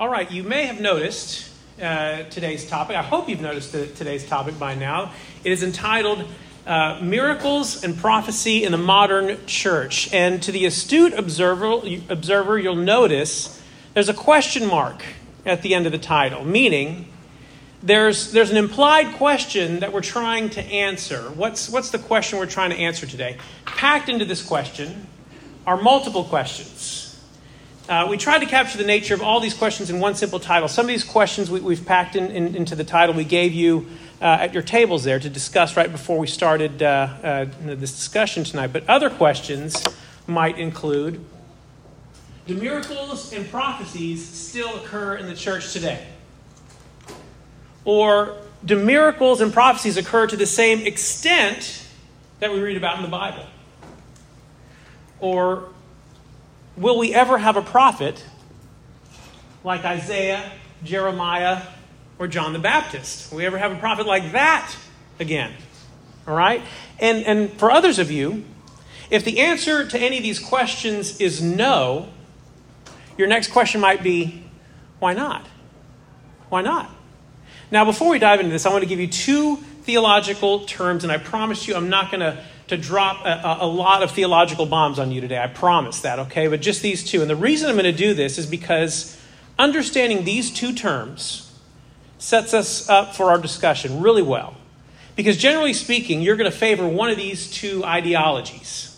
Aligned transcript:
All 0.00 0.08
right, 0.08 0.30
you 0.30 0.42
may 0.42 0.64
have 0.64 0.80
noticed 0.80 1.50
uh, 1.78 2.22
today's 2.30 2.66
topic. 2.66 2.96
I 2.96 3.02
hope 3.02 3.28
you've 3.28 3.42
noticed 3.42 3.72
the, 3.72 3.86
today's 3.86 4.26
topic 4.26 4.58
by 4.58 4.74
now. 4.74 5.12
It 5.44 5.52
is 5.52 5.62
entitled 5.62 6.26
uh, 6.66 7.00
Miracles 7.02 7.84
and 7.84 7.94
Prophecy 7.98 8.64
in 8.64 8.72
the 8.72 8.78
Modern 8.78 9.44
Church. 9.44 10.10
And 10.10 10.42
to 10.42 10.52
the 10.52 10.64
astute 10.64 11.12
observer, 11.12 11.82
observer, 12.08 12.58
you'll 12.58 12.76
notice 12.76 13.62
there's 13.92 14.08
a 14.08 14.14
question 14.14 14.66
mark 14.66 15.04
at 15.44 15.60
the 15.60 15.74
end 15.74 15.84
of 15.84 15.92
the 15.92 15.98
title, 15.98 16.46
meaning 16.46 17.12
there's, 17.82 18.32
there's 18.32 18.50
an 18.50 18.56
implied 18.56 19.16
question 19.16 19.80
that 19.80 19.92
we're 19.92 20.00
trying 20.00 20.48
to 20.48 20.62
answer. 20.62 21.24
What's, 21.32 21.68
what's 21.68 21.90
the 21.90 21.98
question 21.98 22.38
we're 22.38 22.46
trying 22.46 22.70
to 22.70 22.76
answer 22.76 23.04
today? 23.04 23.36
Packed 23.66 24.08
into 24.08 24.24
this 24.24 24.42
question 24.42 25.08
are 25.66 25.76
multiple 25.76 26.24
questions. 26.24 26.99
Uh, 27.88 28.06
we 28.08 28.16
tried 28.16 28.38
to 28.38 28.46
capture 28.46 28.78
the 28.78 28.84
nature 28.84 29.14
of 29.14 29.22
all 29.22 29.40
these 29.40 29.54
questions 29.54 29.90
in 29.90 29.98
one 29.98 30.14
simple 30.14 30.38
title. 30.38 30.68
Some 30.68 30.84
of 30.84 30.88
these 30.88 31.02
questions 31.02 31.50
we, 31.50 31.74
have 31.74 31.86
packed 31.86 32.14
in, 32.14 32.30
in, 32.30 32.54
into 32.54 32.76
the 32.76 32.84
title 32.84 33.14
we 33.14 33.24
gave 33.24 33.52
you 33.52 33.86
uh, 34.20 34.38
at 34.40 34.54
your 34.54 34.62
tables 34.62 35.02
there 35.02 35.18
to 35.18 35.28
discuss 35.28 35.76
right 35.76 35.90
before 35.90 36.18
we 36.18 36.26
started 36.26 36.82
uh, 36.82 36.86
uh 36.86 37.46
this 37.62 37.92
discussion 37.92 38.44
tonight. 38.44 38.68
But 38.68 38.88
other 38.88 39.10
questions 39.10 39.84
might 40.26 40.58
include 40.58 41.24
Do 42.46 42.54
miracles 42.54 43.32
and 43.32 43.50
prophecies 43.50 44.26
still 44.28 44.76
occur 44.76 45.16
in 45.16 45.26
the 45.26 45.34
church 45.34 45.72
today? 45.72 46.06
Or 47.84 48.36
do 48.64 48.76
miracles 48.76 49.40
and 49.40 49.52
prophecies 49.52 49.96
occur 49.96 50.26
to 50.26 50.36
the 50.36 50.46
same 50.46 50.86
extent 50.86 51.86
that 52.40 52.52
we 52.52 52.60
read 52.60 52.76
about 52.76 52.96
in 52.96 53.02
the 53.02 53.08
Bible? 53.08 53.46
Or 55.18 55.70
will 56.76 56.98
we 56.98 57.14
ever 57.14 57.38
have 57.38 57.56
a 57.56 57.62
prophet 57.62 58.24
like 59.64 59.84
Isaiah, 59.84 60.50
Jeremiah, 60.84 61.62
or 62.18 62.26
John 62.26 62.52
the 62.52 62.58
Baptist? 62.58 63.30
Will 63.30 63.38
we 63.38 63.46
ever 63.46 63.58
have 63.58 63.72
a 63.72 63.78
prophet 63.78 64.06
like 64.06 64.32
that 64.32 64.74
again? 65.18 65.52
All 66.26 66.36
right? 66.36 66.62
And, 66.98 67.24
and 67.24 67.52
for 67.52 67.70
others 67.70 67.98
of 67.98 68.10
you, 68.10 68.44
if 69.10 69.24
the 69.24 69.40
answer 69.40 69.86
to 69.86 69.98
any 69.98 70.18
of 70.18 70.22
these 70.22 70.38
questions 70.38 71.20
is 71.20 71.42
no, 71.42 72.08
your 73.18 73.26
next 73.26 73.48
question 73.48 73.80
might 73.80 74.02
be 74.02 74.44
why 74.98 75.14
not? 75.14 75.46
Why 76.50 76.62
not? 76.62 76.90
Now, 77.70 77.84
before 77.84 78.10
we 78.10 78.18
dive 78.18 78.40
into 78.40 78.52
this, 78.52 78.66
I 78.66 78.70
want 78.70 78.82
to 78.82 78.88
give 78.88 79.00
you 79.00 79.06
two 79.06 79.56
theological 79.56 80.66
terms, 80.66 81.04
and 81.04 81.12
I 81.12 81.18
promise 81.18 81.66
you 81.66 81.74
I'm 81.74 81.88
not 81.88 82.10
going 82.10 82.20
to 82.20 82.44
to 82.70 82.76
drop 82.76 83.24
a, 83.26 83.58
a, 83.60 83.66
lot 83.66 84.02
of 84.02 84.12
theological 84.12 84.64
bombs 84.64 84.98
on 84.98 85.10
you 85.10 85.20
today. 85.20 85.38
I 85.38 85.48
promise 85.48 86.00
that, 86.00 86.18
okay? 86.20 86.46
But 86.46 86.60
just 86.60 86.82
these 86.82 87.04
two. 87.04 87.20
And 87.20 87.28
the 87.28 87.36
reason 87.36 87.68
I'm 87.68 87.76
going 87.76 87.84
to 87.84 87.92
do 87.92 88.14
this 88.14 88.38
is 88.38 88.46
because 88.46 89.20
understanding 89.58 90.24
these 90.24 90.50
two 90.50 90.72
terms 90.72 91.52
sets 92.18 92.54
us 92.54 92.88
up 92.88 93.14
for 93.14 93.30
our 93.30 93.38
discussion 93.38 94.00
really 94.00 94.22
well. 94.22 94.56
Because 95.16 95.36
generally 95.36 95.72
speaking, 95.72 96.22
you're 96.22 96.36
going 96.36 96.50
to 96.50 96.56
favor 96.56 96.86
one 96.86 97.10
of 97.10 97.16
these 97.16 97.50
two 97.50 97.84
ideologies. 97.84 98.96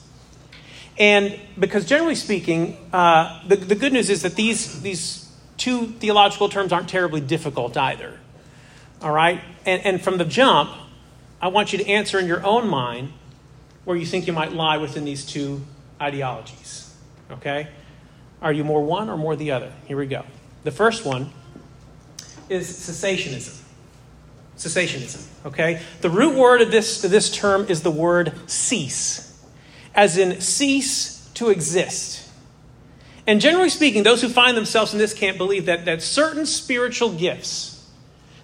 And 0.99 1.41
because 1.59 1.87
generally 1.87 2.15
speaking, 2.15 2.77
uh, 2.93 3.43
the, 3.49 3.57
the 3.57 3.75
good 3.75 3.93
news 3.93 4.11
is 4.11 4.23
that 4.23 4.35
these, 4.35 4.83
these 4.83 5.33
two 5.57 5.87
theological 5.87 6.49
terms 6.49 6.73
aren't 6.73 6.89
terribly 6.89 7.23
difficult 7.23 7.77
either. 7.77 8.21
All 9.01 9.13
right? 9.13 9.41
And, 9.65 9.85
and 9.85 10.03
from 10.03 10.19
the 10.19 10.27
jump, 10.27 10.71
I 11.41 11.49
want 11.49 11.73
you 11.73 11.79
to 11.79 11.89
answer 11.89 12.19
in 12.19 12.27
your 12.27 12.45
own 12.45 12.69
mind 12.69 13.15
where 13.85 13.97
you 13.97 14.07
think 14.07 14.27
you 14.27 14.33
might 14.33 14.53
lie 14.53 14.77
within 14.77 15.05
these 15.05 15.25
two 15.25 15.63
ideologies. 16.01 16.95
Okay? 17.31 17.69
Are 18.41 18.53
you 18.53 18.65
more 18.65 18.83
one 18.83 19.09
or 19.09 19.17
more 19.17 19.37
the 19.37 19.53
other? 19.53 19.73
Here 19.87 19.97
we 19.97 20.07
go. 20.07 20.25
The 20.65 20.71
first 20.71 21.05
one 21.05 21.31
is 22.49 22.69
cessationism. 22.69 23.61
Cessationism, 24.57 25.27
okay? 25.47 25.81
The 26.03 26.11
root 26.11 26.37
word 26.37 26.61
of 26.61 26.71
this, 26.71 27.03
of 27.03 27.11
this 27.11 27.35
term 27.35 27.67
is 27.69 27.83
the 27.83 27.91
word 27.91 28.33
cease, 28.47 29.43
as 29.95 30.19
in 30.19 30.41
cease 30.41 31.31
to 31.35 31.49
exist. 31.49 32.31
And 33.27 33.41
generally 33.41 33.71
speaking, 33.71 34.03
those 34.03 34.21
who 34.21 34.29
find 34.29 34.57
themselves 34.57 34.93
in 34.93 34.99
this 34.99 35.15
camp 35.15 35.39
believe 35.39 35.67
that, 35.67 35.85
that 35.87 36.03
certain 36.03 36.45
spiritual 36.45 37.13
gifts, 37.13 37.91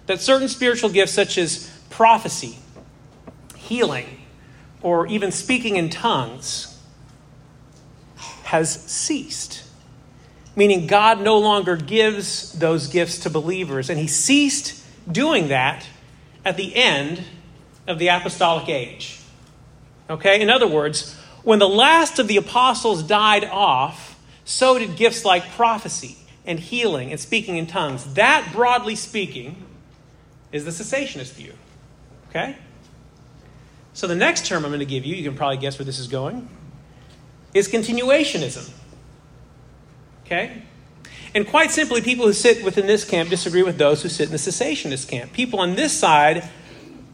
that 0.07 0.19
certain 0.19 0.47
spiritual 0.47 0.89
gifts 0.89 1.11
such 1.13 1.37
as 1.37 1.69
prophecy, 1.89 2.57
healing, 3.55 4.18
or 4.81 5.07
even 5.07 5.31
speaking 5.31 5.75
in 5.75 5.89
tongues 5.89 6.79
has 8.43 8.71
ceased. 8.85 9.63
Meaning, 10.55 10.87
God 10.87 11.21
no 11.21 11.37
longer 11.37 11.75
gives 11.75 12.53
those 12.53 12.87
gifts 12.87 13.19
to 13.19 13.29
believers, 13.29 13.89
and 13.89 13.99
He 13.99 14.07
ceased 14.07 14.83
doing 15.09 15.49
that 15.49 15.85
at 16.43 16.57
the 16.57 16.75
end 16.75 17.23
of 17.87 17.99
the 17.99 18.07
apostolic 18.07 18.67
age. 18.69 19.19
Okay? 20.09 20.41
In 20.41 20.49
other 20.49 20.67
words, 20.67 21.15
when 21.43 21.59
the 21.59 21.69
last 21.69 22.19
of 22.19 22.27
the 22.27 22.37
apostles 22.37 23.03
died 23.03 23.45
off, 23.45 24.19
so 24.43 24.79
did 24.79 24.95
gifts 24.95 25.23
like 25.23 25.49
prophecy 25.51 26.17
and 26.45 26.59
healing 26.59 27.11
and 27.11 27.19
speaking 27.19 27.57
in 27.57 27.67
tongues. 27.67 28.15
That, 28.15 28.49
broadly 28.51 28.95
speaking, 28.95 29.63
is 30.51 30.65
the 30.65 30.71
cessationist 30.71 31.33
view. 31.33 31.53
Okay? 32.29 32.57
So 33.93 34.07
the 34.07 34.15
next 34.15 34.45
term 34.45 34.65
I'm 34.65 34.71
going 34.71 34.79
to 34.79 34.85
give 34.85 35.05
you, 35.05 35.15
you 35.15 35.23
can 35.23 35.35
probably 35.37 35.57
guess 35.57 35.77
where 35.77 35.85
this 35.85 35.99
is 35.99 36.07
going, 36.07 36.47
is 37.53 37.67
continuationism. 37.67 38.71
Okay? 40.25 40.63
And 41.33 41.47
quite 41.47 41.71
simply, 41.71 42.01
people 42.01 42.25
who 42.25 42.33
sit 42.33 42.63
within 42.63 42.87
this 42.87 43.03
camp 43.03 43.29
disagree 43.29 43.63
with 43.63 43.77
those 43.77 44.01
who 44.01 44.09
sit 44.09 44.27
in 44.27 44.31
the 44.31 44.37
cessationist 44.37 45.07
camp. 45.07 45.33
People 45.33 45.59
on 45.59 45.75
this 45.75 45.93
side 45.93 46.47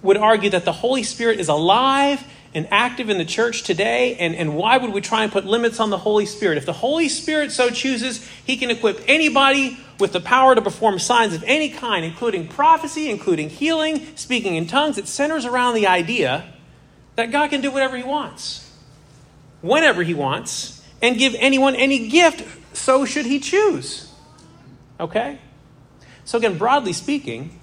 would 0.01 0.17
argue 0.17 0.49
that 0.51 0.65
the 0.65 0.71
Holy 0.71 1.03
Spirit 1.03 1.39
is 1.39 1.49
alive 1.49 2.25
and 2.53 2.67
active 2.71 3.09
in 3.09 3.17
the 3.17 3.25
church 3.25 3.63
today, 3.63 4.15
and, 4.15 4.33
and 4.33 4.55
why 4.55 4.77
would 4.77 4.93
we 4.93 5.01
try 5.01 5.23
and 5.23 5.31
put 5.31 5.45
limits 5.45 5.81
on 5.81 5.89
the 5.89 5.97
Holy 5.97 6.25
Spirit? 6.25 6.57
If 6.57 6.65
the 6.65 6.71
Holy 6.71 7.09
Spirit 7.09 7.51
so 7.51 7.69
chooses, 7.69 8.25
He 8.45 8.55
can 8.55 8.69
equip 8.69 9.01
anybody 9.07 9.77
with 9.99 10.13
the 10.13 10.21
power 10.21 10.55
to 10.55 10.61
perform 10.61 10.99
signs 10.99 11.33
of 11.33 11.43
any 11.45 11.69
kind, 11.69 12.05
including 12.05 12.47
prophecy, 12.47 13.09
including 13.09 13.49
healing, 13.49 14.15
speaking 14.15 14.55
in 14.55 14.67
tongues. 14.67 14.97
It 14.97 15.07
centers 15.07 15.45
around 15.45 15.73
the 15.75 15.87
idea 15.87 16.45
that 17.15 17.31
God 17.31 17.49
can 17.49 17.61
do 17.61 17.71
whatever 17.71 17.97
He 17.97 18.03
wants, 18.03 18.71
whenever 19.61 20.03
He 20.03 20.13
wants, 20.13 20.83
and 21.01 21.17
give 21.17 21.35
anyone 21.39 21.75
any 21.75 22.07
gift, 22.07 22.75
so 22.75 23.05
should 23.05 23.25
He 23.25 23.39
choose. 23.39 24.11
Okay? 24.99 25.39
So, 26.23 26.37
again, 26.37 26.57
broadly 26.57 26.93
speaking, 26.93 27.59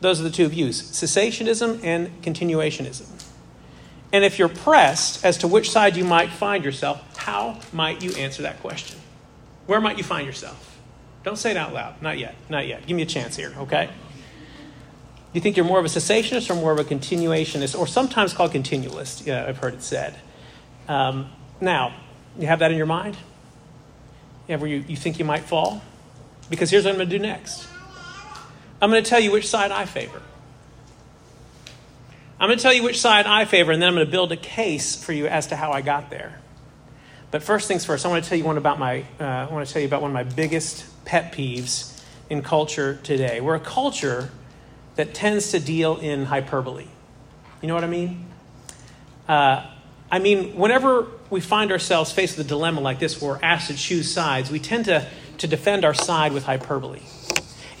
those 0.00 0.20
are 0.20 0.24
the 0.24 0.30
two 0.30 0.48
views 0.48 0.80
cessationism 0.82 1.82
and 1.84 2.22
continuationism. 2.22 3.08
And 4.12 4.24
if 4.24 4.38
you're 4.38 4.48
pressed 4.48 5.24
as 5.24 5.38
to 5.38 5.48
which 5.48 5.70
side 5.70 5.96
you 5.96 6.04
might 6.04 6.30
find 6.30 6.64
yourself, 6.64 7.02
how 7.18 7.60
might 7.72 8.02
you 8.02 8.12
answer 8.12 8.42
that 8.42 8.60
question? 8.60 8.98
Where 9.66 9.80
might 9.80 9.98
you 9.98 10.04
find 10.04 10.26
yourself? 10.26 10.78
Don't 11.24 11.36
say 11.36 11.50
it 11.50 11.56
out 11.58 11.74
loud. 11.74 12.00
Not 12.00 12.16
yet. 12.16 12.34
Not 12.48 12.66
yet. 12.66 12.86
Give 12.86 12.96
me 12.96 13.02
a 13.02 13.06
chance 13.06 13.36
here, 13.36 13.52
okay? 13.58 13.90
Do 15.32 15.38
you 15.38 15.42
think 15.42 15.56
you're 15.56 15.66
more 15.66 15.78
of 15.78 15.84
a 15.84 15.88
cessationist 15.88 16.48
or 16.50 16.54
more 16.54 16.72
of 16.72 16.78
a 16.78 16.84
continuationist, 16.84 17.78
or 17.78 17.86
sometimes 17.86 18.32
called 18.32 18.52
continualist? 18.52 19.26
Yeah, 19.26 19.44
I've 19.46 19.58
heard 19.58 19.74
it 19.74 19.82
said. 19.82 20.14
Um, 20.88 21.30
now, 21.60 21.94
you 22.38 22.46
have 22.46 22.60
that 22.60 22.70
in 22.70 22.78
your 22.78 22.86
mind? 22.86 23.16
Yeah, 24.46 24.56
where 24.56 24.70
you, 24.70 24.84
you 24.88 24.96
think 24.96 25.18
you 25.18 25.26
might 25.26 25.42
fall? 25.42 25.82
Because 26.48 26.70
here's 26.70 26.84
what 26.84 26.92
I'm 26.92 26.96
going 26.96 27.10
to 27.10 27.18
do 27.18 27.22
next 27.22 27.68
I'm 28.80 28.90
going 28.90 29.02
to 29.02 29.08
tell 29.08 29.20
you 29.20 29.30
which 29.30 29.46
side 29.46 29.70
I 29.70 29.84
favor. 29.84 30.22
I'm 32.40 32.48
going 32.48 32.56
to 32.56 32.62
tell 32.62 32.72
you 32.72 32.82
which 32.82 33.00
side 33.00 33.26
I 33.26 33.44
favor, 33.44 33.72
and 33.72 33.82
then 33.82 33.88
I'm 33.88 33.94
going 33.96 34.06
to 34.06 34.10
build 34.10 34.32
a 34.32 34.36
case 34.36 34.94
for 34.94 35.12
you 35.12 35.26
as 35.26 35.48
to 35.48 35.56
how 35.56 35.72
I 35.72 35.82
got 35.82 36.08
there. 36.08 36.38
But 37.30 37.42
first 37.42 37.68
things 37.68 37.84
first, 37.84 38.06
I 38.06 38.08
want 38.08 38.24
to 38.24 38.28
tell 38.28 38.38
you 38.38 38.44
one 38.44 38.56
about 38.56 38.78
my. 38.78 39.04
Uh, 39.20 39.24
I 39.24 39.52
want 39.52 39.66
to 39.66 39.72
tell 39.72 39.82
you 39.82 39.88
about 39.88 40.00
one 40.00 40.10
of 40.10 40.14
my 40.14 40.22
biggest 40.22 40.86
pet 41.04 41.34
peeves 41.34 42.00
in 42.30 42.42
culture 42.42 42.98
today. 43.02 43.42
We're 43.42 43.56
a 43.56 43.60
culture 43.60 44.30
that 44.98 45.14
tends 45.14 45.52
to 45.52 45.60
deal 45.60 45.96
in 45.96 46.24
hyperbole. 46.24 46.84
You 47.62 47.68
know 47.68 47.74
what 47.74 47.84
I 47.84 47.86
mean? 47.86 48.26
Uh, 49.28 49.64
I 50.10 50.18
mean, 50.18 50.56
whenever 50.56 51.06
we 51.30 51.40
find 51.40 51.70
ourselves 51.70 52.10
faced 52.10 52.36
with 52.36 52.46
a 52.46 52.48
dilemma 52.48 52.80
like 52.80 52.98
this 52.98 53.22
where 53.22 53.34
we're 53.34 53.40
asked 53.40 53.68
to 53.68 53.76
choose 53.76 54.12
sides, 54.12 54.50
we 54.50 54.58
tend 54.58 54.86
to, 54.86 55.06
to 55.38 55.46
defend 55.46 55.84
our 55.84 55.94
side 55.94 56.32
with 56.32 56.44
hyperbole. 56.44 56.98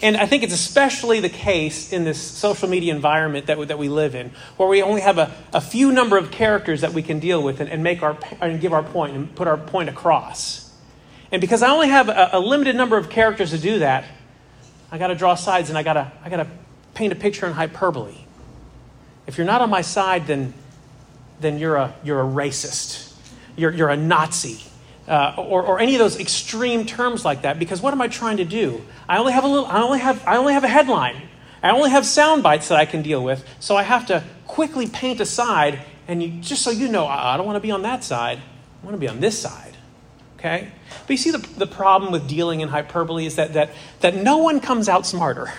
And 0.00 0.16
I 0.16 0.26
think 0.26 0.44
it's 0.44 0.54
especially 0.54 1.18
the 1.18 1.28
case 1.28 1.92
in 1.92 2.04
this 2.04 2.22
social 2.22 2.68
media 2.68 2.94
environment 2.94 3.46
that 3.46 3.66
that 3.66 3.80
we 3.80 3.88
live 3.88 4.14
in, 4.14 4.30
where 4.56 4.68
we 4.68 4.80
only 4.80 5.00
have 5.00 5.18
a, 5.18 5.34
a 5.52 5.60
few 5.60 5.90
number 5.90 6.18
of 6.18 6.30
characters 6.30 6.82
that 6.82 6.92
we 6.92 7.02
can 7.02 7.18
deal 7.18 7.42
with 7.42 7.58
and, 7.58 7.68
and 7.68 7.82
make 7.82 8.00
our, 8.00 8.16
and 8.40 8.60
give 8.60 8.72
our 8.72 8.84
point 8.84 9.16
and 9.16 9.34
put 9.34 9.48
our 9.48 9.56
point 9.56 9.88
across. 9.88 10.72
And 11.32 11.40
because 11.40 11.64
I 11.64 11.70
only 11.70 11.88
have 11.88 12.08
a, 12.08 12.30
a 12.34 12.38
limited 12.38 12.76
number 12.76 12.96
of 12.96 13.10
characters 13.10 13.50
to 13.50 13.58
do 13.58 13.80
that, 13.80 14.04
I 14.92 14.98
got 14.98 15.08
to 15.08 15.16
draw 15.16 15.34
sides 15.34 15.68
and 15.68 15.76
I 15.76 15.82
got 15.82 15.94
to 15.94 16.12
I 16.24 16.28
got 16.28 16.36
to 16.36 16.46
paint 16.98 17.12
a 17.12 17.16
picture 17.16 17.46
in 17.46 17.52
hyperbole. 17.52 18.18
If 19.28 19.38
you're 19.38 19.46
not 19.46 19.62
on 19.62 19.70
my 19.70 19.82
side, 19.82 20.26
then, 20.26 20.52
then 21.40 21.58
you're, 21.60 21.76
a, 21.76 21.94
you're 22.02 22.20
a 22.20 22.24
racist. 22.24 23.14
You're, 23.56 23.72
you're 23.72 23.88
a 23.88 23.96
Nazi. 23.96 24.58
uh, 25.08 25.34
or, 25.38 25.62
or 25.62 25.80
any 25.80 25.94
of 25.94 25.98
those 25.98 26.20
extreme 26.20 26.84
terms 26.84 27.24
like 27.24 27.42
that 27.42 27.58
because 27.58 27.80
what 27.80 27.92
am 27.92 28.00
I 28.00 28.08
trying 28.08 28.36
to 28.36 28.44
do? 28.44 28.82
I 29.08 29.18
only 29.18 29.32
have 29.32 29.44
a 29.44 29.48
little, 29.48 29.66
I 29.66 29.80
only 29.80 30.00
have, 30.00 30.22
I 30.26 30.36
only 30.36 30.52
have 30.52 30.64
a 30.64 30.68
headline. 30.68 31.22
I 31.62 31.70
only 31.70 31.90
have 31.90 32.04
sound 32.06 32.42
bites 32.42 32.68
that 32.68 32.78
I 32.78 32.84
can 32.84 33.02
deal 33.02 33.24
with, 33.24 33.44
so 33.58 33.74
I 33.74 33.82
have 33.82 34.06
to 34.06 34.22
quickly 34.46 34.86
paint 34.86 35.20
a 35.20 35.26
side. 35.26 35.80
And 36.06 36.22
you, 36.22 36.28
just 36.40 36.62
so 36.62 36.70
you 36.70 36.88
know, 36.88 37.06
I, 37.06 37.34
I 37.34 37.36
don't 37.36 37.46
want 37.46 37.56
to 37.56 37.60
be 37.60 37.70
on 37.70 37.82
that 37.82 38.04
side. 38.04 38.38
I 38.38 38.86
want 38.86 38.94
to 38.94 39.00
be 39.00 39.08
on 39.08 39.20
this 39.20 39.38
side. 39.38 39.76
Okay? 40.38 40.68
But 41.02 41.10
you 41.10 41.16
see, 41.16 41.30
the, 41.32 41.38
the 41.38 41.66
problem 41.66 42.12
with 42.12 42.28
dealing 42.28 42.60
in 42.60 42.68
hyperbole 42.68 43.26
is 43.26 43.36
that, 43.36 43.54
that, 43.54 43.70
that 44.00 44.14
no 44.14 44.38
one 44.38 44.60
comes 44.60 44.88
out 44.88 45.04
smarter. 45.04 45.52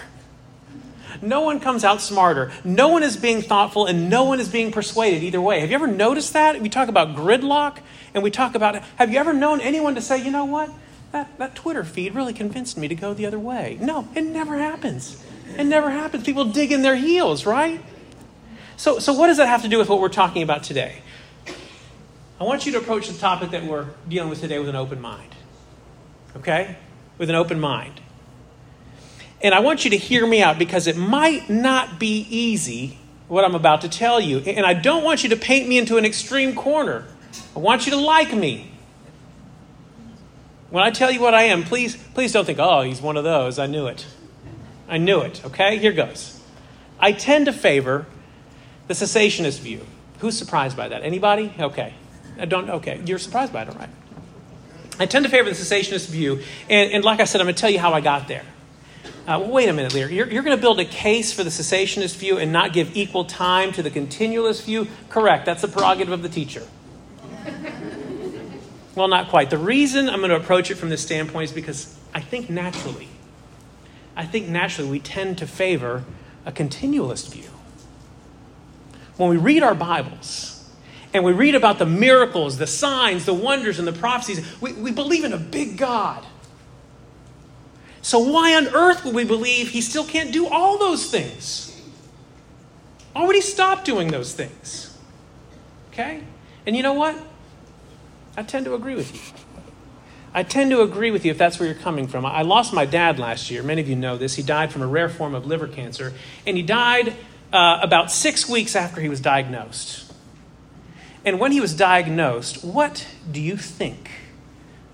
No 1.21 1.41
one 1.41 1.59
comes 1.59 1.83
out 1.83 2.01
smarter. 2.01 2.51
No 2.63 2.89
one 2.89 3.03
is 3.03 3.17
being 3.17 3.41
thoughtful, 3.41 3.85
and 3.85 4.09
no 4.09 4.23
one 4.23 4.39
is 4.39 4.49
being 4.49 4.71
persuaded 4.71 5.23
either 5.23 5.41
way. 5.41 5.59
Have 5.61 5.69
you 5.69 5.75
ever 5.75 5.87
noticed 5.87 6.33
that? 6.33 6.61
We 6.61 6.69
talk 6.69 6.89
about 6.89 7.15
gridlock, 7.15 7.79
and 8.13 8.23
we 8.23 8.31
talk 8.31 8.55
about 8.55 8.83
have 8.97 9.11
you 9.11 9.19
ever 9.19 9.33
known 9.33 9.61
anyone 9.61 9.95
to 9.95 10.01
say, 10.01 10.23
you 10.23 10.31
know 10.31 10.45
what? 10.45 10.71
That, 11.11 11.37
that 11.39 11.55
Twitter 11.55 11.83
feed 11.83 12.13
really 12.13 12.33
convinced 12.33 12.77
me 12.77 12.87
to 12.87 12.95
go 12.95 13.13
the 13.13 13.25
other 13.25 13.39
way. 13.39 13.77
No, 13.81 14.07
it 14.15 14.21
never 14.23 14.57
happens. 14.57 15.23
It 15.57 15.63
never 15.63 15.89
happens. 15.89 16.23
People 16.23 16.45
dig 16.45 16.71
in 16.71 16.83
their 16.83 16.95
heels, 16.95 17.45
right? 17.45 17.83
So, 18.77 18.99
so 18.99 19.13
what 19.13 19.27
does 19.27 19.37
that 19.37 19.47
have 19.47 19.63
to 19.63 19.67
do 19.67 19.77
with 19.77 19.89
what 19.89 19.99
we're 19.99 20.09
talking 20.09 20.43
about 20.43 20.63
today? 20.63 21.01
I 22.39 22.43
want 22.43 22.65
you 22.65 22.71
to 22.73 22.77
approach 22.77 23.07
the 23.09 23.17
topic 23.17 23.51
that 23.51 23.65
we're 23.65 23.87
dealing 24.07 24.29
with 24.29 24.39
today 24.39 24.59
with 24.59 24.69
an 24.69 24.75
open 24.75 25.01
mind. 25.01 25.35
Okay? 26.37 26.77
With 27.17 27.29
an 27.29 27.35
open 27.35 27.59
mind. 27.59 27.99
And 29.41 29.53
I 29.53 29.59
want 29.59 29.85
you 29.85 29.91
to 29.91 29.97
hear 29.97 30.27
me 30.27 30.41
out 30.41 30.59
because 30.59 30.87
it 30.87 30.97
might 30.97 31.49
not 31.49 31.99
be 31.99 32.27
easy 32.29 32.97
what 33.27 33.45
I'm 33.45 33.55
about 33.55 33.81
to 33.81 33.89
tell 33.89 34.19
you. 34.19 34.39
And 34.39 34.65
I 34.65 34.73
don't 34.73 35.03
want 35.03 35.23
you 35.23 35.29
to 35.29 35.37
paint 35.37 35.67
me 35.67 35.77
into 35.77 35.97
an 35.97 36.05
extreme 36.05 36.55
corner. 36.55 37.05
I 37.55 37.59
want 37.59 37.85
you 37.85 37.91
to 37.91 37.97
like 37.97 38.33
me. 38.33 38.71
When 40.69 40.83
I 40.83 40.91
tell 40.91 41.11
you 41.11 41.21
what 41.21 41.33
I 41.33 41.43
am, 41.43 41.63
please, 41.63 41.95
please 42.13 42.31
don't 42.31 42.45
think, 42.45 42.59
oh, 42.59 42.81
he's 42.81 43.01
one 43.01 43.17
of 43.17 43.23
those. 43.23 43.57
I 43.57 43.65
knew 43.65 43.87
it. 43.87 44.05
I 44.87 44.97
knew 44.97 45.21
it. 45.21 45.43
Okay? 45.45 45.77
Here 45.77 45.93
goes. 45.93 46.39
I 46.99 47.11
tend 47.11 47.45
to 47.45 47.53
favor 47.53 48.05
the 48.87 48.93
cessationist 48.93 49.59
view. 49.59 49.85
Who's 50.19 50.37
surprised 50.37 50.75
by 50.75 50.89
that? 50.89 51.03
Anybody? 51.03 51.53
Okay. 51.57 51.93
I 52.37 52.45
don't, 52.45 52.69
okay. 52.69 53.01
You're 53.05 53.19
surprised 53.19 53.53
by 53.53 53.63
it, 53.63 53.69
all 53.69 53.75
right. 53.75 53.89
I 54.99 55.05
tend 55.05 55.25
to 55.25 55.31
favor 55.31 55.49
the 55.49 55.55
cessationist 55.55 56.09
view. 56.09 56.41
And, 56.69 56.91
and 56.91 57.03
like 57.05 57.19
I 57.19 57.23
said, 57.23 57.39
I'm 57.41 57.45
going 57.45 57.55
to 57.55 57.61
tell 57.61 57.69
you 57.69 57.79
how 57.79 57.93
I 57.93 58.01
got 58.01 58.27
there. 58.27 58.43
Uh, 59.29 59.39
wait 59.39 59.69
a 59.69 59.73
minute, 59.73 59.93
Lear. 59.93 60.09
You're, 60.09 60.27
you're 60.27 60.41
going 60.41 60.57
to 60.57 60.61
build 60.61 60.79
a 60.79 60.85
case 60.85 61.31
for 61.31 61.43
the 61.43 61.51
cessationist 61.51 62.15
view 62.15 62.39
and 62.39 62.51
not 62.51 62.73
give 62.73 62.97
equal 62.97 63.25
time 63.25 63.71
to 63.73 63.83
the 63.83 63.91
continualist 63.91 64.65
view? 64.65 64.87
Correct. 65.09 65.45
That's 65.45 65.61
the 65.61 65.67
prerogative 65.67 66.11
of 66.11 66.23
the 66.23 66.29
teacher. 66.29 66.65
well, 68.95 69.07
not 69.07 69.29
quite. 69.29 69.51
The 69.51 69.59
reason 69.59 70.09
I'm 70.09 70.17
going 70.17 70.31
to 70.31 70.35
approach 70.35 70.71
it 70.71 70.75
from 70.75 70.89
this 70.89 71.03
standpoint 71.03 71.51
is 71.51 71.51
because 71.51 71.95
I 72.11 72.21
think 72.21 72.49
naturally, 72.49 73.07
I 74.15 74.25
think 74.25 74.47
naturally 74.47 74.89
we 74.89 74.99
tend 74.99 75.37
to 75.37 75.45
favor 75.45 76.05
a 76.43 76.51
continualist 76.51 77.31
view. 77.31 77.51
When 79.17 79.29
we 79.29 79.37
read 79.37 79.61
our 79.61 79.75
Bibles, 79.75 80.55
and 81.13 81.23
we 81.23 81.33
read 81.33 81.53
about 81.53 81.77
the 81.77 81.85
miracles, 81.85 82.57
the 82.57 82.65
signs, 82.65 83.25
the 83.25 83.33
wonders, 83.35 83.77
and 83.77 83.87
the 83.87 83.93
prophecies. 83.93 84.59
We, 84.59 84.73
we 84.73 84.91
believe 84.91 85.23
in 85.23 85.33
a 85.33 85.37
big 85.37 85.77
God. 85.77 86.25
So, 88.01 88.19
why 88.19 88.55
on 88.55 88.67
earth 88.67 89.03
would 89.05 89.13
we 89.13 89.25
believe 89.25 89.69
he 89.69 89.81
still 89.81 90.05
can't 90.05 90.31
do 90.31 90.47
all 90.47 90.77
those 90.77 91.11
things? 91.11 91.65
Already 93.15 93.27
would 93.27 93.35
he 93.35 93.41
stop 93.41 93.83
doing 93.83 94.09
those 94.09 94.33
things? 94.33 94.97
Okay? 95.91 96.21
And 96.65 96.75
you 96.75 96.83
know 96.83 96.93
what? 96.93 97.17
I 98.37 98.43
tend 98.43 98.65
to 98.65 98.75
agree 98.75 98.95
with 98.95 99.13
you. 99.13 99.43
I 100.33 100.43
tend 100.43 100.71
to 100.71 100.81
agree 100.81 101.11
with 101.11 101.25
you 101.25 101.31
if 101.31 101.37
that's 101.37 101.59
where 101.59 101.67
you're 101.67 101.77
coming 101.77 102.07
from. 102.07 102.25
I 102.25 102.43
lost 102.43 102.71
my 102.71 102.85
dad 102.85 103.17
last 103.17 103.49
year. 103.49 103.63
Many 103.63 103.81
of 103.81 103.89
you 103.89 103.95
know 103.95 104.15
this. 104.15 104.35
He 104.35 104.43
died 104.43 104.71
from 104.71 104.83
a 104.83 104.87
rare 104.87 105.09
form 105.09 105.33
of 105.33 105.45
liver 105.47 105.67
cancer, 105.67 106.13
and 106.45 106.55
he 106.55 106.63
died 106.63 107.15
uh, 107.51 107.79
about 107.81 108.11
six 108.11 108.47
weeks 108.47 108.75
after 108.75 109.01
he 109.01 109.09
was 109.09 109.19
diagnosed. 109.19 110.13
And 111.25 111.39
when 111.39 111.51
he 111.51 111.59
was 111.59 111.75
diagnosed, 111.75 112.63
what 112.63 113.07
do 113.29 113.41
you 113.41 113.57
think 113.57 114.11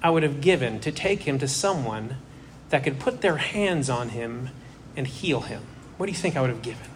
I 0.01 0.09
would 0.09 0.23
have 0.23 0.41
given 0.41 0.79
to 0.79 0.91
take 0.91 1.23
him 1.23 1.37
to 1.39 1.47
someone 1.47 2.17
that 2.69 2.83
could 2.83 2.99
put 2.99 3.21
their 3.21 3.37
hands 3.37 3.89
on 3.89 4.09
him 4.09 4.49
and 4.95 5.07
heal 5.07 5.41
him? 5.41 5.61
What 5.97 6.07
do 6.07 6.11
you 6.11 6.17
think 6.17 6.35
I 6.35 6.41
would 6.41 6.49
have 6.49 6.61
given? 6.61 6.87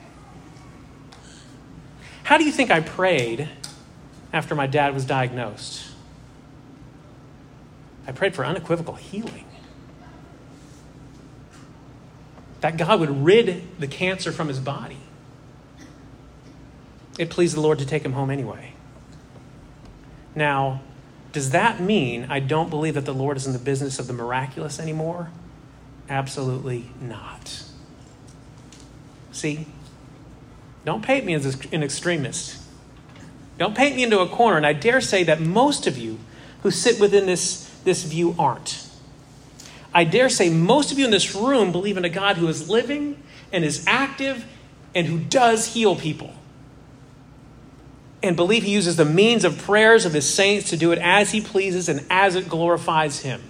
How 2.24 2.38
do 2.38 2.44
you 2.44 2.52
think 2.52 2.70
I 2.70 2.80
prayed 2.80 3.50
after 4.32 4.54
my 4.56 4.68
dad 4.68 4.94
was 4.94 5.06
diagnosed? 5.06 5.88
I 8.06 8.12
prayed 8.12 8.36
for 8.36 8.46
unequivocal 8.46 8.96
healing. 8.96 9.46
That 12.62 12.78
God 12.78 13.00
would 13.00 13.24
rid 13.24 13.80
the 13.80 13.88
cancer 13.88 14.32
from 14.32 14.48
his 14.48 14.60
body. 14.60 14.98
It 17.18 17.30
pleased 17.30 17.56
the 17.56 17.62
Lord 17.62 17.80
to 17.80 17.86
take 17.86 18.04
him 18.04 18.14
home 18.14 18.30
anyway. 18.30 18.74
Now, 20.36 20.82
does 21.32 21.52
that 21.52 21.80
mean 21.80 22.26
I 22.30 22.40
don't 22.40 22.70
believe 22.70 22.94
that 22.96 23.06
the 23.06 23.14
Lord 23.14 23.38
is 23.38 23.46
in 23.46 23.54
the 23.54 23.60
business 23.60 24.00
of 24.00 24.08
the 24.08 24.14
miraculous 24.14 24.80
anymore? 24.80 25.30
Absolutely 26.10 26.90
not. 27.00 27.64
See? 29.32 29.68
Don't 30.86 31.04
paint 31.04 31.26
me 31.26 31.34
as 31.34 31.46
an 31.72 31.84
extremist. 31.84 32.62
Don't 33.58 33.76
paint 33.76 33.96
me 33.96 34.04
into 34.04 34.20
a 34.20 34.28
corner, 34.28 34.58
and 34.58 34.66
I 34.66 34.74
dare 34.74 35.02
say 35.02 35.24
that 35.24 35.40
most 35.40 35.86
of 35.86 35.98
you 35.98 36.18
who 36.64 36.72
sit 36.72 37.00
within 37.00 37.26
this, 37.26 37.70
this 37.84 38.04
view 38.04 38.36
aren't. 38.40 38.88
I 39.94 40.04
dare 40.04 40.30
say 40.30 40.50
most 40.50 40.92
of 40.92 41.00
you 41.00 41.06
in 41.06 41.12
this 41.12 41.36
room 41.36 41.72
believe 41.72 41.98
in 41.98 42.06
a 42.06 42.10
God 42.10 42.38
who 42.38 42.48
is 42.48 42.70
living 42.70 43.22
and 43.52 43.64
is 43.64 43.84
active 43.88 44.46
and 44.96 45.08
who 45.08 45.20
does 45.20 45.74
heal 45.74 45.96
people 45.96 46.34
and 48.22 48.36
believe 48.36 48.64
he 48.64 48.72
uses 48.72 48.98
the 48.98 49.06
means 49.06 49.46
of 49.46 49.58
prayers 49.58 50.06
of 50.06 50.14
his 50.14 50.32
saints 50.32 50.70
to 50.70 50.78
do 50.78 50.92
it 50.92 51.00
as 51.00 51.32
he 51.32 51.42
pleases 51.42 51.88
and 51.88 52.06
as 52.10 52.36
it 52.36 52.50
glorifies 52.50 53.22
him. 53.22 53.42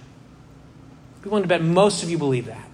We 1.23 1.29
want 1.29 1.43
to 1.43 1.47
bet 1.47 1.61
most 1.61 2.03
of 2.03 2.09
you 2.09 2.17
believe 2.17 2.45
that. 2.45 2.67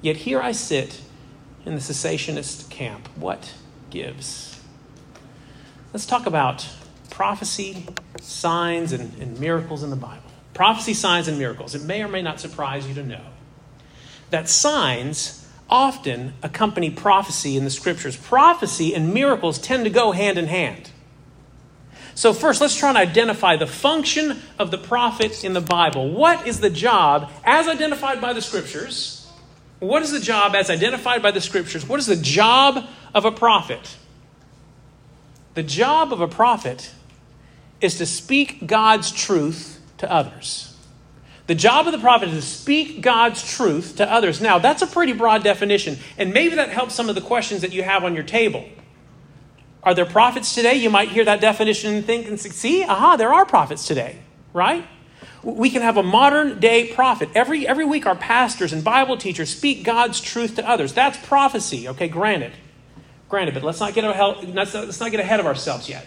Yet 0.00 0.16
here 0.16 0.40
I 0.40 0.52
sit 0.52 1.00
in 1.64 1.74
the 1.74 1.80
cessationist 1.80 2.68
camp. 2.70 3.08
What 3.16 3.54
gives? 3.90 4.60
Let's 5.92 6.06
talk 6.06 6.26
about 6.26 6.68
prophecy, 7.10 7.86
signs, 8.20 8.92
and, 8.92 9.14
and 9.20 9.38
miracles 9.38 9.82
in 9.82 9.90
the 9.90 9.96
Bible. 9.96 10.22
Prophecy, 10.54 10.94
signs, 10.94 11.28
and 11.28 11.38
miracles. 11.38 11.74
It 11.74 11.82
may 11.82 12.02
or 12.02 12.08
may 12.08 12.22
not 12.22 12.40
surprise 12.40 12.86
you 12.86 12.94
to 12.94 13.02
know 13.02 13.24
that 14.30 14.48
signs 14.48 15.46
often 15.68 16.34
accompany 16.42 16.90
prophecy 16.90 17.56
in 17.56 17.64
the 17.64 17.70
scriptures. 17.70 18.16
Prophecy 18.16 18.94
and 18.94 19.14
miracles 19.14 19.58
tend 19.58 19.84
to 19.84 19.90
go 19.90 20.12
hand 20.12 20.38
in 20.38 20.46
hand. 20.46 20.90
So, 22.14 22.32
first, 22.32 22.60
let's 22.60 22.76
try 22.76 22.90
and 22.90 22.98
identify 22.98 23.56
the 23.56 23.66
function 23.66 24.42
of 24.58 24.70
the 24.70 24.78
prophet 24.78 25.44
in 25.44 25.54
the 25.54 25.60
Bible. 25.60 26.10
What 26.10 26.46
is 26.46 26.60
the 26.60 26.70
job 26.70 27.30
as 27.44 27.68
identified 27.68 28.20
by 28.20 28.32
the 28.32 28.42
scriptures? 28.42 29.30
What 29.78 30.02
is 30.02 30.12
the 30.12 30.20
job 30.20 30.54
as 30.54 30.70
identified 30.70 31.22
by 31.22 31.30
the 31.30 31.40
scriptures? 31.40 31.88
What 31.88 31.98
is 31.98 32.06
the 32.06 32.16
job 32.16 32.86
of 33.14 33.24
a 33.24 33.32
prophet? 33.32 33.96
The 35.54 35.62
job 35.62 36.12
of 36.12 36.20
a 36.20 36.28
prophet 36.28 36.92
is 37.80 37.98
to 37.98 38.06
speak 38.06 38.66
God's 38.66 39.10
truth 39.10 39.80
to 39.98 40.10
others. 40.10 40.76
The 41.46 41.54
job 41.54 41.86
of 41.86 41.92
the 41.92 41.98
prophet 41.98 42.28
is 42.28 42.44
to 42.44 42.50
speak 42.50 43.00
God's 43.00 43.42
truth 43.42 43.96
to 43.96 44.10
others. 44.10 44.40
Now, 44.40 44.58
that's 44.58 44.82
a 44.82 44.86
pretty 44.86 45.12
broad 45.12 45.42
definition, 45.42 45.98
and 46.16 46.32
maybe 46.32 46.54
that 46.54 46.68
helps 46.68 46.94
some 46.94 47.08
of 47.08 47.14
the 47.14 47.20
questions 47.20 47.62
that 47.62 47.72
you 47.72 47.82
have 47.82 48.04
on 48.04 48.14
your 48.14 48.22
table. 48.22 48.64
Are 49.82 49.94
there 49.94 50.06
prophets 50.06 50.54
today? 50.54 50.74
You 50.74 50.90
might 50.90 51.08
hear 51.08 51.24
that 51.24 51.40
definition 51.40 51.94
and 51.94 52.04
think 52.04 52.28
and 52.28 52.38
see, 52.38 52.84
aha, 52.84 53.16
there 53.16 53.32
are 53.32 53.44
prophets 53.44 53.86
today, 53.86 54.18
right? 54.52 54.86
We 55.42 55.70
can 55.70 55.82
have 55.82 55.96
a 55.96 56.02
modern 56.02 56.60
day 56.60 56.92
prophet. 56.92 57.28
Every, 57.34 57.66
every 57.66 57.84
week, 57.84 58.06
our 58.06 58.14
pastors 58.14 58.72
and 58.72 58.84
Bible 58.84 59.16
teachers 59.16 59.50
speak 59.50 59.82
God's 59.82 60.20
truth 60.20 60.54
to 60.56 60.68
others. 60.68 60.92
That's 60.92 61.18
prophecy, 61.26 61.88
okay, 61.88 62.06
granted. 62.06 62.52
Granted, 63.28 63.54
but 63.54 63.64
let's 63.64 63.80
not 63.80 63.94
get, 63.94 64.04
ahead, 64.04 64.54
let's 64.54 65.00
not, 65.00 65.10
get 65.10 65.18
ahead 65.18 65.40
of 65.40 65.46
ourselves 65.46 65.88
yet. 65.88 66.06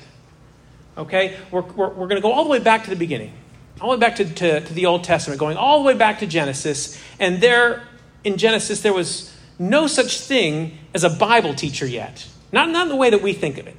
Okay? 0.98 1.38
We're, 1.52 1.62
we're, 1.62 1.90
we're 1.90 2.08
going 2.08 2.16
to 2.16 2.22
go 2.22 2.32
all 2.32 2.44
the 2.46 2.50
way 2.50 2.60
back 2.60 2.84
to 2.86 2.90
the 2.90 2.96
beginning 2.96 3.34
all 3.82 3.92
the 3.92 3.98
way 3.98 4.00
back 4.00 4.16
to, 4.16 4.26
to, 4.26 4.62
to, 4.62 4.74
the 4.74 4.86
Old 4.86 5.04
Testament, 5.04 5.40
going 5.40 5.58
all 5.58 5.80
the 5.80 5.86
way 5.86 5.94
back 5.94 6.20
to 6.20 6.28
Genesis. 6.28 7.02
And 7.20 7.42
there 7.42 7.84
in 8.24 8.38
Genesis, 8.38 8.82
there 8.82 8.94
was 8.94 9.34
no 9.60 9.88
such 9.88 10.20
thing 10.20 10.78
as 10.94 11.04
a 11.04 11.10
Bible 11.10 11.54
teacher 11.54 11.86
yet. 11.86 12.28
Not, 12.52 12.70
not 12.70 12.84
in 12.84 12.90
the 12.90 12.96
way 12.96 13.10
that 13.10 13.22
we 13.22 13.34
think 13.34 13.58
of 13.58 13.68
it. 13.68 13.76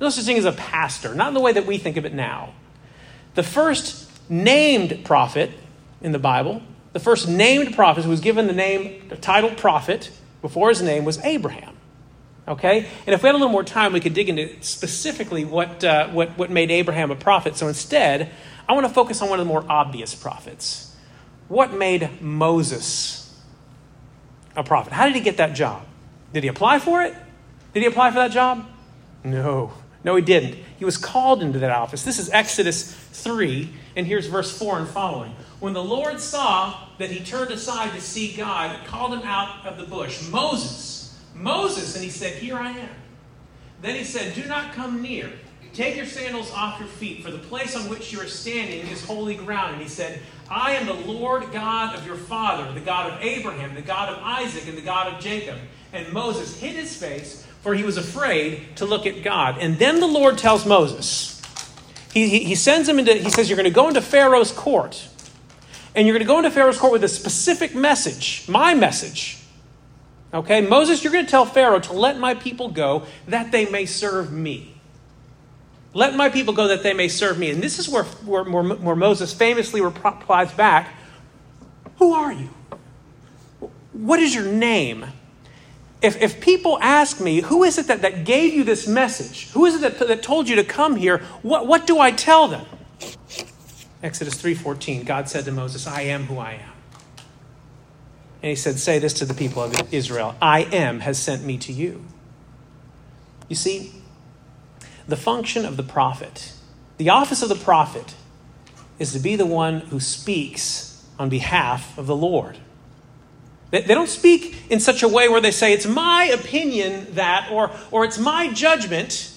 No 0.00 0.10
such 0.10 0.24
thing 0.24 0.38
as 0.38 0.44
a 0.44 0.52
pastor, 0.52 1.14
not 1.14 1.28
in 1.28 1.34
the 1.34 1.40
way 1.40 1.52
that 1.52 1.66
we 1.66 1.78
think 1.78 1.96
of 1.96 2.04
it 2.04 2.12
now. 2.12 2.54
The 3.34 3.42
first 3.42 4.10
named 4.28 5.04
prophet 5.04 5.50
in 6.00 6.12
the 6.12 6.18
Bible, 6.18 6.62
the 6.92 7.00
first 7.00 7.28
named 7.28 7.74
prophet 7.74 8.04
who 8.04 8.10
was 8.10 8.20
given 8.20 8.46
the 8.46 8.52
name, 8.52 9.08
the 9.08 9.16
title 9.16 9.50
prophet 9.50 10.10
before 10.42 10.68
his 10.68 10.82
name 10.82 11.04
was 11.04 11.18
Abraham. 11.24 11.76
Okay? 12.46 12.86
And 13.06 13.14
if 13.14 13.22
we 13.22 13.26
had 13.26 13.34
a 13.34 13.38
little 13.38 13.48
more 13.48 13.64
time, 13.64 13.92
we 13.92 14.00
could 14.00 14.14
dig 14.14 14.28
into 14.28 14.62
specifically 14.62 15.44
what, 15.44 15.82
uh, 15.82 16.08
what, 16.08 16.36
what 16.36 16.50
made 16.50 16.70
Abraham 16.70 17.10
a 17.10 17.16
prophet. 17.16 17.56
So 17.56 17.68
instead, 17.68 18.30
I 18.68 18.74
want 18.74 18.86
to 18.86 18.92
focus 18.92 19.22
on 19.22 19.30
one 19.30 19.40
of 19.40 19.46
the 19.46 19.48
more 19.48 19.64
obvious 19.68 20.14
prophets. 20.14 20.94
What 21.48 21.72
made 21.72 22.20
Moses 22.20 23.34
a 24.56 24.62
prophet? 24.62 24.92
How 24.92 25.06
did 25.06 25.14
he 25.14 25.20
get 25.20 25.38
that 25.38 25.54
job? 25.54 25.84
Did 26.32 26.42
he 26.42 26.48
apply 26.48 26.78
for 26.78 27.02
it? 27.02 27.14
Did 27.74 27.80
he 27.80 27.86
apply 27.86 28.10
for 28.10 28.16
that 28.16 28.30
job? 28.30 28.66
No. 29.24 29.72
No, 30.04 30.16
he 30.16 30.22
didn't. 30.22 30.58
He 30.78 30.84
was 30.84 30.96
called 30.96 31.42
into 31.42 31.58
that 31.58 31.70
office. 31.70 32.02
This 32.02 32.18
is 32.18 32.30
Exodus 32.30 32.92
3, 32.92 33.70
and 33.96 34.06
here's 34.06 34.26
verse 34.26 34.56
4 34.56 34.78
and 34.78 34.88
following. 34.88 35.34
When 35.60 35.72
the 35.72 35.82
Lord 35.82 36.20
saw 36.20 36.88
that 36.98 37.10
he 37.10 37.24
turned 37.24 37.50
aside 37.50 37.92
to 37.92 38.00
see 38.00 38.36
God, 38.36 38.86
called 38.86 39.14
him 39.14 39.22
out 39.22 39.66
of 39.66 39.78
the 39.78 39.84
bush, 39.84 40.28
Moses, 40.28 41.18
Moses, 41.34 41.94
and 41.94 42.04
he 42.04 42.10
said, 42.10 42.34
Here 42.34 42.56
I 42.56 42.70
am. 42.70 42.90
Then 43.80 43.96
he 43.96 44.04
said, 44.04 44.34
Do 44.34 44.44
not 44.44 44.72
come 44.72 45.02
near. 45.02 45.30
Take 45.72 45.96
your 45.96 46.06
sandals 46.06 46.52
off 46.52 46.78
your 46.78 46.88
feet, 46.88 47.24
for 47.24 47.32
the 47.32 47.38
place 47.38 47.74
on 47.74 47.88
which 47.88 48.12
you 48.12 48.20
are 48.20 48.26
standing 48.26 48.86
is 48.86 49.04
holy 49.04 49.34
ground. 49.34 49.72
And 49.72 49.82
he 49.82 49.88
said, 49.88 50.20
I 50.48 50.72
am 50.72 50.86
the 50.86 50.92
Lord 50.92 51.50
God 51.50 51.96
of 51.96 52.06
your 52.06 52.16
father, 52.16 52.70
the 52.72 52.84
God 52.84 53.12
of 53.12 53.20
Abraham, 53.22 53.74
the 53.74 53.82
God 53.82 54.10
of 54.10 54.18
Isaac, 54.22 54.68
and 54.68 54.78
the 54.78 54.82
God 54.82 55.12
of 55.12 55.20
Jacob. 55.20 55.58
And 55.92 56.12
Moses 56.12 56.60
hid 56.60 56.76
his 56.76 56.96
face, 56.96 57.44
for 57.64 57.74
he 57.74 57.82
was 57.82 57.96
afraid 57.96 58.76
to 58.76 58.84
look 58.84 59.06
at 59.06 59.22
God. 59.22 59.56
And 59.58 59.78
then 59.78 59.98
the 59.98 60.06
Lord 60.06 60.36
tells 60.36 60.66
Moses, 60.66 61.40
he, 62.12 62.28
he, 62.28 62.40
he 62.40 62.54
sends 62.54 62.86
him 62.86 62.98
into, 62.98 63.14
he 63.14 63.30
says, 63.30 63.48
You're 63.48 63.56
going 63.56 63.64
to 63.64 63.74
go 63.74 63.88
into 63.88 64.02
Pharaoh's 64.02 64.52
court. 64.52 65.08
And 65.94 66.06
you're 66.06 66.12
going 66.12 66.26
to 66.26 66.30
go 66.30 66.36
into 66.36 66.50
Pharaoh's 66.50 66.76
court 66.76 66.92
with 66.92 67.04
a 67.04 67.08
specific 67.08 67.74
message, 67.74 68.46
my 68.48 68.74
message. 68.74 69.38
Okay, 70.34 70.60
Moses, 70.60 71.02
you're 71.02 71.12
going 71.12 71.24
to 71.24 71.30
tell 71.30 71.46
Pharaoh 71.46 71.80
to 71.80 71.94
let 71.94 72.18
my 72.18 72.34
people 72.34 72.68
go 72.68 73.06
that 73.28 73.50
they 73.50 73.64
may 73.70 73.86
serve 73.86 74.30
me. 74.30 74.74
Let 75.94 76.14
my 76.14 76.28
people 76.28 76.52
go 76.52 76.68
that 76.68 76.82
they 76.82 76.92
may 76.92 77.08
serve 77.08 77.38
me. 77.38 77.50
And 77.50 77.62
this 77.62 77.78
is 77.78 77.88
where, 77.88 78.04
where, 78.04 78.44
where 78.44 78.96
Moses 78.96 79.32
famously 79.32 79.80
replies 79.80 80.52
back 80.52 80.92
Who 81.96 82.12
are 82.12 82.32
you? 82.32 82.50
What 83.92 84.20
is 84.20 84.34
your 84.34 84.44
name? 84.44 85.06
If, 86.04 86.20
if 86.20 86.38
people 86.38 86.78
ask 86.82 87.18
me, 87.18 87.40
who 87.40 87.64
is 87.64 87.78
it 87.78 87.86
that, 87.86 88.02
that 88.02 88.26
gave 88.26 88.52
you 88.52 88.62
this 88.62 88.86
message? 88.86 89.50
Who 89.52 89.64
is 89.64 89.82
it 89.82 89.98
that, 89.98 90.06
that 90.06 90.22
told 90.22 90.50
you 90.50 90.56
to 90.56 90.64
come 90.64 90.96
here? 90.96 91.18
What, 91.40 91.66
what 91.66 91.86
do 91.86 91.98
I 91.98 92.10
tell 92.10 92.46
them? 92.46 92.66
Exodus 94.02 94.34
3:14, 94.34 95.06
God 95.06 95.30
said 95.30 95.46
to 95.46 95.50
Moses, 95.50 95.86
I 95.86 96.02
am 96.02 96.24
who 96.24 96.36
I 96.36 96.52
am. 96.52 96.72
And 98.42 98.50
he 98.50 98.54
said, 98.54 98.78
Say 98.78 98.98
this 98.98 99.14
to 99.14 99.24
the 99.24 99.32
people 99.32 99.62
of 99.62 99.94
Israel 99.94 100.36
I 100.42 100.64
am 100.64 101.00
has 101.00 101.18
sent 101.18 101.42
me 101.42 101.56
to 101.56 101.72
you. 101.72 102.04
You 103.48 103.56
see, 103.56 103.94
the 105.08 105.16
function 105.16 105.64
of 105.64 105.78
the 105.78 105.82
prophet, 105.82 106.52
the 106.98 107.08
office 107.08 107.42
of 107.42 107.48
the 107.48 107.54
prophet, 107.54 108.14
is 108.98 109.14
to 109.14 109.18
be 109.18 109.36
the 109.36 109.46
one 109.46 109.80
who 109.80 110.00
speaks 110.00 111.02
on 111.18 111.30
behalf 111.30 111.96
of 111.96 112.06
the 112.06 112.16
Lord. 112.16 112.58
They, 113.82 113.94
don't 113.94 114.08
speak 114.08 114.70
in 114.70 114.78
such 114.78 115.02
a 115.02 115.08
way 115.08 115.28
where 115.28 115.40
they 115.40 115.50
say, 115.50 115.72
It's 115.72 115.86
my 115.86 116.26
opinion 116.26 117.14
that, 117.14 117.48
or, 117.50 117.72
or 117.90 118.04
it's 118.04 118.18
my 118.18 118.52
judgment 118.52 119.32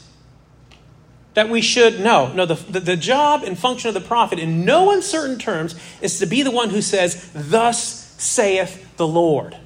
that 1.33 1.49
we 1.49 1.59
should 1.59 1.99
know. 1.99 2.31
No, 2.33 2.45
the, 2.45 2.53
the, 2.53 2.79
the 2.79 2.97
job 2.97 3.41
and 3.41 3.57
function 3.57 3.87
of 3.87 3.95
the 3.95 4.01
prophet, 4.01 4.37
in 4.37 4.63
no 4.63 4.91
uncertain 4.91 5.39
terms, 5.39 5.75
is 6.01 6.19
to 6.19 6.27
be 6.27 6.43
the 6.43 6.51
one 6.51 6.69
who 6.69 6.83
says, 6.83 7.31
Thus 7.33 8.13
saith 8.21 8.95
the 8.97 9.07
Lord. 9.07 9.57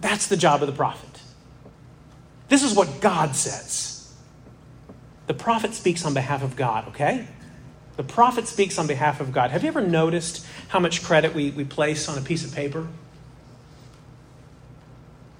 That's 0.00 0.26
the 0.26 0.38
job 0.38 0.62
of 0.62 0.68
the 0.68 0.74
prophet. 0.74 1.20
This 2.48 2.62
is 2.62 2.74
what 2.74 3.02
God 3.02 3.36
says. 3.36 4.10
The 5.26 5.34
prophet 5.34 5.74
speaks 5.74 6.04
on 6.06 6.14
behalf 6.14 6.42
of 6.42 6.56
God, 6.56 6.88
okay? 6.88 7.28
The 7.96 8.04
prophet 8.04 8.48
speaks 8.48 8.78
on 8.78 8.86
behalf 8.86 9.20
of 9.20 9.32
God. 9.32 9.50
Have 9.50 9.62
you 9.62 9.68
ever 9.68 9.82
noticed 9.82 10.46
how 10.68 10.78
much 10.78 11.02
credit 11.02 11.34
we, 11.34 11.50
we 11.50 11.64
place 11.64 12.08
on 12.08 12.16
a 12.16 12.22
piece 12.22 12.44
of 12.44 12.54
paper? 12.54 12.88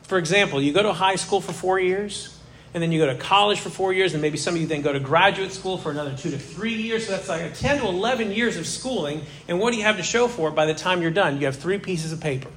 For 0.04 0.18
example, 0.18 0.60
you 0.60 0.72
go 0.72 0.82
to 0.82 0.92
high 0.92 1.16
school 1.16 1.40
for 1.40 1.52
four 1.52 1.80
years, 1.80 2.38
and 2.74 2.82
then 2.82 2.90
you 2.92 2.98
go 2.98 3.06
to 3.06 3.14
college 3.14 3.60
for 3.60 3.70
four 3.70 3.92
years, 3.92 4.14
and 4.14 4.20
maybe 4.20 4.36
some 4.36 4.54
of 4.54 4.60
you 4.60 4.66
then 4.66 4.82
go 4.82 4.92
to 4.92 5.00
graduate 5.00 5.52
school 5.52 5.78
for 5.78 5.90
another 5.90 6.14
two 6.16 6.30
to 6.30 6.38
three 6.38 6.74
years. 6.74 7.06
So 7.06 7.12
that's 7.12 7.28
like 7.28 7.54
10 7.54 7.78
to 7.78 7.86
11 7.86 8.32
years 8.32 8.56
of 8.56 8.66
schooling. 8.66 9.22
And 9.48 9.60
what 9.60 9.72
do 9.72 9.78
you 9.78 9.84
have 9.84 9.96
to 9.96 10.02
show 10.02 10.28
for 10.28 10.48
it 10.48 10.54
by 10.54 10.66
the 10.66 10.74
time 10.74 11.00
you're 11.00 11.10
done? 11.10 11.38
You 11.38 11.46
have 11.46 11.56
three 11.56 11.78
pieces 11.78 12.12
of 12.12 12.20
paper. 12.20 12.50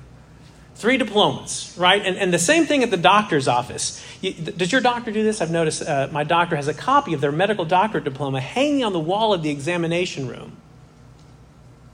Three 0.76 0.98
diplomas, 0.98 1.74
right? 1.78 2.04
And, 2.04 2.18
and 2.18 2.34
the 2.34 2.40
same 2.40 2.66
thing 2.66 2.84
at 2.84 2.92
the 2.92 2.98
doctor's 2.98 3.48
office. 3.48 4.04
You, 4.22 4.34
does 4.34 4.72
your 4.72 4.82
doctor 4.82 5.12
do 5.12 5.24
this? 5.24 5.42
I've 5.42 5.50
noticed 5.50 5.82
uh, 5.82 6.10
my 6.12 6.24
doctor 6.24 6.56
has 6.56 6.68
a 6.68 6.74
copy 6.74 7.14
of 7.14 7.22
their 7.22 7.32
medical 7.32 7.66
doctorate 7.66 8.04
diploma 8.04 8.42
hanging 8.42 8.84
on 8.84 8.94
the 8.94 9.00
wall 9.00 9.34
of 9.34 9.42
the 9.42 9.50
examination 9.50 10.28
room. 10.28 10.58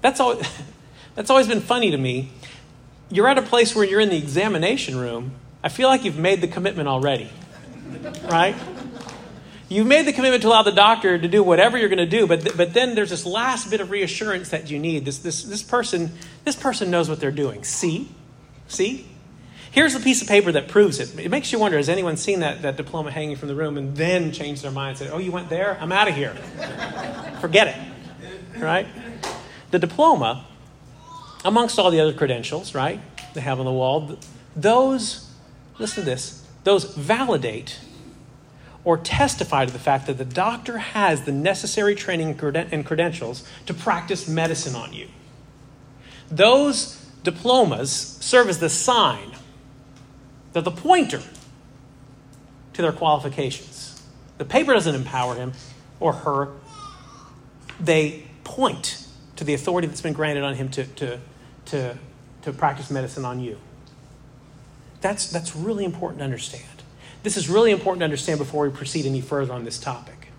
That's, 0.02 0.20
all, 0.20 0.42
that's 1.16 1.30
always 1.30 1.48
been 1.48 1.62
funny 1.62 1.92
to 1.92 1.98
me. 1.98 2.32
You're 3.10 3.28
at 3.28 3.38
a 3.38 3.42
place 3.42 3.76
where 3.76 3.86
you're 3.86 4.02
in 4.02 4.10
the 4.10 4.18
examination 4.18 4.98
room. 4.98 5.36
I 5.64 5.70
feel 5.70 5.88
like 5.88 6.04
you've 6.04 6.18
made 6.18 6.42
the 6.42 6.48
commitment 6.48 6.90
already, 6.90 7.30
right? 8.26 8.56
You've 9.70 9.88
made 9.88 10.06
the 10.06 10.14
commitment 10.14 10.44
to 10.44 10.50
allow 10.50 10.62
the 10.62 10.72
doctor 10.72 11.18
to 11.18 11.28
do 11.28 11.42
whatever 11.42 11.78
you're 11.78 11.90
going 11.90 11.98
to 11.98 12.06
do, 12.06 12.28
but, 12.28 12.42
th- 12.42 12.58
but 12.58 12.74
then 12.74 12.96
there's 12.96 13.10
this 13.10 13.26
last 13.26 13.72
bit 13.72 13.82
of 13.82 13.90
reassurance 13.90 14.50
that 14.50 14.70
you 14.70 14.78
need. 14.78 15.06
This, 15.06 15.20
this, 15.20 15.44
this, 15.44 15.64
person, 15.64 16.12
this 16.44 16.56
person 16.56 16.92
knows 16.92 17.10
what 17.10 17.20
they're 17.20 17.32
doing. 17.32 17.64
See? 17.64 18.10
See? 18.68 19.08
Here's 19.72 19.96
the 19.96 20.00
piece 20.00 20.22
of 20.22 20.28
paper 20.28 20.52
that 20.52 20.68
proves 20.68 21.00
it. 21.00 21.18
It 21.18 21.32
makes 21.32 21.52
you 21.52 21.58
wonder 21.58 21.78
has 21.78 21.90
anyone 21.90 22.18
seen 22.18 22.42
that, 22.42 22.62
that 22.62 22.78
diploma 22.78 23.10
hanging 23.10 23.36
from 23.36 23.48
the 23.48 23.56
room 23.56 23.78
and 23.78 23.96
then 23.96 24.32
changed 24.32 24.64
their 24.64 24.70
mind 24.70 24.90
and 24.90 24.98
said, 25.00 25.10
oh, 25.12 25.18
you 25.18 25.32
went 25.32 25.50
there? 25.50 25.78
I'm 25.82 25.92
out 25.92 26.08
of 26.08 26.16
here. 26.16 26.36
Forget 27.42 27.70
it. 27.70 28.62
Right? 28.62 28.86
The 29.72 29.80
diploma, 29.80 30.46
amongst 31.44 31.80
all 31.80 31.90
the 31.90 32.00
other 32.00 32.14
credentials, 32.14 32.76
right, 32.76 33.00
they 33.34 33.42
have 33.42 33.60
on 33.60 33.66
the 33.66 33.72
wall, 33.72 34.20
those, 34.56 35.23
listen 35.84 36.04
to 36.04 36.10
this, 36.10 36.42
those 36.64 36.86
validate 36.96 37.80
or 38.86 38.98
testify 38.98 39.66
to 39.66 39.72
the 39.72 39.80
fact 39.80 40.08
that 40.08 40.18
the 40.18 40.26
doctor 40.26 40.78
has 40.78 41.24
the 41.24 41.32
necessary 41.32 41.94
training 41.94 42.40
and 42.72 42.86
credentials 42.86 43.48
to 43.66 43.74
practice 43.74 44.28
medicine 44.28 44.76
on 44.76 44.94
you. 44.94 45.08
Those 46.32 47.06
diplomas 47.24 47.92
serve 47.92 48.48
as 48.48 48.60
the 48.60 48.70
sign, 48.70 49.34
they're 50.54 50.62
the 50.62 50.72
pointer 50.72 51.22
to 52.74 52.82
their 52.82 52.92
qualifications. 52.94 54.02
The 54.38 54.46
paper 54.46 54.74
doesn't 54.74 54.96
empower 54.96 55.36
him 55.36 55.52
or 56.00 56.14
her, 56.14 56.50
they 57.80 58.26
point 58.46 59.06
to 59.36 59.44
the 59.44 59.54
authority 59.54 59.88
that's 59.88 60.02
been 60.02 60.14
granted 60.14 60.44
on 60.44 60.56
him 60.56 60.70
to, 60.70 60.86
to, 60.86 61.20
to, 61.66 61.98
to 62.44 62.54
practice 62.54 62.90
medicine 62.90 63.26
on 63.26 63.42
you. 63.42 63.58
That's, 65.04 65.28
that's 65.28 65.54
really 65.54 65.84
important 65.84 66.20
to 66.20 66.24
understand. 66.24 66.64
This 67.24 67.36
is 67.36 67.50
really 67.50 67.72
important 67.72 68.00
to 68.00 68.06
understand 68.06 68.40
before 68.40 68.66
we 68.66 68.74
proceed 68.74 69.06
any 69.06 69.20
further 69.20 69.52
on 69.52 69.66
this 69.66 69.78
topic. 69.78 70.30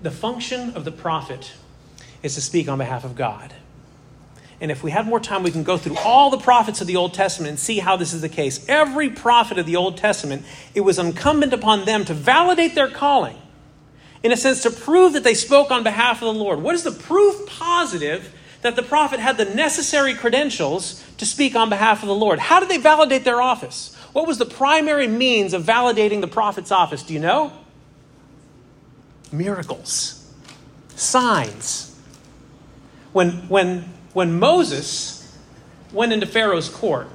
The 0.00 0.10
function 0.10 0.70
of 0.70 0.86
the 0.86 0.90
prophet 0.90 1.52
is 2.22 2.34
to 2.36 2.40
speak 2.40 2.66
on 2.66 2.78
behalf 2.78 3.04
of 3.04 3.14
God. 3.14 3.52
And 4.58 4.70
if 4.70 4.82
we 4.82 4.90
have 4.92 5.06
more 5.06 5.20
time, 5.20 5.42
we 5.42 5.50
can 5.50 5.64
go 5.64 5.76
through 5.76 5.98
all 5.98 6.30
the 6.30 6.38
prophets 6.38 6.80
of 6.80 6.86
the 6.86 6.96
Old 6.96 7.12
Testament 7.12 7.50
and 7.50 7.58
see 7.58 7.78
how 7.78 7.96
this 7.98 8.14
is 8.14 8.22
the 8.22 8.28
case. 8.30 8.64
Every 8.70 9.10
prophet 9.10 9.58
of 9.58 9.66
the 9.66 9.76
Old 9.76 9.98
Testament, 9.98 10.46
it 10.74 10.80
was 10.80 10.98
incumbent 10.98 11.52
upon 11.52 11.84
them 11.84 12.06
to 12.06 12.14
validate 12.14 12.74
their 12.74 12.88
calling. 12.88 13.36
In 14.22 14.32
a 14.32 14.36
sense, 14.38 14.62
to 14.62 14.70
prove 14.70 15.12
that 15.12 15.24
they 15.24 15.34
spoke 15.34 15.70
on 15.70 15.82
behalf 15.82 16.22
of 16.22 16.32
the 16.32 16.40
Lord. 16.40 16.62
What 16.62 16.74
is 16.74 16.84
the 16.84 16.90
proof 16.90 17.46
positive 17.46 18.34
that 18.64 18.74
the 18.74 18.82
prophet 18.82 19.20
had 19.20 19.36
the 19.36 19.44
necessary 19.44 20.14
credentials 20.14 21.04
to 21.18 21.24
speak 21.24 21.54
on 21.54 21.68
behalf 21.68 22.02
of 22.02 22.08
the 22.08 22.14
Lord? 22.14 22.38
How 22.38 22.58
did 22.58 22.68
they 22.68 22.78
validate 22.78 23.24
their 23.24 23.40
office? 23.40 23.94
What 24.12 24.26
was 24.26 24.38
the 24.38 24.46
primary 24.46 25.06
means 25.06 25.54
of 25.54 25.62
validating 25.62 26.20
the 26.20 26.28
prophet's 26.28 26.72
office? 26.72 27.02
Do 27.02 27.14
you 27.14 27.20
know? 27.20 27.52
Miracles, 29.30 30.28
signs. 30.96 31.96
When, 33.12 33.48
when 33.48 33.94
when 34.14 34.38
Moses 34.38 35.36
went 35.92 36.12
into 36.12 36.26
Pharaoh's 36.26 36.70
court 36.70 37.08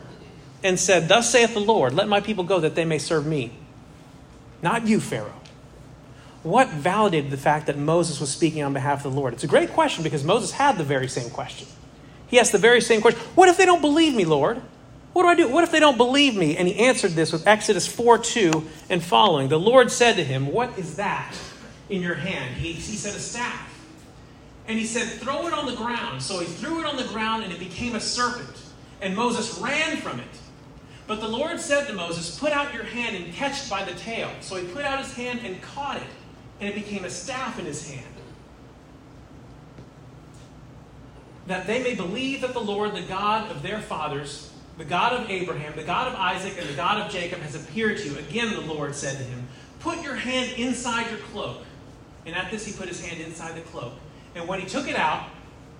and 0.63 0.79
said, 0.79 1.07
Thus 1.07 1.31
saith 1.31 1.53
the 1.53 1.61
Lord, 1.61 1.93
let 1.93 2.07
my 2.07 2.19
people 2.21 2.43
go 2.43 2.59
that 2.59 2.75
they 2.75 2.85
may 2.85 2.99
serve 2.99 3.25
me. 3.25 3.53
Not 4.61 4.85
you, 4.85 4.99
Pharaoh. 4.99 5.38
What 6.43 6.69
validated 6.69 7.31
the 7.31 7.37
fact 7.37 7.67
that 7.67 7.77
Moses 7.77 8.19
was 8.19 8.29
speaking 8.29 8.63
on 8.63 8.73
behalf 8.73 9.05
of 9.05 9.13
the 9.13 9.19
Lord? 9.19 9.33
It's 9.33 9.43
a 9.43 9.47
great 9.47 9.71
question 9.71 10.03
because 10.03 10.23
Moses 10.23 10.51
had 10.51 10.77
the 10.77 10.83
very 10.83 11.07
same 11.07 11.29
question. 11.29 11.67
He 12.27 12.39
asked 12.39 12.51
the 12.51 12.57
very 12.57 12.81
same 12.81 13.01
question 13.01 13.19
What 13.35 13.49
if 13.49 13.57
they 13.57 13.65
don't 13.65 13.81
believe 13.81 14.15
me, 14.15 14.25
Lord? 14.25 14.61
What 15.13 15.23
do 15.23 15.29
I 15.29 15.35
do? 15.35 15.47
What 15.49 15.63
if 15.63 15.71
they 15.71 15.79
don't 15.79 15.97
believe 15.97 16.35
me? 16.35 16.55
And 16.55 16.67
he 16.67 16.75
answered 16.85 17.11
this 17.11 17.33
with 17.33 17.47
Exodus 17.47 17.87
4 17.87 18.19
2 18.19 18.67
and 18.89 19.03
following. 19.03 19.49
The 19.49 19.59
Lord 19.59 19.91
said 19.91 20.15
to 20.15 20.23
him, 20.23 20.47
What 20.47 20.77
is 20.77 20.95
that 20.95 21.35
in 21.89 22.01
your 22.01 22.15
hand? 22.15 22.55
He, 22.55 22.73
he 22.73 22.95
said, 22.95 23.15
A 23.15 23.19
staff. 23.19 23.65
And 24.67 24.77
he 24.77 24.85
said, 24.85 25.07
Throw 25.07 25.47
it 25.47 25.53
on 25.53 25.65
the 25.65 25.75
ground. 25.75 26.21
So 26.21 26.39
he 26.39 26.45
threw 26.45 26.79
it 26.79 26.85
on 26.85 26.95
the 26.95 27.05
ground, 27.05 27.43
and 27.43 27.51
it 27.51 27.59
became 27.59 27.95
a 27.95 27.99
serpent. 27.99 28.63
And 29.01 29.15
Moses 29.15 29.57
ran 29.57 29.97
from 29.97 30.19
it. 30.19 30.27
But 31.07 31.21
the 31.21 31.27
Lord 31.27 31.59
said 31.59 31.87
to 31.87 31.93
Moses, 31.93 32.37
Put 32.37 32.53
out 32.53 32.71
your 32.71 32.83
hand 32.83 33.15
and 33.15 33.33
catch 33.33 33.65
it 33.65 33.69
by 33.69 33.83
the 33.83 33.93
tail. 33.93 34.29
So 34.41 34.57
he 34.57 34.67
put 34.67 34.85
out 34.85 35.03
his 35.03 35.11
hand 35.13 35.39
and 35.43 35.59
caught 35.59 35.97
it, 35.97 36.03
and 36.59 36.69
it 36.69 36.75
became 36.75 37.05
a 37.05 37.09
staff 37.09 37.57
in 37.59 37.65
his 37.65 37.89
hand. 37.89 38.05
that 41.49 41.65
they 41.65 41.81
may 41.81 41.95
believe 41.95 42.41
that 42.41 42.53
the 42.53 42.61
Lord, 42.61 42.95
the 42.95 43.01
God 43.01 43.51
of 43.51 43.63
their 43.63 43.81
fathers, 43.81 44.53
the 44.77 44.85
God 44.85 45.13
of 45.13 45.29
Abraham, 45.29 45.73
the 45.75 45.83
God 45.83 46.07
of 46.07 46.13
Isaac, 46.13 46.53
and 46.59 46.69
the 46.69 46.75
God 46.75 47.01
of 47.01 47.11
Jacob, 47.11 47.39
has 47.39 47.55
appeared 47.55 47.97
to 47.97 48.07
you. 48.07 48.17
Again, 48.19 48.53
the 48.53 48.61
Lord 48.61 48.95
said 48.95 49.17
to 49.17 49.23
him, 49.23 49.47
Put 49.79 50.01
your 50.03 50.15
hand 50.15 50.57
inside 50.57 51.09
your 51.09 51.19
cloak. 51.19 51.63
And 52.25 52.35
at 52.35 52.51
this, 52.51 52.65
he 52.65 52.73
put 52.73 52.87
his 52.87 53.03
hand 53.03 53.19
inside 53.19 53.55
the 53.55 53.61
cloak. 53.61 53.93
And 54.35 54.47
when 54.47 54.59
he 54.59 54.67
took 54.67 54.87
it 54.87 54.95
out, 54.95 55.27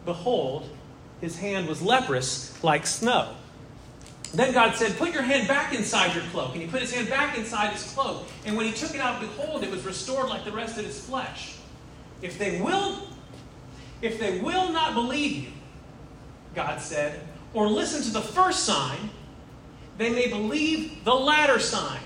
behold, 0.06 0.68
his 1.22 1.38
hand 1.38 1.68
was 1.68 1.84
leprous 1.84 2.62
like 2.64 2.88
snow. 2.88 3.36
Then 4.34 4.54
God 4.54 4.76
said, 4.76 4.98
Put 4.98 5.14
your 5.14 5.24
hand 5.24 5.48
back 5.48 5.74
inside 5.74 6.14
your 6.14 6.24
cloak. 6.26 6.54
And 6.54 6.62
he 6.62 6.68
put 6.68 6.82
his 6.82 6.94
hand 6.94 7.10
back 7.10 7.38
inside 7.38 7.74
his 7.74 7.92
cloak. 7.94 8.28
And 8.46 8.56
when 8.56 8.66
he 8.66 8.72
took 8.72 8.94
it 8.94 9.02
out, 9.02 9.20
behold, 9.20 9.64
it 9.64 9.72
was 9.72 9.84
restored 9.86 10.30
like 10.30 10.46
the 10.46 10.52
rest 10.52 10.78
of 10.78 10.86
his 10.86 11.00
flesh. 11.00 11.56
If 12.22 12.38
they 12.38 12.62
will, 12.62 13.00
if 14.02 14.20
they 14.20 14.40
will 14.40 14.72
not 14.72 14.94
believe 14.94 15.44
you, 15.44 15.52
God 16.54 16.80
said, 16.80 17.22
or 17.54 17.68
listen 17.68 18.04
to 18.04 18.12
the 18.12 18.22
first 18.22 18.66
sign, 18.66 19.10
they 19.98 20.10
may 20.10 20.28
believe 20.28 21.04
the 21.04 21.14
latter 21.14 21.60
sign. 21.60 22.00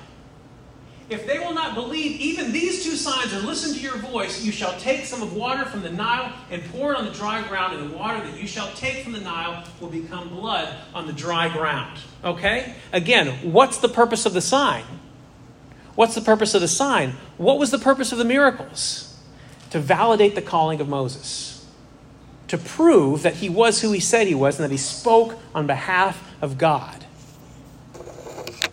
If 1.10 1.28
they 1.28 1.38
will 1.38 1.54
not 1.54 1.76
believe 1.76 2.20
even 2.20 2.52
these 2.52 2.84
two 2.84 2.96
signs 2.96 3.34
or 3.34 3.40
listen 3.40 3.74
to 3.76 3.80
your 3.80 3.98
voice, 3.98 4.44
you 4.44 4.52
shall 4.52 4.78
take 4.80 5.06
some 5.06 5.22
of 5.22 5.34
water 5.34 5.66
from 5.66 5.82
the 5.82 5.90
Nile 5.90 6.34
and 6.50 6.64
pour 6.72 6.94
it 6.94 6.98
on 6.98 7.06
the 7.06 7.12
dry 7.12 7.46
ground, 7.48 7.78
and 7.78 7.92
the 7.92 7.98
water 7.98 8.26
that 8.26 8.40
you 8.40 8.48
shall 8.48 8.72
take 8.74 9.04
from 9.04 9.12
the 9.12 9.20
Nile 9.20 9.66
will 9.82 9.90
become 9.90 10.30
blood 10.30 10.76
on 10.94 11.06
the 11.06 11.14
dry 11.14 11.50
ground. 11.50 12.00
Okay? 12.24 12.76
Again, 12.94 13.52
what's 13.52 13.80
the 13.80 13.90
purpose 13.90 14.26
of 14.26 14.34
the 14.34 14.42
sign? 14.42 14.86
What's 15.96 16.16
the 16.16 16.22
purpose 16.22 16.56
of 16.56 16.62
the 16.62 16.68
sign? 16.68 17.16
What 17.38 17.60
was 17.60 17.70
the 17.70 17.78
purpose 17.78 18.12
of 18.12 18.18
the 18.18 18.26
miracles? 18.26 19.22
To 19.72 19.80
validate 19.80 20.36
the 20.36 20.42
calling 20.42 20.80
of 20.80 20.88
Moses, 20.88 21.68
to 22.48 22.58
prove 22.58 23.24
that 23.24 23.36
he 23.36 23.50
was 23.50 23.82
who 23.82 23.92
he 23.92 24.00
said 24.00 24.28
he 24.28 24.36
was 24.36 24.60
and 24.60 24.64
that 24.64 24.72
he 24.72 24.78
spoke 24.78 25.38
on 25.54 25.68
behalf 25.68 26.32
of 26.42 26.58
God. 26.58 27.03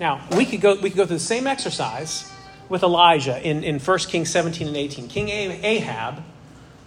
Now, 0.01 0.27
we 0.35 0.47
could 0.47 0.63
go, 0.63 0.75
we 0.77 0.89
could 0.89 0.97
go 0.97 1.07
through 1.07 1.19
the 1.19 1.21
same 1.21 1.47
exercise 1.47 2.33
with 2.71 2.83
Elijah 2.83 3.39
in, 3.47 3.63
in 3.63 3.79
1 3.79 3.99
Kings 3.99 4.31
17 4.31 4.67
and 4.67 4.77
18. 4.77 5.09
King 5.09 5.29
Ahab 5.29 6.25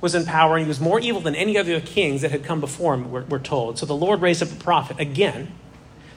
was 0.02 0.16
in 0.16 0.26
power, 0.26 0.56
and 0.58 0.66
he 0.66 0.68
was 0.68 0.80
more 0.80 1.00
evil 1.00 1.22
than 1.22 1.36
any 1.36 1.58
other 1.58 1.80
kings 1.80 2.24
that 2.24 2.32
had 2.32 2.44
come 2.44 2.60
before 2.60 2.96
him, 2.96 3.12
we're, 3.12 3.24
we're 3.26 3.40
told. 3.40 3.78
So 3.78 3.86
the 3.86 3.96
Lord 3.96 4.20
raised 4.22 4.42
up 4.42 4.52
a 4.52 4.56
prophet, 4.56 5.00
again, 5.00 5.54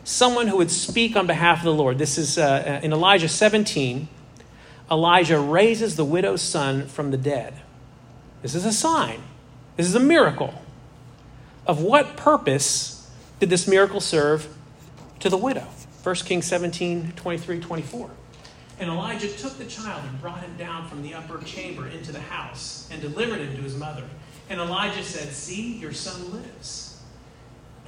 someone 0.05 0.47
who 0.49 0.57
would 0.57 0.71
speak 0.71 1.17
on 1.17 1.27
behalf 1.27 1.59
of 1.59 1.65
the 1.65 1.75
Lord. 1.75 1.99
This 1.99 2.17
is 2.17 2.39
uh, 2.39 2.81
in 2.83 2.93
Elijah 2.93 3.29
17. 3.29 4.09
Elijah 4.91 5.39
raises 5.39 5.97
the 5.97 6.05
widow's 6.05 6.43
son 6.43 6.87
from 6.87 7.11
the 7.11 7.19
dead. 7.19 7.55
This 8.41 8.55
is 8.55 8.65
a 8.65 8.73
sign, 8.73 9.21
this 9.77 9.87
is 9.87 9.95
a 9.95 10.01
miracle. 10.01 10.63
Of 11.67 11.83
what 11.83 12.17
purpose 12.17 13.11
did 13.39 13.51
this 13.51 13.69
miracle 13.69 14.01
serve 14.01 14.49
to 15.21 15.29
the 15.29 15.37
widow? 15.37 15.67
1 16.07 16.15
Kings 16.15 16.47
17, 16.47 17.15
23, 17.17 17.59
24. 17.59 18.11
And 18.79 18.89
Elijah 18.89 19.29
took 19.29 19.59
the 19.59 19.65
child 19.65 20.05
and 20.09 20.21
brought 20.21 20.39
him 20.39 20.57
down 20.57 20.89
from 20.89 21.03
the 21.03 21.15
upper 21.15 21.43
chamber 21.43 21.89
into 21.89 22.13
the 22.13 22.21
house 22.21 22.89
and 22.93 23.03
delivered 23.03 23.41
him 23.41 23.57
to 23.57 23.63
his 23.63 23.77
mother. 23.77 24.05
And 24.49 24.61
Elijah 24.61 25.03
said, 25.03 25.33
See, 25.33 25.79
your 25.79 25.93
son 25.93 26.33
lives. 26.33 27.03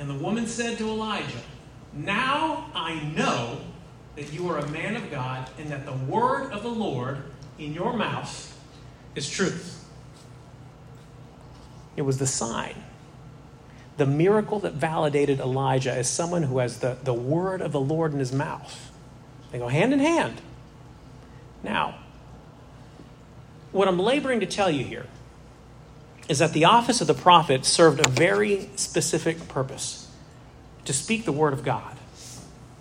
And 0.00 0.10
the 0.10 0.14
woman 0.14 0.48
said 0.48 0.78
to 0.78 0.88
Elijah, 0.88 1.38
Now 1.92 2.68
I 2.74 3.00
know 3.14 3.60
that 4.16 4.32
you 4.32 4.50
are 4.50 4.58
a 4.58 4.68
man 4.70 4.96
of 4.96 5.12
God 5.12 5.48
and 5.56 5.70
that 5.70 5.86
the 5.86 5.92
word 5.92 6.50
of 6.50 6.64
the 6.64 6.70
Lord 6.70 7.18
in 7.56 7.72
your 7.72 7.92
mouth 7.92 8.60
is 9.14 9.30
truth. 9.30 9.88
It 11.94 12.02
was 12.02 12.18
the 12.18 12.26
sign 12.26 12.74
the 13.98 14.06
miracle 14.06 14.60
that 14.60 14.74
validated 14.74 15.40
Elijah 15.40 15.92
as 15.92 16.08
someone 16.08 16.44
who 16.44 16.58
has 16.58 16.78
the, 16.78 16.96
the 17.02 17.12
word 17.12 17.60
of 17.60 17.72
the 17.72 17.80
Lord 17.80 18.12
in 18.12 18.20
his 18.20 18.32
mouth. 18.32 18.90
They 19.50 19.58
go 19.58 19.68
hand 19.68 19.92
in 19.92 19.98
hand. 19.98 20.40
Now, 21.64 21.98
what 23.72 23.88
I'm 23.88 23.98
laboring 23.98 24.40
to 24.40 24.46
tell 24.46 24.70
you 24.70 24.84
here 24.84 25.06
is 26.28 26.38
that 26.38 26.52
the 26.52 26.64
office 26.64 27.00
of 27.00 27.08
the 27.08 27.14
prophet 27.14 27.64
served 27.64 28.04
a 28.04 28.08
very 28.08 28.70
specific 28.76 29.48
purpose 29.48 30.08
to 30.84 30.92
speak 30.92 31.24
the 31.24 31.32
word 31.32 31.52
of 31.52 31.64
God. 31.64 31.96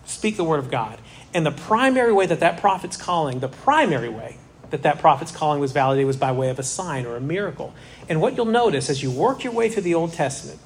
Speak 0.06 0.38
the 0.38 0.44
word 0.44 0.60
of 0.60 0.70
God. 0.70 1.00
And 1.34 1.46
the 1.46 1.52
primary 1.52 2.14
way 2.14 2.28
that 2.28 2.40
that 2.42 2.60
prophet's 2.62 2.96
calling, 2.96 3.40
the 3.40 3.48
primary 3.48 4.10
way 4.10 4.38
that 4.70 4.84
that 4.84 5.00
prophet's 5.00 5.32
calling 5.32 5.60
was 5.60 5.72
validated 5.72 6.06
was 6.06 6.18
by 6.18 6.32
way 6.32 6.50
of 6.50 6.60
a 6.60 6.64
sign 6.64 7.06
or 7.06 7.16
a 7.16 7.22
miracle. 7.22 7.74
And 8.08 8.22
what 8.22 8.36
you'll 8.36 8.46
notice 8.46 8.90
as 8.90 9.02
you 9.02 9.10
work 9.10 9.44
your 9.44 9.54
way 9.54 9.70
through 9.70 9.84
the 9.84 9.96
Old 9.96 10.14
Testament 10.14 10.60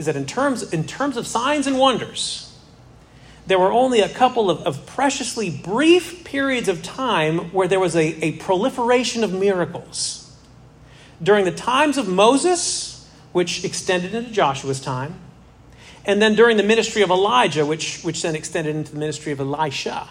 is 0.00 0.06
that 0.06 0.16
in 0.16 0.24
terms, 0.24 0.72
in 0.72 0.84
terms 0.84 1.18
of 1.18 1.26
signs 1.26 1.66
and 1.66 1.78
wonders, 1.78 2.56
there 3.46 3.58
were 3.58 3.70
only 3.70 4.00
a 4.00 4.08
couple 4.08 4.48
of, 4.48 4.62
of 4.62 4.86
preciously 4.86 5.50
brief 5.50 6.24
periods 6.24 6.68
of 6.68 6.82
time 6.82 7.52
where 7.52 7.68
there 7.68 7.78
was 7.78 7.94
a, 7.94 8.24
a 8.24 8.32
proliferation 8.38 9.22
of 9.22 9.30
miracles. 9.30 10.34
During 11.22 11.44
the 11.44 11.52
times 11.52 11.98
of 11.98 12.08
Moses, 12.08 13.06
which 13.32 13.62
extended 13.62 14.14
into 14.14 14.30
Joshua's 14.30 14.80
time, 14.80 15.16
and 16.06 16.22
then 16.22 16.34
during 16.34 16.56
the 16.56 16.62
ministry 16.62 17.02
of 17.02 17.10
Elijah, 17.10 17.66
which, 17.66 18.00
which 18.00 18.22
then 18.22 18.34
extended 18.34 18.74
into 18.74 18.92
the 18.92 18.98
ministry 18.98 19.32
of 19.32 19.40
Elisha. 19.40 20.08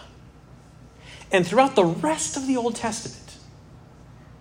And 1.32 1.47
throughout 1.47 1.75
the 1.75 1.86
rest 1.86 2.38
of 2.38 2.45
the 2.45 2.58
Old 2.58 2.75
Testament, 2.75 3.38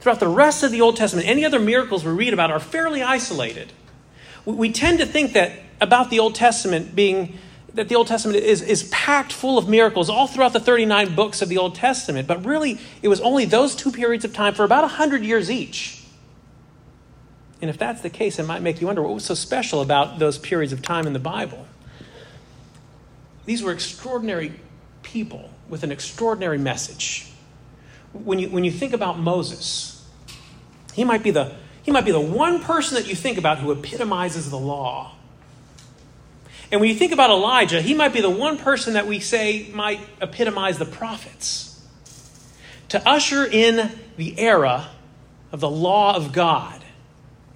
throughout 0.00 0.20
the 0.20 0.28
rest 0.28 0.62
of 0.62 0.72
the 0.72 0.82
Old 0.82 0.96
Testament, 0.96 1.26
any 1.26 1.46
other 1.46 1.58
miracles 1.58 2.04
we 2.04 2.12
read 2.12 2.34
about 2.34 2.50
are 2.50 2.60
fairly 2.60 3.02
isolated 3.02 3.72
we 4.54 4.72
tend 4.72 4.98
to 5.00 5.06
think 5.06 5.34
that 5.34 5.52
about 5.80 6.10
the 6.10 6.18
Old 6.18 6.34
Testament 6.34 6.94
being 6.94 7.38
that 7.74 7.88
the 7.88 7.94
Old 7.94 8.06
Testament 8.06 8.38
is, 8.38 8.62
is 8.62 8.84
packed 8.84 9.32
full 9.32 9.58
of 9.58 9.68
miracles 9.68 10.08
all 10.08 10.26
throughout 10.26 10.52
the 10.52 10.58
39 10.58 11.14
books 11.14 11.42
of 11.42 11.48
the 11.48 11.58
Old 11.58 11.74
Testament, 11.74 12.26
but 12.26 12.44
really 12.44 12.80
it 13.02 13.08
was 13.08 13.20
only 13.20 13.44
those 13.44 13.76
two 13.76 13.92
periods 13.92 14.24
of 14.24 14.32
time 14.32 14.54
for 14.54 14.64
about 14.64 14.82
100 14.82 15.22
years 15.22 15.50
each. 15.50 16.02
And 17.60 17.68
if 17.68 17.76
that's 17.78 18.00
the 18.00 18.10
case, 18.10 18.38
it 18.38 18.46
might 18.46 18.62
make 18.62 18.80
you 18.80 18.86
wonder 18.86 19.02
what 19.02 19.12
was 19.12 19.24
so 19.24 19.34
special 19.34 19.80
about 19.80 20.18
those 20.18 20.38
periods 20.38 20.72
of 20.72 20.80
time 20.82 21.06
in 21.06 21.12
the 21.12 21.18
Bible. 21.18 21.66
These 23.44 23.62
were 23.62 23.72
extraordinary 23.72 24.52
people 25.02 25.50
with 25.68 25.82
an 25.82 25.92
extraordinary 25.92 26.58
message. 26.58 27.30
When 28.12 28.38
you, 28.38 28.48
when 28.48 28.64
you 28.64 28.70
think 28.70 28.92
about 28.92 29.18
Moses, 29.18 30.04
he 30.94 31.04
might 31.04 31.22
be 31.22 31.30
the 31.30 31.54
he 31.88 31.92
might 31.92 32.04
be 32.04 32.12
the 32.12 32.20
one 32.20 32.60
person 32.60 32.96
that 32.96 33.08
you 33.08 33.14
think 33.14 33.38
about 33.38 33.60
who 33.60 33.72
epitomizes 33.72 34.50
the 34.50 34.58
law. 34.58 35.12
And 36.70 36.82
when 36.82 36.90
you 36.90 36.94
think 36.94 37.12
about 37.12 37.30
Elijah, 37.30 37.80
he 37.80 37.94
might 37.94 38.12
be 38.12 38.20
the 38.20 38.28
one 38.28 38.58
person 38.58 38.92
that 38.92 39.06
we 39.06 39.20
say 39.20 39.70
might 39.72 39.98
epitomize 40.20 40.76
the 40.76 40.84
prophets. 40.84 41.82
To 42.90 43.08
usher 43.08 43.42
in 43.42 43.90
the 44.18 44.38
era 44.38 44.90
of 45.50 45.60
the 45.60 45.70
law 45.70 46.14
of 46.14 46.34
God, 46.34 46.77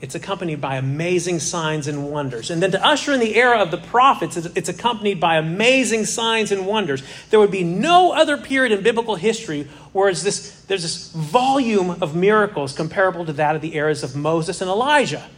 it's 0.02 0.16
accompanied 0.16 0.60
by 0.60 0.76
amazing 0.76 1.38
signs 1.38 1.86
and 1.86 2.10
wonders. 2.10 2.50
And 2.50 2.60
then 2.60 2.72
to 2.72 2.84
usher 2.84 3.12
in 3.12 3.20
the 3.20 3.36
era 3.36 3.62
of 3.62 3.70
the 3.70 3.78
prophets, 3.78 4.36
it's 4.36 4.68
accompanied 4.68 5.20
by 5.20 5.36
amazing 5.36 6.06
signs 6.06 6.50
and 6.50 6.66
wonders. 6.66 7.04
There 7.30 7.38
would 7.38 7.52
be 7.52 7.62
no 7.62 8.10
other 8.10 8.36
period 8.36 8.72
in 8.72 8.82
biblical 8.82 9.14
history 9.14 9.68
where 9.92 10.12
this, 10.12 10.60
there's 10.62 10.82
this 10.82 11.12
volume 11.12 12.02
of 12.02 12.16
miracles 12.16 12.72
comparable 12.72 13.24
to 13.26 13.32
that 13.34 13.54
of 13.54 13.62
the 13.62 13.76
eras 13.76 14.02
of 14.02 14.16
Moses 14.16 14.60
and 14.60 14.68
Elijah. 14.68 15.30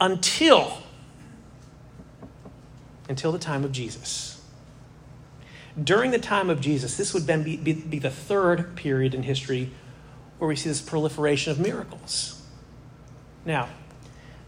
Until, 0.00 0.78
until 3.06 3.32
the 3.32 3.38
time 3.38 3.64
of 3.64 3.72
Jesus. 3.72 4.40
During 5.84 6.10
the 6.10 6.18
time 6.18 6.48
of 6.48 6.62
Jesus, 6.62 6.96
this 6.96 7.12
would 7.12 7.24
then 7.24 7.42
be, 7.42 7.58
be, 7.58 7.74
be 7.74 7.98
the 7.98 8.08
third 8.08 8.76
period 8.76 9.14
in 9.14 9.24
history 9.24 9.70
where 10.38 10.48
we 10.48 10.56
see 10.56 10.70
this 10.70 10.80
proliferation 10.80 11.52
of 11.52 11.60
miracles. 11.60 12.39
Now, 13.44 13.68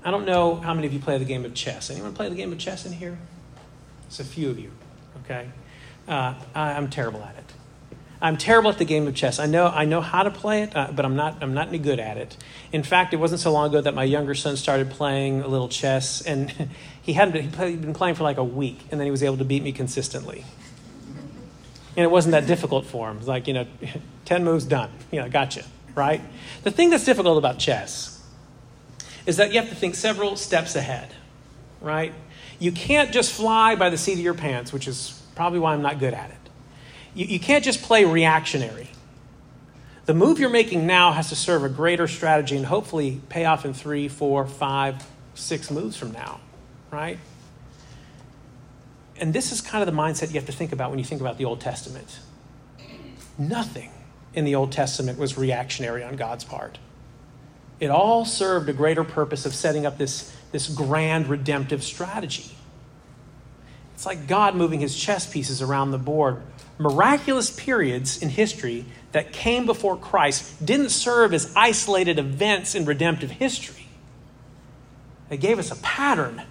I 0.04 0.10
don't 0.10 0.26
know 0.26 0.56
how 0.56 0.74
many 0.74 0.86
of 0.86 0.92
you 0.92 0.98
play 0.98 1.18
the 1.18 1.24
game 1.24 1.44
of 1.44 1.54
chess. 1.54 1.90
Anyone 1.90 2.12
play 2.12 2.28
the 2.28 2.34
game 2.34 2.52
of 2.52 2.58
chess 2.58 2.84
in 2.84 2.92
here? 2.92 3.18
It's 4.06 4.20
a 4.20 4.24
few 4.24 4.50
of 4.50 4.58
you, 4.58 4.70
okay? 5.24 5.48
Uh, 6.08 6.34
I, 6.54 6.72
am 6.72 6.90
terrible 6.90 7.22
at 7.22 7.36
it. 7.36 7.44
I'm 8.20 8.36
terrible 8.36 8.70
at 8.70 8.78
the 8.78 8.84
game 8.84 9.06
of 9.06 9.14
chess. 9.14 9.38
I 9.38 9.46
know, 9.46 9.66
I 9.66 9.84
know 9.84 10.00
how 10.00 10.24
to 10.24 10.30
play 10.30 10.62
it, 10.64 10.76
uh, 10.76 10.90
but 10.92 11.04
I'm 11.04 11.16
not, 11.16 11.42
I'm 11.42 11.54
not 11.54 11.68
any 11.68 11.78
good 11.78 12.00
at 12.00 12.16
it. 12.16 12.36
In 12.72 12.82
fact, 12.82 13.14
it 13.14 13.18
wasn't 13.18 13.40
so 13.40 13.52
long 13.52 13.70
ago 13.70 13.80
that 13.80 13.94
my 13.94 14.04
younger 14.04 14.34
son 14.34 14.56
started 14.56 14.90
playing 14.90 15.40
a 15.40 15.48
little 15.48 15.68
chess, 15.68 16.20
and 16.20 16.50
he 17.02 17.12
hadn't 17.12 17.32
been, 17.32 17.68
he'd 17.68 17.80
been 17.80 17.94
playing 17.94 18.16
for 18.16 18.24
like 18.24 18.38
a 18.38 18.44
week, 18.44 18.80
and 18.90 19.00
then 19.00 19.06
he 19.06 19.10
was 19.10 19.22
able 19.22 19.38
to 19.38 19.44
beat 19.44 19.62
me 19.62 19.72
consistently. 19.72 20.44
And 21.96 22.04
it 22.04 22.10
wasn't 22.10 22.32
that 22.32 22.46
difficult 22.46 22.86
for 22.86 23.08
him. 23.10 23.16
It 23.16 23.20
was 23.20 23.28
like, 23.28 23.46
you 23.46 23.54
know, 23.54 23.66
10 24.24 24.44
moves 24.44 24.64
done. 24.64 24.90
You 25.10 25.20
know, 25.20 25.28
gotcha, 25.28 25.64
right? 25.94 26.20
The 26.64 26.70
thing 26.70 26.90
that's 26.90 27.04
difficult 27.04 27.38
about 27.38 27.58
chess 27.58 28.21
is 29.26 29.36
that 29.36 29.52
you 29.52 29.60
have 29.60 29.68
to 29.68 29.74
think 29.74 29.94
several 29.94 30.36
steps 30.36 30.74
ahead, 30.74 31.12
right? 31.80 32.12
You 32.58 32.72
can't 32.72 33.12
just 33.12 33.32
fly 33.32 33.74
by 33.74 33.90
the 33.90 33.98
seat 33.98 34.14
of 34.14 34.20
your 34.20 34.34
pants, 34.34 34.72
which 34.72 34.88
is 34.88 35.22
probably 35.34 35.58
why 35.58 35.74
I'm 35.74 35.82
not 35.82 35.98
good 35.98 36.14
at 36.14 36.30
it. 36.30 36.36
You, 37.14 37.26
you 37.26 37.40
can't 37.40 37.64
just 37.64 37.82
play 37.82 38.04
reactionary. 38.04 38.88
The 40.04 40.14
move 40.14 40.40
you're 40.40 40.50
making 40.50 40.86
now 40.86 41.12
has 41.12 41.28
to 41.28 41.36
serve 41.36 41.62
a 41.62 41.68
greater 41.68 42.08
strategy 42.08 42.56
and 42.56 42.66
hopefully 42.66 43.20
pay 43.28 43.44
off 43.44 43.64
in 43.64 43.72
three, 43.72 44.08
four, 44.08 44.46
five, 44.46 45.06
six 45.34 45.70
moves 45.70 45.96
from 45.96 46.12
now, 46.12 46.40
right? 46.90 47.18
And 49.20 49.32
this 49.32 49.52
is 49.52 49.60
kind 49.60 49.86
of 49.86 49.94
the 49.94 50.00
mindset 50.00 50.28
you 50.28 50.34
have 50.34 50.46
to 50.46 50.52
think 50.52 50.72
about 50.72 50.90
when 50.90 50.98
you 50.98 51.04
think 51.04 51.20
about 51.20 51.38
the 51.38 51.44
Old 51.44 51.60
Testament. 51.60 52.18
Nothing 53.38 53.92
in 54.34 54.44
the 54.44 54.54
Old 54.54 54.72
Testament 54.72 55.18
was 55.18 55.38
reactionary 55.38 56.02
on 56.02 56.16
God's 56.16 56.44
part. 56.44 56.78
It 57.82 57.90
all 57.90 58.24
served 58.24 58.68
a 58.68 58.72
greater 58.72 59.02
purpose 59.02 59.44
of 59.44 59.52
setting 59.56 59.86
up 59.86 59.98
this, 59.98 60.32
this 60.52 60.68
grand 60.68 61.26
redemptive 61.26 61.82
strategy. 61.82 62.52
It's 63.94 64.06
like 64.06 64.28
God 64.28 64.54
moving 64.54 64.78
his 64.78 64.96
chess 64.96 65.26
pieces 65.26 65.60
around 65.60 65.90
the 65.90 65.98
board. 65.98 66.42
Miraculous 66.78 67.50
periods 67.50 68.22
in 68.22 68.28
history 68.28 68.84
that 69.10 69.32
came 69.32 69.66
before 69.66 69.96
Christ 69.96 70.64
didn't 70.64 70.90
serve 70.90 71.34
as 71.34 71.52
isolated 71.56 72.20
events 72.20 72.76
in 72.76 72.84
redemptive 72.84 73.32
history. 73.32 73.88
They 75.28 75.36
gave 75.36 75.58
us 75.58 75.72
a 75.72 75.76
pattern. 75.82 76.42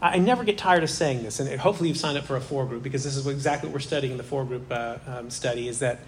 I 0.00 0.18
never 0.18 0.44
get 0.44 0.58
tired 0.58 0.84
of 0.84 0.90
saying 0.90 1.24
this, 1.24 1.40
and 1.40 1.58
hopefully 1.58 1.88
you've 1.88 1.98
signed 1.98 2.18
up 2.18 2.24
for 2.24 2.36
a 2.36 2.40
four 2.40 2.66
group 2.66 2.84
because 2.84 3.02
this 3.02 3.16
is 3.16 3.26
exactly 3.26 3.68
what 3.68 3.74
we're 3.74 3.80
studying 3.80 4.12
in 4.12 4.16
the 4.16 4.22
four 4.22 4.44
group 4.44 4.70
uh, 4.70 4.98
um, 5.08 5.28
study 5.28 5.66
is 5.66 5.80
that 5.80 5.98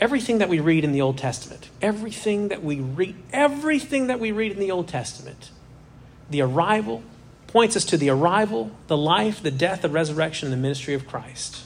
everything 0.00 0.38
that 0.38 0.48
we 0.48 0.60
read 0.60 0.84
in 0.84 0.92
the 0.92 1.00
Old 1.00 1.18
Testament, 1.18 1.68
everything 1.82 2.48
that 2.48 2.62
we 2.62 2.80
read, 2.80 3.16
everything 3.32 4.06
that 4.06 4.20
we 4.20 4.32
read 4.32 4.52
in 4.52 4.58
the 4.58 4.70
Old 4.70 4.88
Testament, 4.88 5.50
the 6.30 6.40
arrival, 6.40 7.02
points 7.46 7.76
us 7.76 7.84
to 7.86 7.96
the 7.96 8.10
arrival, 8.10 8.70
the 8.86 8.96
life, 8.96 9.42
the 9.42 9.50
death, 9.50 9.82
the 9.82 9.88
resurrection, 9.88 10.46
and 10.46 10.52
the 10.52 10.62
ministry 10.62 10.94
of 10.94 11.06
Christ. 11.06 11.64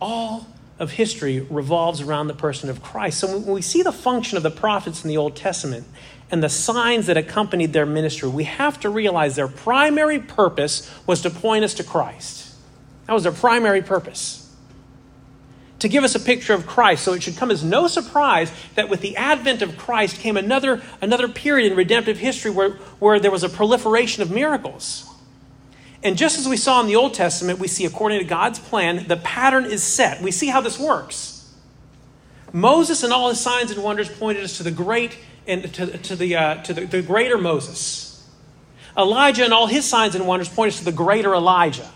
All 0.00 0.46
of 0.78 0.92
history 0.92 1.40
revolves 1.40 2.00
around 2.00 2.28
the 2.28 2.34
person 2.34 2.70
of 2.70 2.82
Christ. 2.82 3.18
So 3.18 3.38
when 3.38 3.46
we 3.46 3.62
see 3.62 3.82
the 3.82 3.92
function 3.92 4.36
of 4.36 4.42
the 4.42 4.50
prophets 4.50 5.02
in 5.02 5.08
the 5.08 5.16
Old 5.16 5.34
Testament 5.34 5.86
and 6.30 6.42
the 6.42 6.48
signs 6.48 7.06
that 7.06 7.16
accompanied 7.16 7.72
their 7.72 7.86
ministry, 7.86 8.28
we 8.28 8.44
have 8.44 8.78
to 8.80 8.90
realize 8.90 9.34
their 9.34 9.48
primary 9.48 10.20
purpose 10.20 10.88
was 11.06 11.22
to 11.22 11.30
point 11.30 11.64
us 11.64 11.74
to 11.74 11.84
Christ. 11.84 12.54
That 13.06 13.14
was 13.14 13.24
their 13.24 13.32
primary 13.32 13.82
purpose. 13.82 14.47
To 15.80 15.88
give 15.88 16.02
us 16.02 16.14
a 16.14 16.20
picture 16.20 16.54
of 16.54 16.66
Christ. 16.66 17.04
So 17.04 17.12
it 17.12 17.22
should 17.22 17.36
come 17.36 17.50
as 17.50 17.62
no 17.62 17.86
surprise 17.86 18.52
that 18.74 18.88
with 18.88 19.00
the 19.00 19.16
advent 19.16 19.62
of 19.62 19.76
Christ 19.76 20.18
came 20.18 20.36
another, 20.36 20.82
another 21.00 21.28
period 21.28 21.70
in 21.70 21.78
redemptive 21.78 22.18
history 22.18 22.50
where, 22.50 22.70
where 22.98 23.20
there 23.20 23.30
was 23.30 23.44
a 23.44 23.48
proliferation 23.48 24.22
of 24.22 24.30
miracles. 24.30 25.08
And 26.02 26.16
just 26.16 26.38
as 26.38 26.48
we 26.48 26.56
saw 26.56 26.80
in 26.80 26.86
the 26.86 26.96
Old 26.96 27.14
Testament, 27.14 27.58
we 27.58 27.68
see 27.68 27.84
according 27.84 28.18
to 28.20 28.24
God's 28.24 28.58
plan, 28.58 29.06
the 29.08 29.16
pattern 29.16 29.64
is 29.64 29.82
set. 29.82 30.22
We 30.22 30.30
see 30.30 30.48
how 30.48 30.60
this 30.60 30.78
works. 30.78 31.52
Moses 32.52 33.02
and 33.02 33.12
all 33.12 33.28
his 33.28 33.40
signs 33.40 33.70
and 33.70 33.82
wonders 33.82 34.08
pointed 34.08 34.44
us 34.44 34.56
to 34.58 34.62
the 34.62 34.70
great 34.70 35.18
and 35.46 35.72
to, 35.74 35.98
to, 35.98 36.16
the, 36.16 36.36
uh, 36.36 36.62
to 36.62 36.72
the, 36.72 36.86
the 36.86 37.02
greater 37.02 37.38
Moses. 37.38 38.28
Elijah 38.96 39.44
and 39.44 39.52
all 39.52 39.66
his 39.66 39.84
signs 39.84 40.14
and 40.14 40.26
wonders 40.26 40.48
point 40.48 40.72
us 40.72 40.78
to 40.78 40.84
the 40.84 40.92
greater 40.92 41.34
Elijah. 41.34 41.88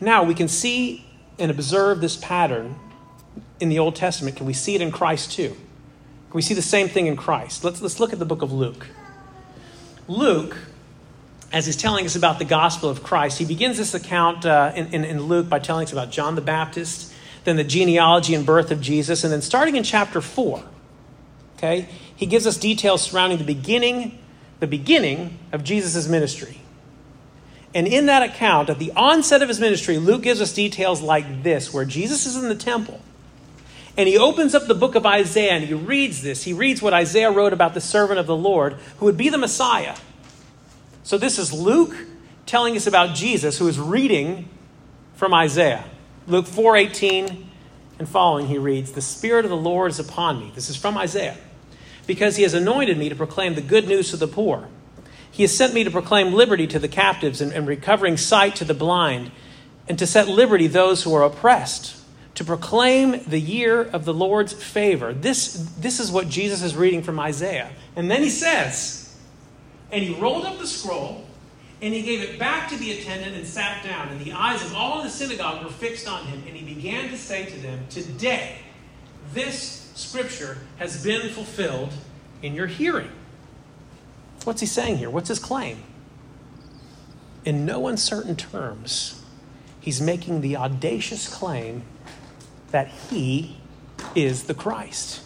Now 0.00 0.24
we 0.24 0.34
can 0.34 0.48
see 0.48 1.06
and 1.40 1.50
observe 1.50 2.00
this 2.00 2.16
pattern 2.16 2.76
in 3.58 3.68
the 3.68 3.78
Old 3.78 3.96
Testament. 3.96 4.36
Can 4.36 4.46
we 4.46 4.52
see 4.52 4.74
it 4.74 4.80
in 4.80 4.90
Christ 4.90 5.32
too? 5.32 5.50
Can 5.50 6.36
we 6.36 6.42
see 6.42 6.54
the 6.54 6.62
same 6.62 6.88
thing 6.88 7.06
in 7.06 7.16
Christ? 7.16 7.64
Let's, 7.64 7.82
let's 7.82 7.98
look 7.98 8.12
at 8.12 8.18
the 8.18 8.24
book 8.24 8.42
of 8.42 8.52
Luke. 8.52 8.86
Luke 10.06 10.56
as 11.52 11.66
he's 11.66 11.76
telling 11.76 12.06
us 12.06 12.14
about 12.14 12.38
the 12.38 12.44
gospel 12.44 12.88
of 12.88 13.02
Christ, 13.02 13.38
he 13.38 13.44
begins 13.44 13.76
this 13.76 13.94
account 13.94 14.46
uh, 14.46 14.72
in, 14.74 14.86
in, 14.94 15.04
in, 15.04 15.22
Luke 15.22 15.48
by 15.48 15.58
telling 15.58 15.84
us 15.84 15.92
about 15.92 16.10
John 16.10 16.36
the 16.36 16.40
Baptist, 16.40 17.12
then 17.44 17.56
the 17.56 17.64
genealogy 17.64 18.34
and 18.34 18.46
birth 18.46 18.70
of 18.70 18.80
Jesus, 18.80 19.24
and 19.24 19.32
then 19.32 19.42
starting 19.42 19.76
in 19.76 19.82
chapter 19.82 20.20
4, 20.20 20.62
okay, 21.56 21.88
he 22.14 22.26
gives 22.26 22.46
us 22.46 22.56
details 22.56 23.02
surrounding 23.02 23.38
the 23.38 23.44
beginning, 23.44 24.18
the 24.60 24.66
beginning 24.66 25.38
of 25.50 25.64
Jesus' 25.64 26.06
ministry. 26.06 26.60
And 27.74 27.86
in 27.86 28.06
that 28.06 28.22
account, 28.22 28.68
at 28.68 28.78
the 28.78 28.92
onset 28.96 29.42
of 29.42 29.48
his 29.48 29.60
ministry, 29.60 29.98
Luke 29.98 30.22
gives 30.22 30.40
us 30.40 30.52
details 30.52 31.02
like 31.02 31.42
this, 31.42 31.72
where 31.72 31.84
Jesus 31.84 32.26
is 32.26 32.36
in 32.36 32.48
the 32.48 32.54
temple. 32.54 33.00
And 33.96 34.08
he 34.08 34.18
opens 34.18 34.54
up 34.54 34.66
the 34.66 34.74
book 34.74 34.94
of 34.94 35.06
Isaiah 35.06 35.52
and 35.52 35.64
he 35.64 35.74
reads 35.74 36.22
this. 36.22 36.44
He 36.44 36.52
reads 36.52 36.80
what 36.80 36.94
Isaiah 36.94 37.30
wrote 37.30 37.52
about 37.52 37.74
the 37.74 37.80
servant 37.80 38.18
of 38.18 38.26
the 38.26 38.36
Lord, 38.36 38.74
who 38.98 39.06
would 39.06 39.16
be 39.16 39.28
the 39.28 39.38
Messiah. 39.38 39.96
So 41.02 41.18
this 41.18 41.38
is 41.38 41.52
Luke 41.52 41.94
telling 42.46 42.76
us 42.76 42.86
about 42.86 43.14
Jesus 43.14 43.58
who 43.58 43.68
is 43.68 43.78
reading 43.78 44.48
from 45.14 45.34
Isaiah. 45.34 45.84
Luke 46.26 46.46
4:18 46.46 47.48
and 47.98 48.08
following 48.08 48.46
he 48.46 48.58
reads, 48.58 48.92
"The 48.92 49.02
spirit 49.02 49.44
of 49.44 49.50
the 49.50 49.56
Lord 49.56 49.90
is 49.90 49.98
upon 49.98 50.40
me." 50.40 50.52
This 50.54 50.70
is 50.70 50.76
from 50.76 50.96
Isaiah. 50.96 51.36
Because 52.06 52.36
he 52.36 52.42
has 52.42 52.54
anointed 52.54 52.96
me 52.96 53.08
to 53.08 53.14
proclaim 53.14 53.54
the 53.54 53.60
good 53.60 53.86
news 53.86 54.10
to 54.10 54.16
the 54.16 54.26
poor. 54.26 54.68
He 55.40 55.44
has 55.44 55.56
sent 55.56 55.72
me 55.72 55.84
to 55.84 55.90
proclaim 55.90 56.34
liberty 56.34 56.66
to 56.66 56.78
the 56.78 56.86
captives 56.86 57.40
and, 57.40 57.50
and 57.50 57.66
recovering 57.66 58.18
sight 58.18 58.56
to 58.56 58.64
the 58.66 58.74
blind, 58.74 59.30
and 59.88 59.98
to 59.98 60.06
set 60.06 60.28
liberty 60.28 60.66
those 60.66 61.02
who 61.02 61.14
are 61.14 61.22
oppressed, 61.22 61.96
to 62.34 62.44
proclaim 62.44 63.24
the 63.26 63.40
year 63.40 63.80
of 63.80 64.04
the 64.04 64.12
Lord's 64.12 64.52
favor. 64.52 65.14
This, 65.14 65.54
this 65.78 65.98
is 65.98 66.12
what 66.12 66.28
Jesus 66.28 66.62
is 66.62 66.76
reading 66.76 67.02
from 67.02 67.18
Isaiah. 67.18 67.70
And 67.96 68.10
then 68.10 68.22
he 68.22 68.28
says, 68.28 69.16
and 69.90 70.04
he 70.04 70.12
rolled 70.20 70.44
up 70.44 70.58
the 70.58 70.66
scroll, 70.66 71.24
and 71.80 71.94
he 71.94 72.02
gave 72.02 72.20
it 72.20 72.38
back 72.38 72.68
to 72.68 72.76
the 72.76 73.00
attendant 73.00 73.34
and 73.34 73.46
sat 73.46 73.82
down. 73.82 74.08
And 74.08 74.20
the 74.20 74.32
eyes 74.32 74.62
of 74.62 74.74
all 74.74 74.98
in 74.98 75.06
the 75.06 75.10
synagogue 75.10 75.64
were 75.64 75.70
fixed 75.70 76.06
on 76.06 76.26
him. 76.26 76.42
And 76.46 76.54
he 76.54 76.74
began 76.74 77.08
to 77.08 77.16
say 77.16 77.46
to 77.46 77.58
them, 77.60 77.86
Today, 77.88 78.58
this 79.32 79.90
scripture 79.94 80.58
has 80.78 81.02
been 81.02 81.30
fulfilled 81.30 81.94
in 82.42 82.54
your 82.54 82.66
hearing. 82.66 83.08
What's 84.44 84.60
he 84.60 84.66
saying 84.66 84.98
here? 84.98 85.10
What's 85.10 85.28
his 85.28 85.38
claim? 85.38 85.82
In 87.44 87.64
no 87.64 87.88
uncertain 87.88 88.36
terms, 88.36 89.22
he's 89.80 90.00
making 90.00 90.40
the 90.40 90.56
audacious 90.56 91.28
claim 91.28 91.84
that 92.70 92.88
he 92.88 93.58
is 94.14 94.44
the 94.44 94.54
Christ. 94.54 95.22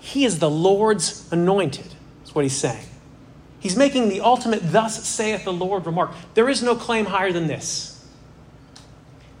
He 0.00 0.24
is 0.24 0.38
the 0.38 0.50
Lord's 0.50 1.30
anointed, 1.32 1.94
That's 2.20 2.34
what 2.34 2.44
he's 2.44 2.56
saying. 2.56 2.86
He's 3.60 3.76
making 3.76 4.08
the 4.08 4.20
ultimate, 4.20 4.60
thus 4.62 5.06
saith 5.06 5.44
the 5.44 5.52
Lord 5.52 5.84
remark. 5.84 6.12
There 6.34 6.48
is 6.48 6.62
no 6.62 6.76
claim 6.76 7.06
higher 7.06 7.32
than 7.32 7.46
this. 7.46 8.06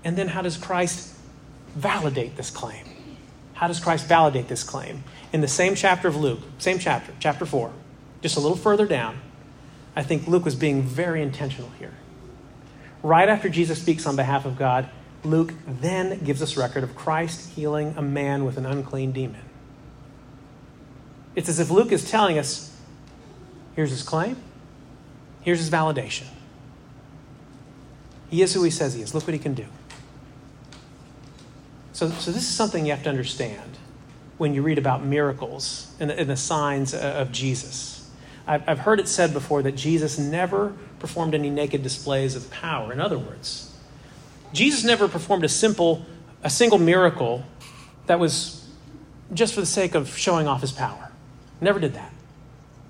And 0.04 0.16
then 0.16 0.28
how 0.28 0.42
does 0.42 0.56
Christ 0.56 1.14
validate 1.74 2.36
this 2.36 2.50
claim? 2.50 2.84
How 3.54 3.68
does 3.68 3.80
Christ 3.80 4.06
validate 4.06 4.48
this 4.48 4.64
claim? 4.64 5.04
In 5.32 5.40
the 5.40 5.48
same 5.48 5.74
chapter 5.74 6.08
of 6.08 6.16
Luke, 6.16 6.40
same 6.58 6.78
chapter, 6.78 7.12
chapter 7.20 7.46
4, 7.46 7.72
just 8.22 8.36
a 8.36 8.40
little 8.40 8.56
further 8.56 8.86
down, 8.86 9.20
I 9.94 10.02
think 10.02 10.26
Luke 10.26 10.44
was 10.44 10.54
being 10.54 10.82
very 10.82 11.22
intentional 11.22 11.70
here. 11.78 11.94
Right 13.02 13.28
after 13.28 13.48
Jesus 13.48 13.80
speaks 13.80 14.06
on 14.06 14.16
behalf 14.16 14.44
of 14.44 14.58
God, 14.58 14.88
Luke 15.24 15.52
then 15.66 16.22
gives 16.24 16.42
us 16.42 16.56
record 16.56 16.84
of 16.84 16.94
Christ 16.94 17.50
healing 17.50 17.94
a 17.96 18.02
man 18.02 18.44
with 18.44 18.56
an 18.56 18.66
unclean 18.66 19.12
demon. 19.12 19.42
It's 21.34 21.48
as 21.48 21.60
if 21.60 21.70
Luke 21.70 21.92
is 21.92 22.10
telling 22.10 22.38
us 22.38 22.68
Here's 23.78 23.90
his 23.90 24.02
claim. 24.02 24.36
Here's 25.42 25.60
his 25.60 25.70
validation. 25.70 26.26
He 28.28 28.42
is 28.42 28.52
who 28.52 28.64
he 28.64 28.72
says 28.72 28.94
he 28.94 29.02
is. 29.02 29.14
Look 29.14 29.24
what 29.24 29.34
he 29.34 29.38
can 29.38 29.54
do. 29.54 29.66
So, 31.92 32.08
so 32.10 32.32
this 32.32 32.42
is 32.42 32.48
something 32.48 32.86
you 32.86 32.90
have 32.90 33.04
to 33.04 33.08
understand 33.08 33.78
when 34.36 34.52
you 34.52 34.62
read 34.62 34.78
about 34.78 35.04
miracles 35.04 35.94
and 36.00 36.10
and 36.10 36.28
the 36.28 36.36
signs 36.36 36.92
of 36.92 37.30
Jesus. 37.30 37.97
I've, 38.48 38.78
heard 38.78 38.98
it 38.98 39.08
said 39.08 39.34
before 39.34 39.62
that 39.62 39.72
Jesus 39.72 40.18
never 40.18 40.72
performed 41.00 41.34
any 41.34 41.50
naked 41.50 41.82
displays 41.82 42.34
of 42.34 42.50
power. 42.50 42.90
In 42.92 42.98
other 42.98 43.18
words, 43.18 43.76
Jesus 44.54 44.84
never 44.84 45.06
performed 45.06 45.44
a 45.44 45.50
simple, 45.50 46.06
a 46.42 46.48
single 46.48 46.78
miracle 46.78 47.44
that 48.06 48.18
was 48.18 48.66
just 49.34 49.52
for 49.52 49.60
the 49.60 49.66
sake 49.66 49.94
of 49.94 50.16
showing 50.16 50.48
off 50.48 50.62
his 50.62 50.72
power. 50.72 51.12
Never 51.60 51.78
did 51.78 51.92
that. 51.92 52.10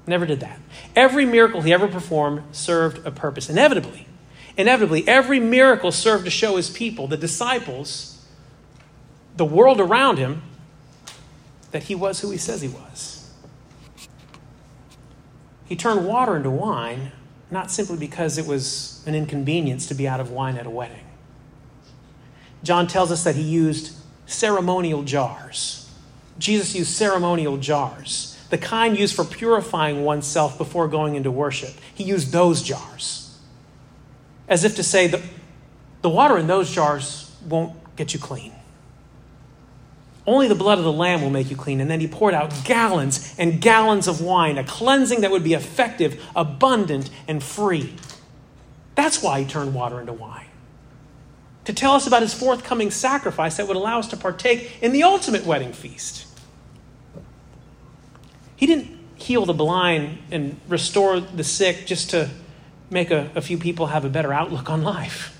Never 0.07 0.27
did 0.27 0.39
that. 0.41 0.61
Every 0.95 1.27
miracle 1.27 1.61
he 1.63 1.73
ever 1.73 1.89
performed 1.89 2.43
served 2.53 3.05
a 3.05 3.11
purpose. 3.11 3.51
Inevitably, 3.51 4.07
inevitably, 4.57 5.09
every 5.09 5.41
miracle 5.41 5.91
served 5.91 6.25
to 6.25 6.31
show 6.31 6.57
his 6.57 6.71
people, 6.71 7.09
the 7.09 7.17
disciples, 7.17 8.25
the 9.37 9.45
world 9.45 9.81
around 9.81 10.19
him, 10.19 10.43
that 11.73 11.85
he 11.85 11.97
was 11.97 12.21
who 12.21 12.31
he 12.31 12.39
says 12.39 12.63
he 12.63 12.69
was. 12.69 13.18
He 15.69 15.77
turned 15.77 16.07
water 16.07 16.37
into 16.37 16.51
wine, 16.51 17.13
not 17.51 17.71
simply 17.71 17.97
because 17.97 18.39
it 18.39 18.47
was 18.47 19.03
an 19.07 19.15
inconvenience 19.15 19.87
to 19.89 19.95
be 19.95 20.09
out 20.09 20.21
of 20.21 20.31
wine 20.31 20.57
at 20.57 20.67
a 20.67 20.71
wedding. 20.71 21.05
John 22.63 22.87
tells 22.87 23.13
us 23.13 23.25
that 23.25 23.37
he 23.37 23.43
used 23.43 23.97
ceremonial 24.27 25.03
jars. 25.03 25.91
Jesus 26.39 26.75
used 26.75 26.91
ceremonial 26.91 27.57
jars 27.57 28.39
the 28.51 28.59
kind 28.59 28.99
used 28.99 29.15
for 29.15 29.25
purifying 29.25 30.05
oneself 30.05 30.57
before 30.57 30.89
going 30.89 31.17
into 31.17 31.31
worship. 31.31 31.75
He 31.95 32.05
used 32.05 32.33
those 32.33 32.63
jars. 32.63 33.39
As 34.49 34.65
if 34.65 34.77
to 34.77 34.83
say, 34.83 35.07
the, 35.07 35.23
the 36.03 36.09
water 36.09 36.39
in 36.39 36.47
those 36.47 36.71
jars 36.71 37.31
won't 37.47 37.75
get 37.97 38.15
you 38.15 38.21
clean. 38.21 38.53
Only 40.29 40.47
the 40.47 40.55
blood 40.55 40.77
of 40.77 40.85
the 40.85 40.93
Lamb 40.93 41.23
will 41.23 41.31
make 41.31 41.51
you 41.51 41.57
clean. 41.57 41.81
And 41.81 41.91
then 41.91 42.01
he 42.01 42.07
poured 42.07 42.35
out 42.35 42.53
gallons 42.63 43.35
and 43.39 43.63
gallons 43.63 44.07
of 44.07 44.21
wine, 44.21 44.59
a 44.59 44.65
cleansing 44.65 45.23
that 45.23 45.31
would 45.31 45.43
be 45.43 45.55
effective, 45.55 46.23
abundant, 46.37 47.09
and 47.27 47.43
free. 47.43 47.95
That's 48.95 49.23
why 49.23 49.41
he 49.41 49.47
turned 49.47 49.73
water 49.73 49.99
into 49.99 50.13
wine. 50.13 50.45
To 51.65 51.73
tell 51.73 51.93
us 51.93 52.07
about 52.07 52.21
his 52.21 52.35
forthcoming 52.35 52.91
sacrifice 52.91 53.57
that 53.57 53.67
would 53.69 53.77
allow 53.79 54.01
us 54.01 54.09
to 54.09 54.19
partake 54.19 54.83
in 54.83 54.93
the 54.93 55.03
ultimate 55.03 55.47
wedding 55.47 55.73
feast. 55.73 56.27
He 58.55 58.67
didn't 58.67 58.99
heal 59.17 59.47
the 59.47 59.55
blind 59.55 60.19
and 60.31 60.61
restore 60.69 61.21
the 61.21 61.45
sick 61.45 61.87
just 61.87 62.11
to 62.11 62.29
make 62.91 63.11
a, 63.11 63.31
a 63.35 63.41
few 63.41 63.57
people 63.57 63.87
have 63.87 64.05
a 64.05 64.11
better 64.11 64.35
outlook 64.35 64.69
on 64.69 64.83
life. 64.83 65.38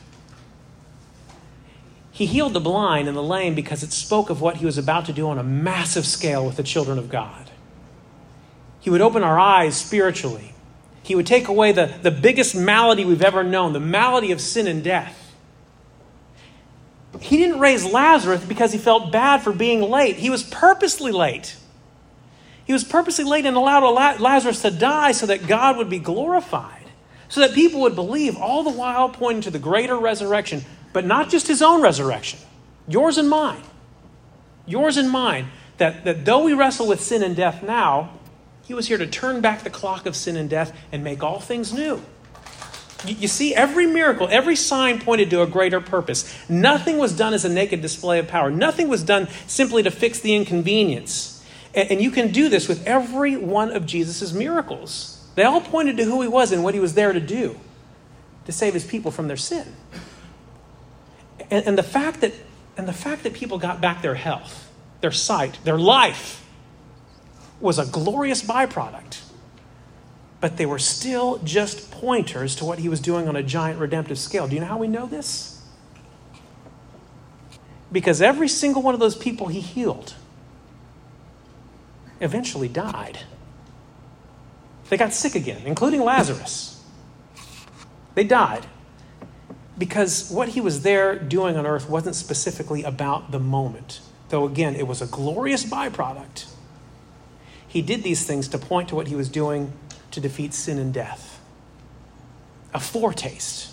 He 2.19 2.27
healed 2.27 2.53
the 2.53 2.59
blind 2.59 3.07
and 3.07 3.17
the 3.17 3.23
lame 3.23 3.55
because 3.55 3.85
it 3.85 3.93
spoke 3.93 4.29
of 4.29 4.41
what 4.41 4.57
he 4.57 4.67
was 4.67 4.77
about 4.77 5.05
to 5.05 5.13
do 5.13 5.29
on 5.29 5.39
a 5.39 5.45
massive 5.45 6.05
scale 6.05 6.45
with 6.45 6.57
the 6.57 6.65
children 6.65 6.99
of 6.99 7.09
God. 7.09 7.49
He 8.81 8.91
would 8.91 9.01
open 9.01 9.23
our 9.23 9.39
eyes 9.39 9.77
spiritually. 9.77 10.53
He 11.05 11.15
would 11.15 11.29
take 11.29 11.47
away 11.47 11.71
the, 11.71 11.95
the 12.03 12.11
biggest 12.11 12.57
malady 12.57 13.05
we've 13.05 13.23
ever 13.23 13.45
known, 13.45 13.73
the 13.73 13.79
malady 13.79 14.33
of 14.33 14.41
sin 14.41 14.67
and 14.67 14.83
death. 14.83 15.33
He 17.21 17.37
didn't 17.37 17.61
raise 17.61 17.85
Lazarus 17.85 18.45
because 18.45 18.73
he 18.73 18.79
felt 18.79 19.13
bad 19.13 19.43
for 19.43 19.53
being 19.53 19.81
late. 19.81 20.17
He 20.17 20.29
was 20.29 20.43
purposely 20.43 21.13
late. 21.13 21.57
He 22.65 22.73
was 22.73 22.83
purposely 22.83 23.27
late 23.27 23.47
and 23.47 23.57
allowed 23.57 24.19
Lazarus 24.19 24.61
to 24.63 24.73
die 24.73 25.13
so 25.13 25.27
that 25.27 25.47
God 25.47 25.77
would 25.77 25.89
be 25.89 26.01
glorified, 26.01 26.87
so 27.29 27.43
that 27.43 27.55
people 27.55 27.83
would 27.83 27.95
believe, 27.95 28.37
all 28.37 28.65
the 28.65 28.71
while 28.71 29.09
pointing 29.09 29.43
to 29.43 29.51
the 29.53 29.61
greater 29.61 29.97
resurrection 29.97 30.65
but 30.93 31.05
not 31.05 31.31
just 31.31 31.47
his 31.47 31.63
own 31.63 31.83
resurrection, 31.83 32.39
yours 32.87 33.19
and 33.19 33.29
mine. 33.29 33.63
Yours 34.67 34.97
and 34.97 35.11
mine. 35.11 35.49
That, 35.79 36.05
that 36.05 36.25
though 36.25 36.45
we 36.45 36.53
wrestle 36.53 36.87
with 36.87 37.01
sin 37.01 37.23
and 37.23 37.37
death 37.37 37.63
now, 37.63 38.19
he 38.65 38.75
was 38.75 38.89
here 38.89 38.99
to 38.99 39.07
turn 39.07 39.41
back 39.41 39.63
the 39.63 39.71
clock 39.71 40.07
of 40.07 40.15
sin 40.15 40.37
and 40.37 40.51
death 40.51 40.77
and 40.93 41.03
make 41.03 41.23
all 41.23 41.41
things 41.41 41.73
new. 41.73 42.03
You, 43.07 43.15
you 43.15 43.29
see, 43.29 43.55
every 43.55 43.87
miracle, 43.87 44.29
every 44.31 44.57
sign 44.57 45.01
pointed 45.01 45.31
to 45.31 45.43
a 45.43 45.47
greater 45.47 45.81
purpose. 45.81 46.37
Nothing 46.51 46.99
was 46.99 47.17
done 47.17 47.33
as 47.33 47.45
a 47.45 47.49
naked 47.49 47.81
display 47.81 48.19
of 48.19 48.29
power, 48.29 48.51
nothing 48.51 48.89
was 48.89 49.03
done 49.03 49.29
simply 49.47 49.83
to 49.85 49.91
fix 49.91 50.21
the 50.21 50.35
inconvenience. 50.35 51.43
And, 51.75 51.93
and 51.93 52.01
you 52.03 52.11
can 52.11 52.33
do 52.33 52.49
this 52.49 52.69
with 52.69 52.87
every 52.87 53.37
one 53.37 53.71
of 53.71 53.87
Jesus' 53.87 54.33
miracles. 54.33 55.27
They 55.35 55.45
all 55.45 55.61
pointed 55.61 55.97
to 55.99 56.05
who 56.05 56.21
he 56.21 56.29
was 56.29 56.51
and 56.51 56.65
what 56.65 56.75
he 56.75 56.81
was 56.81 56.95
there 56.95 57.13
to 57.13 57.21
do 57.21 57.59
to 58.47 58.53
save 58.53 58.75
his 58.75 58.85
people 58.85 59.11
from 59.11 59.29
their 59.29 59.37
sin 59.37 59.65
and, 61.51 61.67
and 61.67 61.79
the 61.79 61.83
fact 61.83 62.21
that 62.21 62.33
and 62.77 62.87
the 62.87 62.93
fact 62.93 63.25
that 63.25 63.35
people 63.35 63.59
got 63.59 63.81
back 63.81 64.03
their 64.03 64.15
health, 64.15 64.71
their 65.01 65.11
sight, 65.11 65.59
their 65.65 65.79
life 65.79 66.47
was 67.61 67.79
a 67.79 67.85
glorious 67.85 68.41
byproduct. 68.43 69.23
But 70.41 70.57
they 70.57 70.67
were 70.67 70.79
still 70.79 71.39
just 71.39 71.91
pointers 71.91 72.55
to 72.57 72.65
what 72.65 72.79
he 72.79 72.89
was 72.89 73.01
doing 73.01 73.29
on 73.29 73.35
a 73.35 73.43
giant 73.43 73.81
redemptive 73.81 74.19
scale. 74.19 74.47
Do 74.47 74.55
you 74.55 74.61
know 74.61 74.69
how 74.69 74.79
we 74.79 74.87
know 74.87 75.07
this? 75.07 75.61
Because 77.91 78.23
every 78.23 78.47
single 78.47 78.81
one 78.81 78.95
of 78.95 79.01
those 79.01 79.17
people 79.17 79.49
he 79.49 79.61
healed 79.61 80.15
eventually 82.21 82.69
died. 82.69 83.19
They 84.89 84.97
got 84.97 85.13
sick 85.13 85.35
again, 85.35 85.63
including 85.65 86.01
Lazarus. 86.01 86.81
They 88.15 88.23
died 88.23 88.67
because 89.79 90.31
what 90.31 90.51
he 90.51 90.61
was 90.61 90.83
there 90.83 91.17
doing 91.17 91.57
on 91.57 91.65
earth 91.65 91.89
wasn't 91.89 92.17
specifically 92.17 92.83
about 92.83 93.31
the 93.31 93.39
moment, 93.39 94.01
though 94.29 94.45
again, 94.45 94.75
it 94.75 94.87
was 94.87 95.01
a 95.01 95.07
glorious 95.07 95.65
byproduct. 95.65 96.47
He 97.67 97.83
did 97.83 98.03
these 98.03 98.27
things 98.27 98.49
to 98.49 98.59
point 98.59 98.89
to 98.89 98.97
what 98.97 99.09
he 99.09 99.15
was 99.15 99.29
doing 99.29 99.73
to 100.11 100.21
defeat 100.21 100.55
sin 100.55 100.79
and 100.79 100.93
death. 100.93 101.41
A 102.75 102.81
foretaste. 102.81 103.73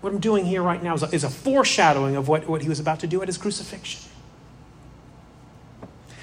What 0.00 0.12
I'm 0.12 0.20
doing 0.20 0.44
here 0.44 0.62
right 0.62 0.82
now 0.82 0.94
is 0.94 1.02
a, 1.02 1.06
is 1.14 1.24
a 1.24 1.30
foreshadowing 1.30 2.16
of 2.16 2.28
what, 2.28 2.48
what 2.48 2.62
he 2.62 2.68
was 2.68 2.78
about 2.78 3.00
to 3.00 3.06
do 3.06 3.22
at 3.22 3.28
his 3.28 3.38
crucifixion. 3.38 4.02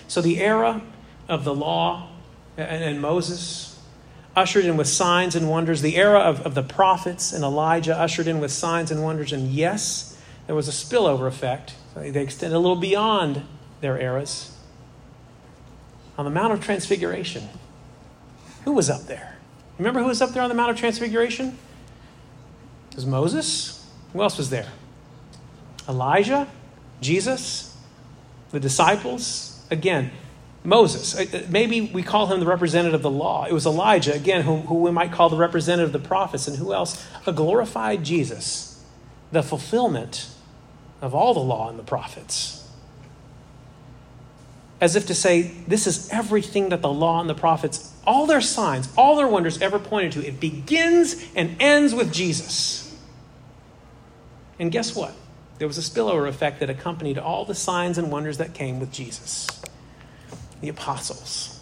So, 0.08 0.22
the 0.22 0.40
era 0.40 0.82
of 1.28 1.44
the 1.44 1.54
law 1.54 2.10
and, 2.58 2.84
and 2.84 3.02
Moses 3.02 3.75
ushered 4.36 4.66
in 4.66 4.78
with 4.78 4.88
signs 4.88 5.36
and 5.36 5.50
wonders. 5.50 5.82
The 5.82 5.96
era 5.96 6.20
of, 6.20 6.46
of 6.46 6.56
the 6.56 6.64
prophets 6.64 7.32
and 7.32 7.44
Elijah 7.44 7.98
ushered 7.98 8.28
in 8.28 8.40
with 8.40 8.52
signs 8.52 8.92
and 8.92 9.04
wonders. 9.04 9.32
And 9.32 9.52
yes, 9.52 10.22
there 10.48 10.56
was 10.56 10.68
a 10.68 10.72
spillover 10.72 11.28
effect. 11.28 11.76
They 11.96 12.22
extended 12.22 12.56
a 12.56 12.60
little 12.60 12.76
beyond 12.76 13.44
their 13.82 14.00
eras. 14.00 14.52
On 16.18 16.26
the 16.26 16.32
Mount 16.32 16.54
of 16.54 16.62
Transfiguration, 16.62 17.48
who 18.64 18.74
was 18.74 18.90
up 18.90 19.04
there? 19.04 19.38
Remember 19.78 20.02
who 20.02 20.08
was 20.08 20.22
up 20.22 20.32
there 20.32 20.44
on 20.44 20.50
the 20.50 20.56
Mount 20.56 20.72
of 20.72 20.78
Transfiguration? 20.78 21.58
It 22.92 22.96
was 22.96 23.06
Moses. 23.06 23.86
Who 24.14 24.22
else 24.22 24.38
was 24.38 24.50
there? 24.50 24.68
Elijah, 25.88 26.48
Jesus, 27.02 27.76
the 28.52 28.60
disciples. 28.60 29.66
Again, 29.70 30.12
Moses. 30.66 31.16
Uh, 31.18 31.26
uh, 31.38 31.42
maybe 31.50 31.82
we 31.82 32.04
call 32.04 32.28
him 32.28 32.40
the 32.40 32.46
representative 32.46 32.96
of 32.96 33.02
the 33.02 33.10
law. 33.10 33.46
It 33.46 33.54
was 33.54 33.66
Elijah, 33.66 34.14
again, 34.14 34.42
who, 34.42 34.58
who 34.58 34.76
we 34.76 34.92
might 34.92 35.12
call 35.12 35.30
the 35.30 35.38
representative 35.38 35.94
of 35.94 36.02
the 36.02 36.08
prophets. 36.08 36.48
And 36.48 36.58
who 36.58 36.74
else? 36.74 37.06
A 37.26 37.32
glorified 37.32 38.04
Jesus, 38.04 38.84
the 39.32 39.44
fulfillment 39.44 40.30
of 41.02 41.14
all 41.14 41.34
the 41.34 41.40
law 41.40 41.70
and 41.70 41.78
the 41.78 41.84
prophets. 41.84 42.68
As 44.82 44.96
if 44.96 45.08
to 45.08 45.16
say, 45.16 45.54
this 45.68 45.88
is 45.88 46.10
everything 46.12 46.70
that 46.70 46.82
the 46.82 46.92
law 46.92 47.22
and 47.22 47.30
the 47.30 47.36
prophets, 47.36 47.94
all 48.06 48.26
their 48.26 48.42
signs, 48.42 48.90
all 48.98 49.16
their 49.16 49.28
wonders 49.28 49.62
ever 49.62 49.80
pointed 49.80 50.12
to. 50.14 50.28
It 50.28 50.40
begins 50.40 51.26
and 51.36 51.56
ends 51.62 51.94
with 51.94 52.12
Jesus. 52.14 52.96
And 54.60 54.72
guess 54.72 54.96
what? 54.96 55.14
There 55.60 55.68
was 55.68 55.78
a 55.78 55.82
spillover 55.82 56.28
effect 56.28 56.60
that 56.60 56.70
accompanied 56.70 57.18
all 57.18 57.46
the 57.46 57.56
signs 57.56 57.98
and 57.98 58.12
wonders 58.12 58.38
that 58.40 58.54
came 58.54 58.80
with 58.80 58.92
Jesus 58.92 59.48
the 60.66 60.70
apostles. 60.70 61.60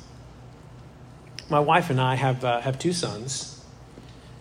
My 1.49 1.59
wife 1.59 1.89
and 1.89 1.99
I 1.99 2.15
have, 2.15 2.43
uh, 2.43 2.61
have 2.61 2.79
two 2.79 2.93
sons, 2.93 3.63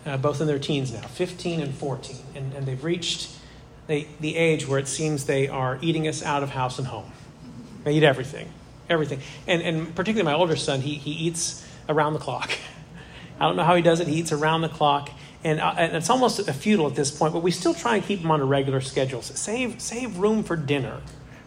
uh, 0.07 0.17
both 0.17 0.41
in 0.41 0.47
their 0.47 0.59
teens 0.59 0.93
now, 0.93 1.03
15 1.03 1.61
and 1.61 1.75
14. 1.75 2.17
And, 2.35 2.53
and 2.55 2.67
they've 2.67 2.83
reached 2.83 3.37
they, 3.89 4.07
the 4.21 4.37
age 4.37 4.67
where 4.69 4.79
it 4.79 4.87
seems 4.87 5.27
they 5.27 5.49
are 5.49 5.79
eating 5.83 6.07
us 6.07 6.23
out 6.23 6.43
of 6.43 6.51
house 6.51 6.79
and 6.79 6.87
home. 6.87 7.11
They 7.83 7.95
eat 7.95 8.05
everything, 8.05 8.53
everything. 8.89 9.21
And, 9.49 9.61
and 9.63 9.95
particularly 9.95 10.25
my 10.25 10.39
older 10.39 10.57
son, 10.57 10.81
he, 10.81 10.95
he 10.95 11.11
eats 11.11 11.67
around 11.89 12.13
the 12.13 12.21
clock. 12.21 12.53
I 13.41 13.47
don't 13.47 13.57
know 13.57 13.65
how 13.65 13.75
he 13.75 13.83
does 13.83 13.99
it. 13.99 14.07
He 14.07 14.15
eats 14.15 14.31
around 14.31 14.61
the 14.61 14.69
clock. 14.69 15.11
And, 15.43 15.59
uh, 15.59 15.75
and 15.77 15.97
it's 15.97 16.09
almost 16.09 16.39
a 16.49 16.53
futile 16.53 16.87
at 16.87 16.95
this 16.95 17.11
point, 17.11 17.33
but 17.33 17.43
we 17.43 17.51
still 17.51 17.75
try 17.75 17.97
and 17.97 18.05
keep 18.05 18.21
him 18.21 18.31
on 18.31 18.41
a 18.41 18.45
regular 18.45 18.81
schedule. 18.81 19.23
Save, 19.23 19.81
save 19.81 20.19
room 20.19 20.45
for 20.45 20.55
dinner, 20.55 21.01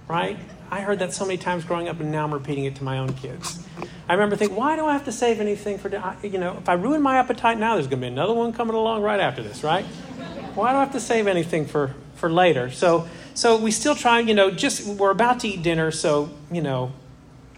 right? 0.09 0.37
I 0.71 0.81
heard 0.81 0.99
that 0.99 1.13
so 1.13 1.25
many 1.25 1.37
times 1.37 1.63
growing 1.63 1.87
up, 1.87 1.99
and 1.99 2.11
now 2.11 2.23
I'm 2.23 2.33
repeating 2.33 2.65
it 2.65 2.75
to 2.77 2.83
my 2.83 2.97
own 2.97 3.13
kids. 3.13 3.65
I 4.07 4.13
remember 4.13 4.35
thinking, 4.35 4.57
why 4.57 4.75
do 4.75 4.85
I 4.85 4.93
have 4.93 5.05
to 5.05 5.11
save 5.11 5.39
anything 5.39 5.77
for, 5.77 5.89
you 6.23 6.37
know, 6.37 6.57
if 6.57 6.67
I 6.69 6.73
ruin 6.73 7.01
my 7.01 7.17
appetite 7.17 7.57
now, 7.57 7.75
there's 7.75 7.87
going 7.87 8.01
to 8.01 8.07
be 8.07 8.11
another 8.11 8.33
one 8.33 8.53
coming 8.53 8.75
along 8.75 9.01
right 9.01 9.19
after 9.19 9.41
this, 9.41 9.63
right? 9.63 9.85
Why 10.55 10.71
do 10.71 10.77
I 10.77 10.79
have 10.81 10.93
to 10.93 10.99
save 10.99 11.27
anything 11.27 11.65
for, 11.65 11.95
for 12.15 12.31
later? 12.31 12.71
So, 12.71 13.07
so 13.33 13.57
we 13.57 13.71
still 13.71 13.95
try, 13.95 14.19
you 14.19 14.33
know, 14.33 14.51
just, 14.51 14.87
we're 14.87 15.11
about 15.11 15.41
to 15.41 15.47
eat 15.47 15.63
dinner, 15.63 15.91
so, 15.91 16.31
you 16.51 16.61
know, 16.61 16.93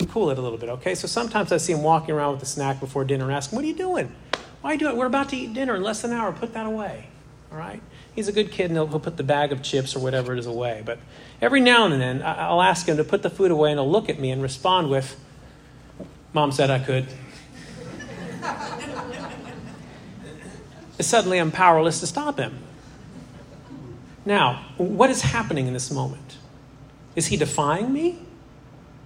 cool 0.09 0.29
it 0.29 0.37
a 0.37 0.41
little 0.41 0.57
bit, 0.57 0.69
okay? 0.69 0.95
So 0.95 1.07
sometimes 1.07 1.51
I 1.51 1.57
see 1.57 1.73
him 1.73 1.83
walking 1.83 2.13
around 2.13 2.33
with 2.33 2.43
a 2.43 2.47
snack 2.47 2.79
before 2.79 3.03
dinner 3.03 3.25
and 3.25 3.33
ask 3.33 3.51
what 3.51 3.63
are 3.63 3.67
you 3.67 3.75
doing? 3.75 4.13
Why 4.61 4.71
are 4.71 4.73
you 4.73 4.79
doing 4.79 4.95
it? 4.95 4.97
We're 4.97 5.05
about 5.05 5.29
to 5.29 5.37
eat 5.37 5.53
dinner 5.53 5.75
in 5.75 5.81
less 5.81 6.01
than 6.01 6.11
an 6.11 6.17
hour. 6.17 6.31
Put 6.31 6.53
that 6.53 6.65
away, 6.65 7.07
all 7.51 7.57
right? 7.57 7.81
He's 8.17 8.27
a 8.27 8.31
good 8.31 8.51
kid 8.51 8.71
and 8.71 8.73
he'll, 8.73 8.87
he'll 8.87 8.99
put 8.99 9.15
the 9.15 9.23
bag 9.23 9.51
of 9.51 9.61
chips 9.61 9.95
or 9.95 9.99
whatever 9.99 10.33
it 10.33 10.39
is 10.39 10.47
away. 10.47 10.81
But 10.83 10.97
every 11.39 11.61
now 11.61 11.85
and 11.85 12.01
then 12.01 12.23
I'll 12.25 12.63
ask 12.63 12.87
him 12.87 12.97
to 12.97 13.03
put 13.03 13.21
the 13.21 13.29
food 13.29 13.51
away 13.51 13.69
and 13.69 13.79
he'll 13.79 13.87
look 13.87 14.09
at 14.09 14.17
me 14.17 14.31
and 14.31 14.41
respond 14.41 14.89
with, 14.89 15.15
Mom 16.33 16.51
said 16.51 16.71
I 16.71 16.79
could. 16.79 17.05
Suddenly 20.99 21.37
I'm 21.37 21.51
powerless 21.51 21.99
to 21.99 22.07
stop 22.07 22.39
him. 22.39 22.57
Now, 24.25 24.65
what 24.77 25.11
is 25.11 25.21
happening 25.21 25.67
in 25.67 25.73
this 25.73 25.91
moment? 25.91 26.37
Is 27.15 27.27
he 27.27 27.37
defying 27.37 27.93
me? 27.93 28.17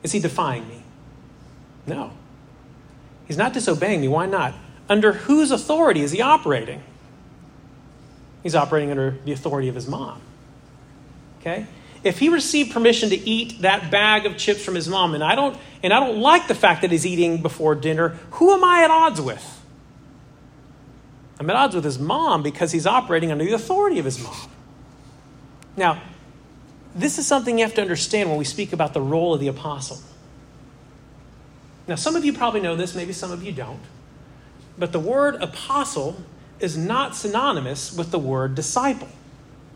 Is 0.04 0.14
he 0.14 0.22
defying 0.22 0.66
me? 0.70 0.84
No. 1.86 2.14
He's 3.28 3.36
not 3.36 3.52
disobeying 3.52 4.00
me. 4.00 4.08
Why 4.08 4.26
not? 4.26 4.54
Under 4.88 5.12
whose 5.12 5.52
authority 5.52 6.00
is 6.00 6.12
he 6.12 6.22
operating? 6.22 6.82
He's 8.44 8.56
operating 8.56 8.92
under 8.92 9.12
the 9.26 9.32
authority 9.32 9.68
of 9.68 9.76
his 9.76 9.88
mom. 9.88 10.22
Okay? 11.40 11.68
If 12.04 12.20
he 12.20 12.30
received 12.30 12.72
permission 12.72 13.10
to 13.10 13.16
eat 13.16 13.62
that 13.62 13.92
bag 13.92 14.26
of 14.26 14.38
chips 14.38 14.64
from 14.64 14.76
his 14.76 14.88
mom, 14.88 15.14
and 15.14 15.24
I 15.24 15.36
don't 15.36 15.58
and 15.84 15.94
I 15.94 16.00
don't 16.00 16.20
like 16.20 16.48
the 16.48 16.56
fact 16.56 16.82
that 16.82 16.92
he's 16.92 17.06
eating 17.06 17.42
before 17.42 17.76
dinner, 17.76 18.10
who 18.32 18.54
am 18.54 18.64
I 18.64 18.84
at 18.84 18.92
odds 18.92 19.22
with? 19.22 19.62
I'm 21.40 21.50
at 21.50 21.56
odds 21.56 21.76
with 21.76 21.84
his 21.84 21.98
mom 21.98 22.44
because 22.44 22.72
he's 22.72 22.86
operating 22.86 23.32
under 23.32 23.44
the 23.44 23.54
authority 23.54 24.00
of 24.00 24.06
his 24.06 24.24
mom. 24.24 24.50
Now, 25.76 26.02
this 26.94 27.18
is 27.18 27.26
something 27.26 27.58
you 27.58 27.66
have 27.66 27.74
to 27.76 27.82
understand 27.82 28.30
when 28.30 28.38
we 28.38 28.46
speak 28.46 28.74
about 28.74 28.94
the 28.94 29.02
role 29.02 29.34
of 29.34 29.40
the 29.40 29.48
apostle. 29.48 30.00
Now, 31.88 31.96
some 31.96 32.16
of 32.16 32.24
you 32.24 32.34
probably 32.34 32.62
know 32.62 32.76
this, 32.76 32.94
maybe 32.96 33.14
some 33.14 33.32
of 33.32 33.44
you 33.44 33.52
don't. 33.52 33.80
But 34.78 34.92
the 34.92 35.00
word 35.00 35.36
apostle 35.36 36.22
is 36.62 36.78
not 36.78 37.16
synonymous 37.16 37.92
with 37.92 38.12
the 38.12 38.20
word 38.20 38.56
disciple. 38.56 39.10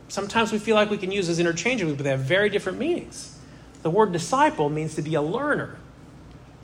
Sometimes 0.07 0.51
we 0.51 0.59
feel 0.59 0.75
like 0.75 0.89
we 0.89 0.97
can 0.97 1.11
use 1.11 1.27
those 1.27 1.39
interchangeably, 1.39 1.95
but 1.95 2.03
they 2.03 2.11
have 2.11 2.19
very 2.19 2.49
different 2.49 2.77
meanings. 2.77 3.37
The 3.81 3.89
word 3.89 4.11
disciple 4.11 4.69
means 4.69 4.95
to 4.95 5.01
be 5.01 5.15
a 5.15 5.21
learner. 5.21 5.77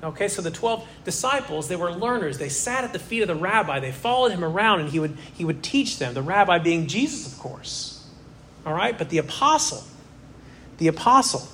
Okay, 0.04 0.28
so 0.28 0.42
the 0.42 0.52
12 0.52 0.88
disciples, 1.06 1.68
they 1.68 1.76
were 1.76 1.92
learners. 1.92 2.38
They 2.38 2.50
sat 2.50 2.84
at 2.84 2.94
the 2.94 3.00
feet 3.00 3.22
of 3.22 3.28
the 3.28 3.36
rabbi. 3.36 3.80
They 3.80 3.92
followed 3.92 4.32
him 4.32 4.44
around 4.44 4.82
and 4.82 4.90
he 4.90 5.00
would, 5.00 5.18
he 5.34 5.46
would 5.46 5.62
teach 5.62 6.00
them. 6.00 6.14
The 6.14 6.24
rabbi 6.24 6.58
being 6.58 6.88
Jesus, 6.88 7.32
of 7.32 7.40
course. 7.40 8.08
All 8.66 8.74
right, 8.74 8.98
but 8.98 9.10
the 9.10 9.18
apostle, 9.18 9.84
the 10.78 10.88
apostle, 10.88 11.48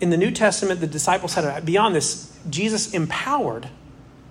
in 0.00 0.10
the 0.10 0.16
New 0.16 0.30
Testament, 0.30 0.80
the 0.80 0.86
disciples 0.86 1.34
had, 1.34 1.64
beyond 1.64 1.94
this, 1.94 2.38
Jesus 2.48 2.92
empowered 2.92 3.68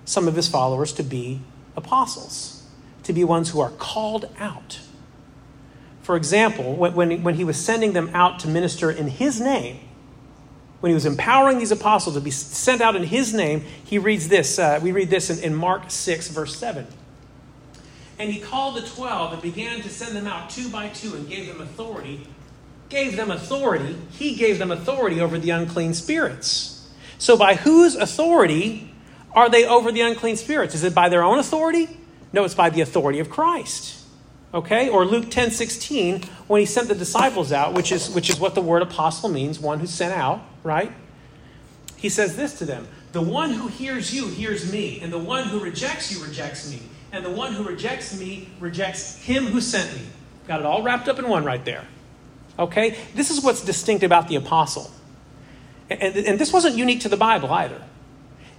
some 0.06 0.28
of 0.28 0.36
his 0.36 0.48
followers 0.48 0.94
to 0.94 1.04
be 1.04 1.42
apostles, 1.76 2.64
to 3.04 3.14
be 3.14 3.24
ones 3.24 3.50
who 3.50 3.60
are 3.60 3.72
called 3.72 4.30
out. 4.40 4.80
For 6.02 6.16
example, 6.16 6.76
when, 6.76 6.94
when, 6.94 7.24
when 7.24 7.36
he 7.36 7.44
was 7.44 7.58
sending 7.58 7.94
them 7.94 8.12
out 8.14 8.40
to 8.42 8.48
minister 8.48 8.92
in 8.92 9.08
his 9.08 9.42
name, 9.42 9.80
when 10.80 10.92
he 10.92 10.94
was 10.94 11.06
empowering 11.06 11.58
these 11.58 11.72
apostles 11.72 12.16
to 12.16 12.22
be 12.22 12.30
sent 12.30 12.80
out 12.80 12.96
in 12.96 13.04
his 13.04 13.34
name, 13.34 13.62
he 13.84 13.98
reads 13.98 14.28
this. 14.28 14.60
Uh, 14.60 14.80
we 14.84 14.92
read 14.92 15.10
this 15.10 15.32
in, 15.32 15.44
in 15.44 15.56
Mark 15.56 15.90
6, 15.90 16.28
verse 16.30 16.56
7. 16.56 16.86
And 18.20 18.32
he 18.32 18.40
called 18.40 18.76
the 18.76 18.88
twelve 18.88 19.34
and 19.34 19.42
began 19.42 19.82
to 19.82 19.90
send 19.90 20.16
them 20.16 20.28
out 20.28 20.50
two 20.50 20.70
by 20.70 20.90
two 20.90 21.16
and 21.16 21.28
gave 21.28 21.48
them 21.48 21.60
authority. 21.60 22.28
Gave 22.90 23.18
them 23.18 23.32
authority. 23.32 23.98
He 24.12 24.36
gave 24.36 24.60
them 24.60 24.72
authority 24.72 25.20
over 25.20 25.38
the 25.38 25.50
unclean 25.50 25.94
spirits. 25.94 26.88
So, 27.18 27.36
by 27.36 27.56
whose 27.56 27.96
authority 27.96 28.94
are 29.36 29.50
they 29.50 29.66
over 29.66 29.92
the 29.92 30.02
unclean 30.02 30.38
spirits? 30.38 30.74
Is 30.74 30.84
it 30.84 30.96
by 30.96 31.10
their 31.10 31.22
own 31.22 31.38
authority? 31.38 31.90
No, 32.34 32.46
it's 32.46 32.56
by 32.56 32.70
the 32.70 32.82
authority 32.82 33.20
of 33.20 33.30
Christ. 33.30 34.02
Okay? 34.54 34.90
Or 34.90 35.06
Luke 35.06 35.30
10 35.30 35.52
16, 35.52 36.24
when 36.48 36.62
he 36.62 36.66
sent 36.66 36.88
the 36.88 36.96
disciples 36.96 37.52
out, 37.52 37.74
which 37.74 37.92
is, 37.92 38.10
which 38.10 38.30
is 38.30 38.40
what 38.40 38.56
the 38.56 38.62
word 38.62 38.82
apostle 38.82 39.30
means, 39.30 39.60
one 39.60 39.80
who 39.80 39.88
sent 39.88 40.14
out, 40.14 40.42
right? 40.64 40.92
He 41.98 42.10
says 42.10 42.38
this 42.38 42.58
to 42.60 42.66
them 42.66 42.88
The 43.12 43.22
one 43.22 43.52
who 43.52 43.68
hears 43.68 44.14
you 44.14 44.28
hears 44.30 44.72
me, 44.72 45.02
and 45.02 45.12
the 45.12 45.20
one 45.20 45.48
who 45.48 45.60
rejects 45.60 46.12
you 46.12 46.26
rejects 46.26 46.72
me, 46.72 46.82
and 47.12 47.26
the 47.26 47.32
one 47.32 47.54
who 47.54 47.64
rejects 47.64 48.18
me 48.18 48.50
rejects 48.60 49.18
him 49.18 49.48
who 49.48 49.60
sent 49.60 49.94
me. 49.94 50.06
Got 50.48 50.62
it 50.62 50.66
all 50.66 50.82
wrapped 50.82 51.10
up 51.10 51.20
in 51.20 51.28
one 51.28 51.44
right 51.44 51.64
there. 51.66 51.86
Okay? 52.58 52.98
This 53.16 53.32
is 53.32 53.44
what's 53.44 53.62
distinct 53.62 54.04
about 54.04 54.30
the 54.30 54.36
apostle. 54.36 54.90
And, 55.90 56.02
and, 56.02 56.16
and 56.28 56.40
this 56.40 56.54
wasn't 56.54 56.76
unique 56.76 57.02
to 57.02 57.10
the 57.10 57.18
Bible 57.18 57.52
either. 57.52 57.82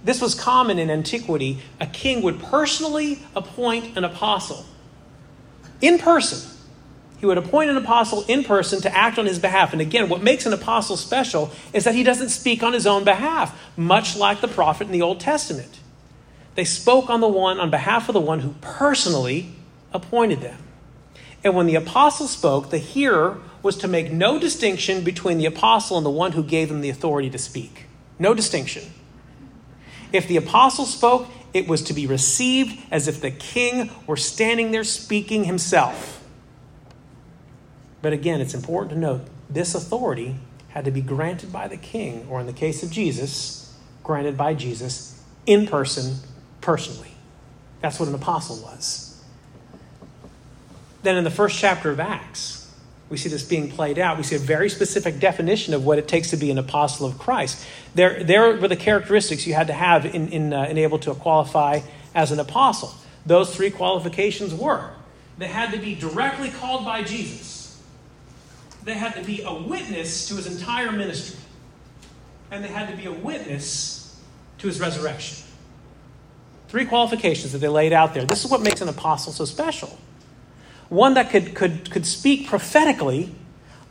This 0.07 0.21
was 0.21 0.35
common 0.35 0.79
in 0.79 0.89
antiquity. 0.89 1.59
A 1.81 1.85
king 1.85 2.21
would 2.21 2.39
personally 2.39 3.19
appoint 3.35 3.97
an 3.97 4.05
apostle 4.05 4.65
in 5.81 5.99
person. 5.99 6.49
He 7.17 7.25
would 7.25 7.37
appoint 7.37 7.69
an 7.69 7.75
apostle 7.75 8.23
in 8.29 8.45
person 8.45 8.79
to 8.83 8.97
act 8.97 9.19
on 9.19 9.25
his 9.25 9.37
behalf. 9.37 9.73
And 9.73 9.81
again, 9.81 10.07
what 10.07 10.23
makes 10.23 10.45
an 10.45 10.53
apostle 10.53 10.95
special 10.95 11.51
is 11.73 11.83
that 11.83 11.93
he 11.93 12.03
doesn't 12.03 12.29
speak 12.29 12.63
on 12.63 12.71
his 12.71 12.87
own 12.87 13.03
behalf, 13.03 13.59
much 13.75 14.15
like 14.15 14.39
the 14.39 14.47
prophet 14.47 14.85
in 14.85 14.93
the 14.93 15.01
Old 15.01 15.19
Testament. 15.19 15.81
They 16.55 16.63
spoke 16.63 17.09
on 17.09 17.19
the 17.19 17.27
one 17.27 17.59
on 17.59 17.69
behalf 17.69 18.07
of 18.07 18.13
the 18.13 18.21
one 18.21 18.39
who 18.39 18.55
personally 18.61 19.51
appointed 19.91 20.39
them. 20.39 20.59
And 21.43 21.53
when 21.53 21.65
the 21.65 21.75
apostle 21.75 22.29
spoke, 22.29 22.69
the 22.69 22.77
hearer 22.77 23.41
was 23.61 23.75
to 23.79 23.89
make 23.89 24.09
no 24.09 24.39
distinction 24.39 25.03
between 25.03 25.37
the 25.37 25.47
apostle 25.47 25.97
and 25.97 26.05
the 26.05 26.09
one 26.09 26.31
who 26.31 26.43
gave 26.43 26.69
them 26.69 26.79
the 26.79 26.89
authority 26.89 27.29
to 27.29 27.37
speak. 27.37 27.87
No 28.17 28.33
distinction. 28.33 28.83
If 30.11 30.27
the 30.27 30.37
apostle 30.37 30.85
spoke, 30.85 31.27
it 31.53 31.67
was 31.67 31.81
to 31.83 31.93
be 31.93 32.07
received 32.07 32.81
as 32.91 33.07
if 33.07 33.21
the 33.21 33.31
king 33.31 33.89
were 34.05 34.17
standing 34.17 34.71
there 34.71 34.83
speaking 34.83 35.45
himself. 35.45 36.23
But 38.01 38.13
again, 38.13 38.41
it's 38.41 38.53
important 38.53 38.91
to 38.91 38.97
note 38.97 39.21
this 39.49 39.75
authority 39.75 40.35
had 40.69 40.85
to 40.85 40.91
be 40.91 41.01
granted 41.01 41.51
by 41.51 41.67
the 41.67 41.77
king, 41.77 42.27
or 42.29 42.39
in 42.39 42.45
the 42.45 42.53
case 42.53 42.83
of 42.83 42.91
Jesus, 42.91 43.75
granted 44.03 44.37
by 44.37 44.53
Jesus 44.53 45.23
in 45.45 45.65
person, 45.65 46.17
personally. 46.61 47.11
That's 47.81 47.99
what 47.99 48.09
an 48.09 48.15
apostle 48.15 48.57
was. 48.57 49.23
Then 51.03 51.15
in 51.17 51.23
the 51.23 51.31
first 51.31 51.57
chapter 51.57 51.89
of 51.89 51.99
Acts, 51.99 52.56
we 53.09 53.17
see 53.17 53.29
this 53.29 53.43
being 53.43 53.71
played 53.71 53.97
out. 53.97 54.17
We 54.17 54.23
see 54.23 54.35
a 54.35 54.39
very 54.39 54.69
specific 54.69 55.19
definition 55.19 55.73
of 55.73 55.85
what 55.85 55.97
it 55.97 56.07
takes 56.07 56.29
to 56.31 56.37
be 56.37 56.51
an 56.51 56.57
apostle 56.57 57.07
of 57.07 57.17
Christ. 57.17 57.65
There, 57.95 58.23
there 58.23 58.57
were 58.57 58.67
the 58.67 58.75
characteristics 58.75 59.47
you 59.47 59.53
had 59.53 59.67
to 59.67 59.73
have 59.73 60.05
in, 60.05 60.29
in, 60.29 60.53
uh, 60.53 60.63
in 60.63 60.77
able 60.77 60.99
to 60.99 61.13
qualify 61.13 61.81
as 62.13 62.31
an 62.31 62.39
apostle. 62.39 62.93
Those 63.25 63.55
three 63.55 63.71
qualifications 63.71 64.53
were 64.53 64.91
they 65.37 65.47
had 65.47 65.71
to 65.71 65.79
be 65.79 65.93
directly 65.93 66.49
called 66.49 66.83
by 66.83 67.03
Jesus, 67.03 67.81
they 68.83 68.95
had 68.95 69.13
to 69.15 69.23
be 69.23 69.43
a 69.43 69.53
witness 69.53 70.27
to 70.29 70.35
his 70.35 70.47
entire 70.47 70.91
ministry, 70.91 71.39
and 72.49 72.63
they 72.63 72.69
had 72.69 72.89
to 72.89 72.97
be 72.97 73.05
a 73.05 73.11
witness 73.11 74.19
to 74.57 74.67
his 74.67 74.79
resurrection. 74.79 75.45
Three 76.69 76.85
qualifications 76.85 77.53
that 77.53 77.59
they 77.59 77.67
laid 77.67 77.93
out 77.93 78.13
there. 78.13 78.25
This 78.25 78.43
is 78.43 78.51
what 78.51 78.61
makes 78.61 78.81
an 78.81 78.89
apostle 78.89 79.31
so 79.31 79.45
special 79.45 79.97
one 80.89 81.15
that 81.15 81.29
could, 81.29 81.53
could, 81.55 81.89
could 81.91 82.05
speak 82.05 82.47
prophetically 82.47 83.33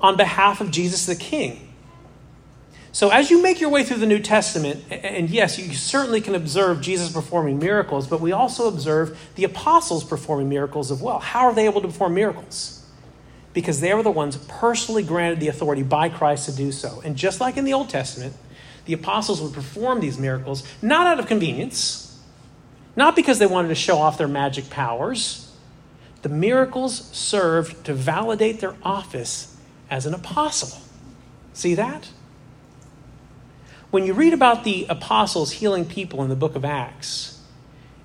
on 0.01 0.17
behalf 0.17 0.61
of 0.61 0.71
Jesus 0.71 1.07
the 1.07 1.17
King. 1.17 1.63
So, 2.97 3.11
as 3.11 3.31
you 3.31 3.43
make 3.43 3.61
your 3.61 3.69
way 3.69 3.85
through 3.85 3.99
the 3.99 4.07
New 4.07 4.21
Testament, 4.21 4.83
and 4.91 5.29
yes, 5.29 5.59
you 5.59 5.75
certainly 5.75 6.23
can 6.23 6.35
observe 6.35 6.81
Jesus 6.81 7.13
performing 7.13 7.59
miracles, 7.59 8.07
but 8.07 8.23
we 8.23 8.33
also 8.33 8.69
observe 8.69 9.19
the 9.35 9.45
apostles 9.45 10.03
performing 10.03 10.49
miracles 10.49 10.91
as 10.91 11.03
well. 11.03 11.19
How 11.19 11.41
are 11.41 11.55
they 11.55 11.67
able 11.67 11.83
to 11.83 11.89
perform 11.89 12.15
miracles? 12.15 12.87
Because 13.53 13.83
they 13.83 13.93
were 13.93 14.03
the 14.03 14.11
ones 14.11 14.39
personally 14.49 15.03
granted 15.03 15.41
the 15.41 15.49
authority 15.49 15.83
by 15.83 16.09
Christ 16.09 16.47
to 16.49 16.57
do 16.57 16.73
so. 16.73 17.03
And 17.05 17.17
just 17.17 17.39
like 17.39 17.59
in 17.59 17.67
the 17.67 17.75
Old 17.75 17.91
Testament, 17.91 18.35
the 18.87 18.95
apostles 18.95 19.43
would 19.43 19.53
perform 19.53 20.01
these 20.01 20.19
miracles 20.19 20.67
not 20.81 21.07
out 21.07 21.19
of 21.19 21.27
convenience, 21.27 22.19
not 22.97 23.15
because 23.15 23.39
they 23.39 23.47
wanted 23.47 23.69
to 23.69 23.75
show 23.75 23.99
off 23.99 24.17
their 24.17 24.27
magic 24.27 24.71
powers, 24.71 25.46
the 26.27 26.35
miracles 26.35 27.09
served 27.17 27.85
to 27.85 27.95
validate 27.95 28.59
their 28.59 28.75
office 28.83 29.57
as 29.89 30.07
an 30.07 30.13
apostle. 30.13 30.77
See 31.53 31.77
that? 31.77 32.09
When 33.93 34.05
you 34.05 34.13
read 34.13 34.33
about 34.33 34.65
the 34.65 34.87
apostles 34.89 35.53
healing 35.53 35.85
people 35.85 36.25
in 36.25 36.29
the 36.29 36.35
book 36.35 36.57
of 36.57 36.65
Acts, 36.65 37.41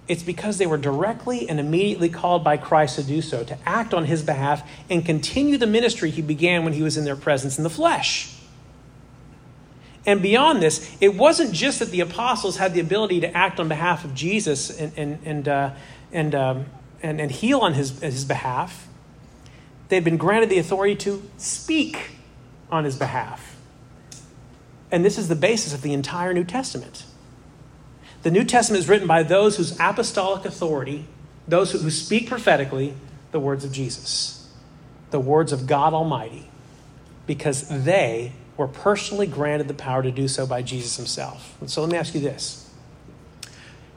it's 0.08 0.22
because 0.22 0.60
they 0.60 0.68
were 0.68 0.78
directly 0.78 1.50
and 1.50 1.60
immediately 1.60 2.10
called 2.10 2.44
by 2.44 2.58
Christ 2.58 2.98
to 2.98 3.04
do 3.04 3.24
so, 3.24 3.44
to 3.44 3.58
act 3.66 3.92
on 3.92 4.06
his 4.06 4.22
behalf 4.22 4.70
and 4.88 5.04
continue 5.04 5.58
the 5.58 5.66
ministry 5.66 6.12
he 6.12 6.22
began 6.22 6.64
when 6.64 6.74
he 6.74 6.84
was 6.84 6.98
in 6.98 7.06
their 7.06 7.16
presence 7.16 7.58
in 7.58 7.64
the 7.64 7.72
flesh. 7.72 8.36
And 10.06 10.22
beyond 10.22 10.62
this, 10.62 10.96
it 11.02 11.16
wasn't 11.16 11.54
just 11.54 11.80
that 11.80 11.90
the 11.90 12.02
apostles 12.02 12.58
had 12.58 12.76
the 12.76 12.82
ability 12.82 13.22
to 13.22 13.36
act 13.36 13.60
on 13.60 13.68
behalf 13.68 14.06
of 14.06 14.14
Jesus 14.14 14.70
and, 14.70 14.94
and, 14.96 15.20
and, 15.26 15.48
uh, 15.48 15.74
and 16.12 16.36
um, 16.36 16.66
and, 17.02 17.20
and 17.20 17.32
heal 17.32 17.60
on 17.60 17.74
his, 17.74 18.00
his 18.00 18.26
behalf, 18.26 18.88
they'd 19.90 20.04
been 20.04 20.18
granted 20.18 20.50
the 20.50 20.58
authority 20.58 20.96
to 20.96 21.30
speak 21.38 22.12
on 22.72 22.84
his 22.84 22.98
behalf. 22.98 23.58
And 24.92 25.06
this 25.06 25.18
is 25.18 25.28
the 25.28 25.36
basis 25.36 25.74
of 25.74 25.82
the 25.82 25.94
entire 25.94 26.34
New 26.34 26.44
Testament. 26.44 27.06
The 28.24 28.32
New 28.32 28.44
Testament 28.44 28.84
is 28.84 28.90
written 28.90 29.08
by 29.08 29.24
those 29.24 29.58
whose 29.58 29.80
apostolic 29.80 30.46
authority, 30.46 31.08
those 31.48 31.72
who, 31.72 31.80
who 31.80 31.90
speak 31.90 32.28
prophetically 32.28 32.94
the 33.32 33.40
words 33.40 33.66
of 33.66 33.72
Jesus, 33.72 34.50
the 35.10 35.20
words 35.20 35.52
of 35.52 35.66
God 35.66 35.94
Almighty, 35.94 36.50
because 37.26 37.68
they 37.68 38.34
were 38.58 38.68
personally 38.68 39.28
granted 39.28 39.68
the 39.68 39.74
power 39.74 40.04
to 40.04 40.12
do 40.12 40.28
so 40.28 40.46
by 40.46 40.62
Jesus 40.62 40.98
himself. 40.98 41.58
And 41.62 41.70
so 41.70 41.82
let 41.82 41.90
me 41.90 41.98
ask 41.98 42.14
you 42.14 42.22
this 42.22 42.70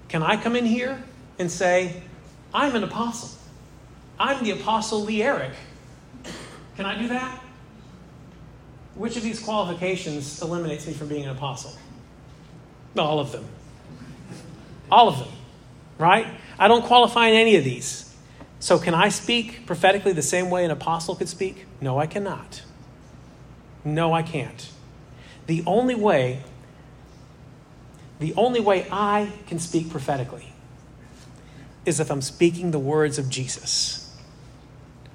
Can 0.09 0.23
I 0.23 0.37
come 0.37 0.57
in 0.57 0.65
here 0.65 1.03
and 1.39 1.51
say, 1.51 2.03
I'm 2.55 2.77
an 2.77 2.85
apostle. 2.85 3.31
I'm 4.19 4.45
the 4.45 4.53
apostle 4.53 5.03
Lee 5.03 5.23
Eric. 5.23 5.51
Can 6.77 6.87
I 6.87 6.97
do 6.97 7.09
that? 7.09 7.41
Which 8.95 9.17
of 9.17 9.25
these 9.25 9.41
qualifications 9.41 10.41
eliminates 10.41 10.87
me 10.87 10.93
from 10.93 11.09
being 11.09 11.25
an 11.25 11.31
apostle? 11.31 11.73
All 12.97 13.19
of 13.19 13.33
them. 13.33 13.45
All 14.91 15.09
of 15.09 15.19
them. 15.19 15.29
Right? 15.99 16.29
I 16.57 16.69
don't 16.69 16.85
qualify 16.85 17.27
in 17.27 17.35
any 17.35 17.57
of 17.57 17.65
these. 17.65 18.15
So, 18.61 18.79
can 18.79 18.95
I 18.95 19.09
speak 19.09 19.67
prophetically 19.67 20.13
the 20.13 20.23
same 20.23 20.49
way 20.49 20.65
an 20.65 20.71
apostle 20.71 21.17
could 21.17 21.29
speak? 21.29 21.67
No, 21.81 21.99
I 21.99 22.07
cannot. 22.07 22.63
No, 23.85 24.13
I 24.13 24.23
can't. 24.23 24.71
The 25.47 25.63
only 25.67 25.95
way, 25.95 26.43
the 28.21 28.33
only 28.37 28.61
way 28.61 28.87
I 28.91 29.33
can 29.47 29.59
speak 29.59 29.91
prophetically 29.91 30.54
is 31.85 32.01
if 32.01 32.11
I'm 32.11 32.23
speaking 32.23 32.71
the 32.71 32.79
words 32.79 33.19
of 33.19 33.29
Jesus, 33.29 34.17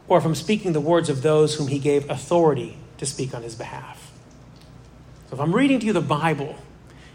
or 0.07 0.17
if 0.17 0.25
I'm 0.25 0.35
speaking 0.35 0.73
the 0.73 0.81
words 0.81 1.09
of 1.09 1.21
those 1.21 1.55
whom 1.55 1.67
he 1.67 1.79
gave 1.79 2.09
authority 2.09 2.77
to 2.97 3.05
speak 3.05 3.33
on 3.33 3.43
his 3.43 3.55
behalf. 3.55 4.11
So 5.29 5.35
if 5.35 5.39
I'm 5.39 5.55
reading 5.55 5.79
to 5.79 5.85
you 5.85 5.93
the 5.93 6.01
Bible, 6.01 6.55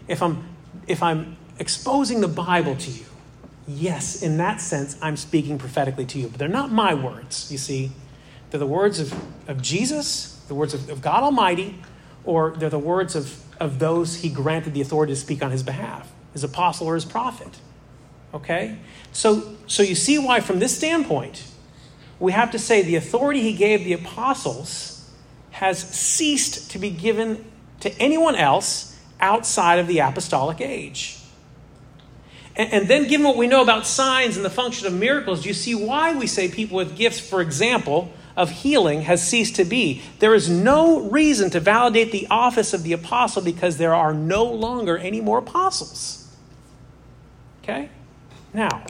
if 0.09 0.23
I'm 0.23 0.45
if 0.87 1.03
I'm 1.03 1.37
exposing 1.59 2.21
the 2.21 2.29
Bible 2.29 2.77
to 2.77 2.91
you, 2.91 3.05
yes, 3.67 4.23
in 4.23 4.37
that 4.39 4.61
sense, 4.61 4.97
I'm 5.01 5.17
speaking 5.17 5.59
prophetically 5.59 6.05
to 6.07 6.19
you. 6.19 6.29
But 6.29 6.39
they're 6.39 6.49
not 6.49 6.71
my 6.71 6.95
words, 6.95 7.51
you 7.51 7.59
see. 7.59 7.93
They're 8.51 8.61
the 8.61 8.67
words 8.67 9.01
of, 9.01 9.13
of 9.49 9.63
Jesus, 9.63 10.41
the 10.49 10.55
words 10.55 10.75
of, 10.75 10.89
of 10.91 11.01
God 11.01 11.23
Almighty, 11.23 11.81
or 12.25 12.55
they're 12.57 12.71
the 12.71 12.79
words 12.79 13.17
of, 13.17 13.43
of 13.59 13.79
those 13.79 14.17
he 14.17 14.29
granted 14.29 14.75
the 14.75 14.81
authority 14.81 15.13
to 15.13 15.19
speak 15.19 15.43
on 15.43 15.51
his 15.51 15.63
behalf, 15.63 16.13
his 16.33 16.45
apostle 16.45 16.87
or 16.87 16.95
his 16.95 17.05
prophet. 17.05 17.59
Okay? 18.35 18.76
So, 19.12 19.55
so 19.66 19.82
you 19.82 19.95
see 19.95 20.18
why, 20.18 20.41
from 20.41 20.59
this 20.59 20.76
standpoint, 20.76 21.45
we 22.18 22.32
have 22.32 22.51
to 22.51 22.59
say 22.59 22.82
the 22.82 22.97
authority 22.97 23.41
he 23.41 23.53
gave 23.55 23.85
the 23.85 23.93
apostles 23.93 25.11
has 25.53 25.78
ceased 25.78 26.70
to 26.72 26.78
be 26.78 26.91
given 26.91 27.45
to 27.80 27.97
anyone 28.01 28.35
else 28.35 28.99
outside 29.20 29.78
of 29.78 29.87
the 29.87 30.01
apostolic 30.01 30.61
age. 30.61 31.18
And, 32.57 32.72
and 32.72 32.89
then, 32.89 33.07
given 33.07 33.26
what 33.26 33.37
we 33.37 33.47
know 33.47 33.62
about 33.62 33.87
signs 33.87 34.37
and 34.37 34.45
the 34.45 34.51
function 34.51 34.87
of 34.87 34.93
miracles, 34.93 35.43
do 35.43 35.49
you 35.49 35.55
see 35.55 35.74
why 35.74 36.14
we 36.14 36.26
say 36.26 36.49
people 36.49 36.76
with 36.76 36.97
gifts, 36.97 37.20
for 37.20 37.41
example, 37.41 38.12
of 38.37 38.51
healing 38.51 39.03
has 39.03 39.26
ceased 39.26 39.55
to 39.57 39.64
be? 39.64 40.03
There 40.18 40.35
is 40.35 40.49
no 40.49 41.09
reason 41.09 41.51
to 41.51 41.61
validate 41.61 42.11
the 42.11 42.26
office 42.30 42.74
of 42.74 42.82
the 42.82 42.93
apostle 42.93 43.43
because 43.43 43.78
there 43.78 43.95
are 43.95 44.12
no 44.12 44.45
longer 44.45 44.99
any 44.99 45.20
more 45.20 45.39
apostles. 45.39 46.35
Okay? 47.62 47.91
Now, 48.55 48.85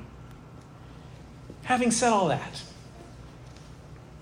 having 1.62 1.91
said 1.91 2.12
all 2.12 2.29
that, 2.29 2.62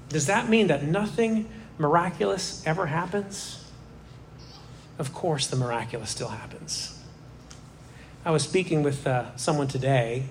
does 0.09 0.27
that 0.27 0.49
mean 0.49 0.69
that 0.69 0.85
nothing 0.85 1.51
miraculous 1.79 2.63
ever 2.65 2.87
happens? 2.87 3.65
Of 4.99 5.13
course, 5.13 5.49
the 5.49 5.57
miraculous 5.57 6.11
still 6.11 6.29
happens. 6.29 6.99
I 8.25 8.31
was 8.31 8.45
speaking 8.45 8.85
with 8.85 9.05
uh, 9.05 9.37
someone 9.37 9.67
today 9.67 10.27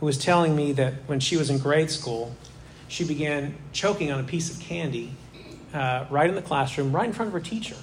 who 0.00 0.06
was 0.06 0.18
telling 0.18 0.56
me 0.56 0.72
that 0.72 0.94
when 1.06 1.20
she 1.20 1.36
was 1.36 1.48
in 1.48 1.58
grade 1.58 1.90
school, 1.90 2.34
she 2.88 3.04
began 3.04 3.54
choking 3.72 4.10
on 4.10 4.18
a 4.18 4.24
piece 4.24 4.52
of 4.52 4.58
candy 4.58 5.12
uh, 5.72 6.06
right 6.10 6.28
in 6.28 6.34
the 6.34 6.42
classroom, 6.42 6.90
right 6.90 7.06
in 7.06 7.12
front 7.12 7.28
of 7.28 7.32
her 7.32 7.40
teacher. 7.40 7.76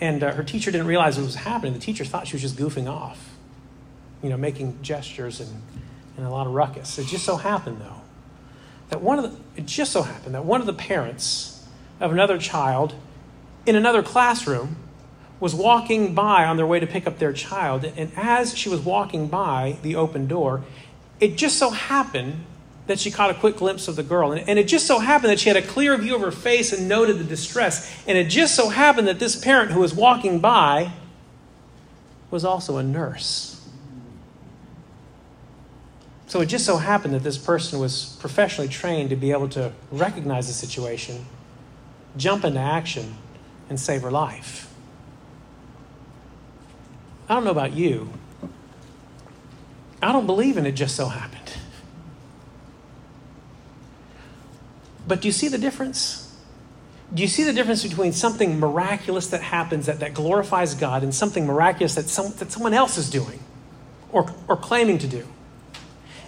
And 0.00 0.22
uh, 0.22 0.34
her 0.34 0.44
teacher 0.44 0.70
didn't 0.70 0.86
realize 0.86 1.16
what 1.16 1.24
was 1.24 1.34
happening. 1.34 1.72
The 1.72 1.80
teacher 1.80 2.04
thought 2.04 2.28
she 2.28 2.36
was 2.36 2.42
just 2.42 2.56
goofing 2.56 2.88
off, 2.88 3.30
you 4.22 4.28
know, 4.30 4.36
making 4.36 4.78
gestures 4.82 5.40
and, 5.40 5.62
and 6.16 6.26
a 6.26 6.30
lot 6.30 6.46
of 6.46 6.54
ruckus. 6.54 6.98
It 6.98 7.06
just 7.06 7.24
so 7.24 7.36
happened, 7.36 7.80
though, 7.80 8.00
that 8.90 9.00
one 9.00 9.18
of 9.18 9.30
the, 9.30 9.60
it 9.60 9.66
just 9.66 9.92
so 9.92 10.02
happened 10.02 10.34
that 10.34 10.44
one 10.44 10.60
of 10.60 10.66
the 10.66 10.72
parents 10.72 11.66
of 12.00 12.12
another 12.12 12.38
child 12.38 12.94
in 13.66 13.76
another 13.76 14.02
classroom 14.02 14.76
was 15.40 15.54
walking 15.54 16.14
by 16.14 16.44
on 16.44 16.56
their 16.56 16.66
way 16.66 16.80
to 16.80 16.86
pick 16.86 17.06
up 17.06 17.18
their 17.18 17.32
child. 17.32 17.84
And 17.84 18.10
as 18.16 18.56
she 18.56 18.68
was 18.68 18.80
walking 18.80 19.28
by 19.28 19.78
the 19.82 19.94
open 19.96 20.26
door, 20.26 20.64
it 21.20 21.36
just 21.36 21.58
so 21.58 21.70
happened 21.70 22.44
that 22.86 22.98
she 22.98 23.10
caught 23.10 23.30
a 23.30 23.34
quick 23.34 23.58
glimpse 23.58 23.86
of 23.86 23.96
the 23.96 24.02
girl. 24.02 24.32
And, 24.32 24.58
it 24.58 24.66
just 24.66 24.86
so 24.86 24.98
happened 24.98 25.30
that 25.30 25.38
she 25.38 25.50
had 25.50 25.56
a 25.56 25.62
clear 25.62 25.96
view 25.96 26.14
of 26.14 26.22
her 26.22 26.32
face 26.32 26.72
and 26.72 26.88
noted 26.88 27.18
the 27.18 27.24
distress. 27.24 27.94
And 28.06 28.16
it 28.16 28.24
just 28.24 28.56
so 28.56 28.70
happened 28.70 29.06
that 29.08 29.18
this 29.18 29.36
parent 29.36 29.70
who 29.70 29.80
was 29.80 29.94
walking 29.94 30.40
by 30.40 30.92
was 32.30 32.44
also 32.44 32.78
a 32.78 32.82
nurse. 32.82 33.57
So 36.28 36.42
it 36.42 36.46
just 36.46 36.66
so 36.66 36.76
happened 36.76 37.14
that 37.14 37.22
this 37.22 37.38
person 37.38 37.80
was 37.80 38.16
professionally 38.20 38.68
trained 38.68 39.08
to 39.10 39.16
be 39.16 39.32
able 39.32 39.48
to 39.50 39.72
recognize 39.90 40.46
the 40.46 40.52
situation, 40.52 41.24
jump 42.18 42.44
into 42.44 42.60
action, 42.60 43.14
and 43.70 43.80
save 43.80 44.02
her 44.02 44.10
life. 44.10 44.70
I 47.30 47.34
don't 47.34 47.44
know 47.44 47.50
about 47.50 47.72
you. 47.72 48.10
I 50.02 50.12
don't 50.12 50.26
believe 50.26 50.58
in 50.58 50.66
it 50.66 50.72
just 50.72 50.94
so 50.94 51.08
happened. 51.08 51.54
But 55.06 55.22
do 55.22 55.28
you 55.28 55.32
see 55.32 55.48
the 55.48 55.58
difference? 55.58 56.36
Do 57.12 57.22
you 57.22 57.28
see 57.28 57.42
the 57.42 57.54
difference 57.54 57.82
between 57.82 58.12
something 58.12 58.60
miraculous 58.60 59.28
that 59.28 59.40
happens 59.40 59.86
that, 59.86 60.00
that 60.00 60.12
glorifies 60.12 60.74
God 60.74 61.02
and 61.02 61.14
something 61.14 61.46
miraculous 61.46 61.94
that, 61.94 62.10
some, 62.10 62.32
that 62.34 62.52
someone 62.52 62.74
else 62.74 62.98
is 62.98 63.08
doing 63.08 63.40
or, 64.12 64.30
or 64.46 64.58
claiming 64.58 64.98
to 64.98 65.06
do? 65.06 65.26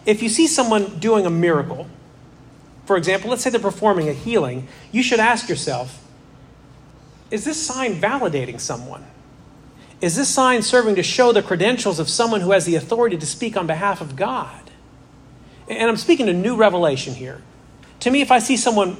If 0.06 0.22
you 0.22 0.28
see 0.28 0.46
someone 0.46 0.98
doing 0.98 1.26
a 1.26 1.30
miracle, 1.30 1.86
for 2.86 2.96
example, 2.96 3.30
let's 3.30 3.42
say 3.42 3.50
they're 3.50 3.60
performing 3.60 4.08
a 4.08 4.12
healing, 4.12 4.66
you 4.90 5.02
should 5.02 5.20
ask 5.20 5.48
yourself 5.48 6.04
is 7.30 7.44
this 7.44 7.64
sign 7.64 7.94
validating 7.94 8.58
someone? 8.58 9.06
Is 10.00 10.16
this 10.16 10.28
sign 10.28 10.62
serving 10.62 10.96
to 10.96 11.02
show 11.02 11.32
the 11.32 11.42
credentials 11.42 12.00
of 12.00 12.08
someone 12.08 12.40
who 12.40 12.50
has 12.50 12.64
the 12.64 12.74
authority 12.74 13.16
to 13.16 13.26
speak 13.26 13.56
on 13.56 13.66
behalf 13.66 14.00
of 14.00 14.16
God? 14.16 14.70
And 15.68 15.88
I'm 15.88 15.96
speaking 15.96 16.26
to 16.26 16.32
new 16.32 16.56
revelation 16.56 17.14
here. 17.14 17.42
To 18.00 18.10
me, 18.10 18.22
if 18.22 18.32
I 18.32 18.40
see 18.40 18.56
someone 18.56 18.96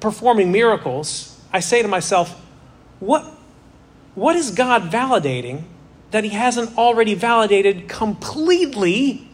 performing 0.00 0.52
miracles, 0.52 1.38
I 1.52 1.60
say 1.60 1.82
to 1.82 1.88
myself, 1.88 2.40
what, 3.00 3.24
what 4.14 4.36
is 4.36 4.50
God 4.52 4.90
validating 4.90 5.64
that 6.12 6.24
He 6.24 6.30
hasn't 6.30 6.78
already 6.78 7.14
validated 7.14 7.88
completely 7.88 9.28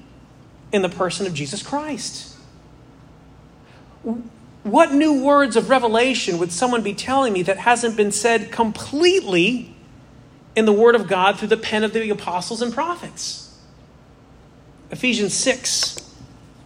in 0.73 0.83
the 0.83 0.89
person 0.89 1.27
of 1.27 1.35
Jesus 1.35 1.63
Christ? 1.63 2.37
What 4.63 4.93
new 4.93 5.25
words 5.25 5.57
of 5.57 5.71
revelation 5.71 6.39
would 6.39 6.53
someone 6.53 6.83
be 6.83 6.95
telling 6.95 7.33
me 7.33 7.43
that 7.43 7.59
hasn't 7.59 7.97
been 7.97 8.13
said 8.13 8.51
completely 8.53 9.75
in 10.57 10.65
the 10.65 10.73
Word 10.73 10.95
of 10.95 11.07
God 11.07 11.39
through 11.39 11.49
the 11.49 11.57
pen 11.57 11.85
of 11.85 11.93
the 11.93 12.11
apostles 12.11 12.63
and 12.63 12.73
prophets. 12.73 13.59
Ephesians 14.91 15.35
6 15.35 15.97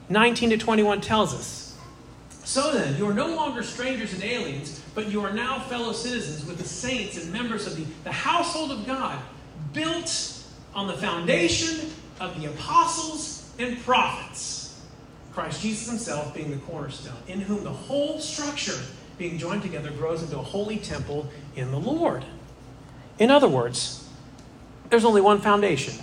19 0.08 0.50
to 0.50 0.58
21 0.58 1.00
tells 1.00 1.34
us 1.34 1.78
So 2.44 2.72
then, 2.72 2.96
you 2.96 3.08
are 3.08 3.14
no 3.14 3.34
longer 3.34 3.62
strangers 3.62 4.12
and 4.12 4.22
aliens, 4.22 4.82
but 4.94 5.10
you 5.10 5.22
are 5.22 5.32
now 5.32 5.60
fellow 5.60 5.92
citizens 5.92 6.46
with 6.46 6.58
the 6.58 6.68
saints 6.68 7.22
and 7.22 7.32
members 7.32 7.66
of 7.66 7.76
the, 7.76 7.84
the 8.04 8.12
household 8.12 8.70
of 8.70 8.86
God, 8.86 9.18
built 9.72 10.42
on 10.74 10.86
the 10.86 10.94
foundation 10.94 11.90
of 12.20 12.38
the 12.40 12.50
apostles 12.50 13.33
and 13.58 13.78
prophets. 13.82 14.80
Christ 15.32 15.62
Jesus 15.62 15.88
himself 15.88 16.32
being 16.34 16.50
the 16.50 16.58
cornerstone, 16.58 17.16
in 17.26 17.40
whom 17.40 17.64
the 17.64 17.72
whole 17.72 18.20
structure, 18.20 18.78
being 19.18 19.36
joined 19.36 19.62
together, 19.62 19.90
grows 19.90 20.22
into 20.22 20.38
a 20.38 20.42
holy 20.42 20.78
temple 20.78 21.28
in 21.56 21.70
the 21.70 21.78
Lord. 21.78 22.24
In 23.18 23.30
other 23.30 23.48
words, 23.48 24.08
there's 24.90 25.04
only 25.04 25.20
one 25.20 25.40
foundation. 25.40 25.94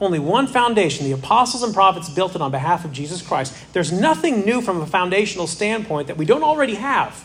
Only 0.00 0.18
one 0.18 0.46
foundation. 0.46 1.06
The 1.06 1.12
apostles 1.12 1.62
and 1.62 1.74
prophets 1.74 2.08
built 2.08 2.34
it 2.34 2.42
on 2.42 2.50
behalf 2.50 2.84
of 2.84 2.92
Jesus 2.92 3.20
Christ. 3.20 3.54
There's 3.72 3.92
nothing 3.92 4.44
new 4.44 4.60
from 4.60 4.80
a 4.80 4.86
foundational 4.86 5.46
standpoint 5.46 6.06
that 6.06 6.16
we 6.16 6.24
don't 6.24 6.44
already 6.44 6.76
have. 6.76 7.24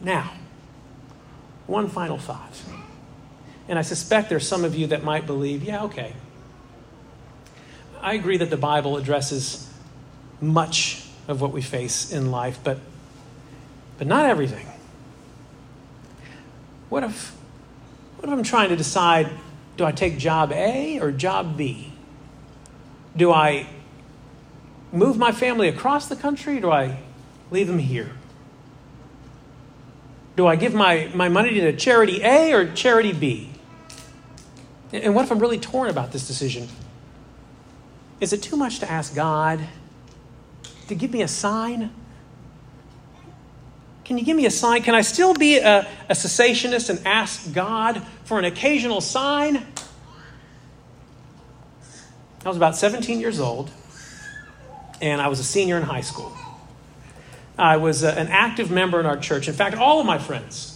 Now, 0.00 0.34
one 1.66 1.88
final 1.88 2.18
thought. 2.18 2.60
And 3.68 3.78
I 3.78 3.82
suspect 3.82 4.28
there's 4.28 4.46
some 4.46 4.64
of 4.64 4.76
you 4.76 4.86
that 4.88 5.02
might 5.02 5.26
believe, 5.26 5.64
yeah, 5.64 5.82
okay. 5.84 6.12
I 8.00 8.14
agree 8.14 8.36
that 8.38 8.50
the 8.50 8.56
Bible 8.56 8.96
addresses 8.96 9.70
much 10.40 11.04
of 11.28 11.40
what 11.40 11.52
we 11.52 11.62
face 11.62 12.12
in 12.12 12.30
life, 12.30 12.58
but, 12.62 12.78
but 13.98 14.06
not 14.06 14.26
everything. 14.26 14.66
What 16.88 17.02
if, 17.04 17.34
what 18.16 18.28
if 18.28 18.30
I'm 18.30 18.42
trying 18.42 18.68
to 18.68 18.76
decide 18.76 19.30
do 19.76 19.84
I 19.84 19.92
take 19.92 20.18
job 20.18 20.52
A 20.52 21.00
or 21.00 21.10
job 21.10 21.56
B? 21.56 21.92
Do 23.16 23.32
I 23.32 23.66
move 24.92 25.18
my 25.18 25.32
family 25.32 25.68
across 25.68 26.08
the 26.08 26.16
country? 26.16 26.60
do 26.60 26.70
I 26.70 26.98
leave 27.50 27.66
them 27.66 27.78
here? 27.78 28.12
Do 30.36 30.46
I 30.46 30.56
give 30.56 30.74
my, 30.74 31.10
my 31.14 31.28
money 31.28 31.60
to 31.60 31.72
charity 31.74 32.22
A 32.22 32.52
or 32.52 32.72
charity 32.72 33.12
B? 33.12 33.50
And 34.92 35.14
what 35.14 35.24
if 35.24 35.32
I'm 35.32 35.38
really 35.38 35.58
torn 35.58 35.90
about 35.90 36.12
this 36.12 36.26
decision? 36.26 36.68
Is 38.20 38.32
it 38.32 38.42
too 38.42 38.56
much 38.56 38.78
to 38.80 38.90
ask 38.90 39.14
God 39.14 39.60
to 40.88 40.94
give 40.94 41.12
me 41.12 41.22
a 41.22 41.28
sign? 41.28 41.90
Can 44.04 44.18
you 44.18 44.24
give 44.24 44.36
me 44.36 44.46
a 44.46 44.50
sign? 44.50 44.82
Can 44.82 44.94
I 44.94 45.02
still 45.02 45.34
be 45.34 45.58
a, 45.58 45.80
a 46.08 46.12
cessationist 46.12 46.90
and 46.90 47.04
ask 47.06 47.52
God 47.52 48.02
for 48.24 48.38
an 48.38 48.44
occasional 48.44 49.00
sign? 49.00 49.66
I 52.44 52.48
was 52.48 52.56
about 52.56 52.76
17 52.76 53.18
years 53.18 53.40
old, 53.40 53.70
and 55.00 55.20
I 55.20 55.26
was 55.26 55.40
a 55.40 55.44
senior 55.44 55.76
in 55.76 55.82
high 55.82 56.02
school. 56.02 56.32
I 57.58 57.78
was 57.78 58.04
a, 58.04 58.16
an 58.16 58.28
active 58.28 58.70
member 58.70 59.00
in 59.00 59.06
our 59.06 59.16
church. 59.16 59.48
In 59.48 59.54
fact, 59.54 59.76
all 59.76 59.98
of 59.98 60.06
my 60.06 60.18
friends, 60.18 60.75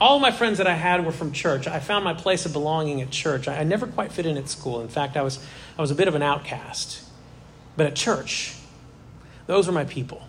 all 0.00 0.18
my 0.18 0.30
friends 0.30 0.58
that 0.58 0.66
I 0.66 0.74
had 0.74 1.04
were 1.04 1.12
from 1.12 1.32
church. 1.32 1.66
I 1.66 1.78
found 1.78 2.04
my 2.04 2.14
place 2.14 2.46
of 2.46 2.52
belonging 2.52 3.02
at 3.02 3.10
church. 3.10 3.46
I, 3.46 3.58
I 3.58 3.64
never 3.64 3.86
quite 3.86 4.12
fit 4.12 4.24
in 4.24 4.36
at 4.36 4.48
school. 4.48 4.80
In 4.80 4.88
fact, 4.88 5.16
I 5.16 5.22
was, 5.22 5.44
I 5.76 5.82
was 5.82 5.90
a 5.90 5.94
bit 5.94 6.08
of 6.08 6.14
an 6.14 6.22
outcast. 6.22 7.04
But 7.76 7.86
at 7.86 7.96
church, 7.96 8.56
those 9.46 9.66
were 9.66 9.72
my 9.72 9.84
people. 9.84 10.22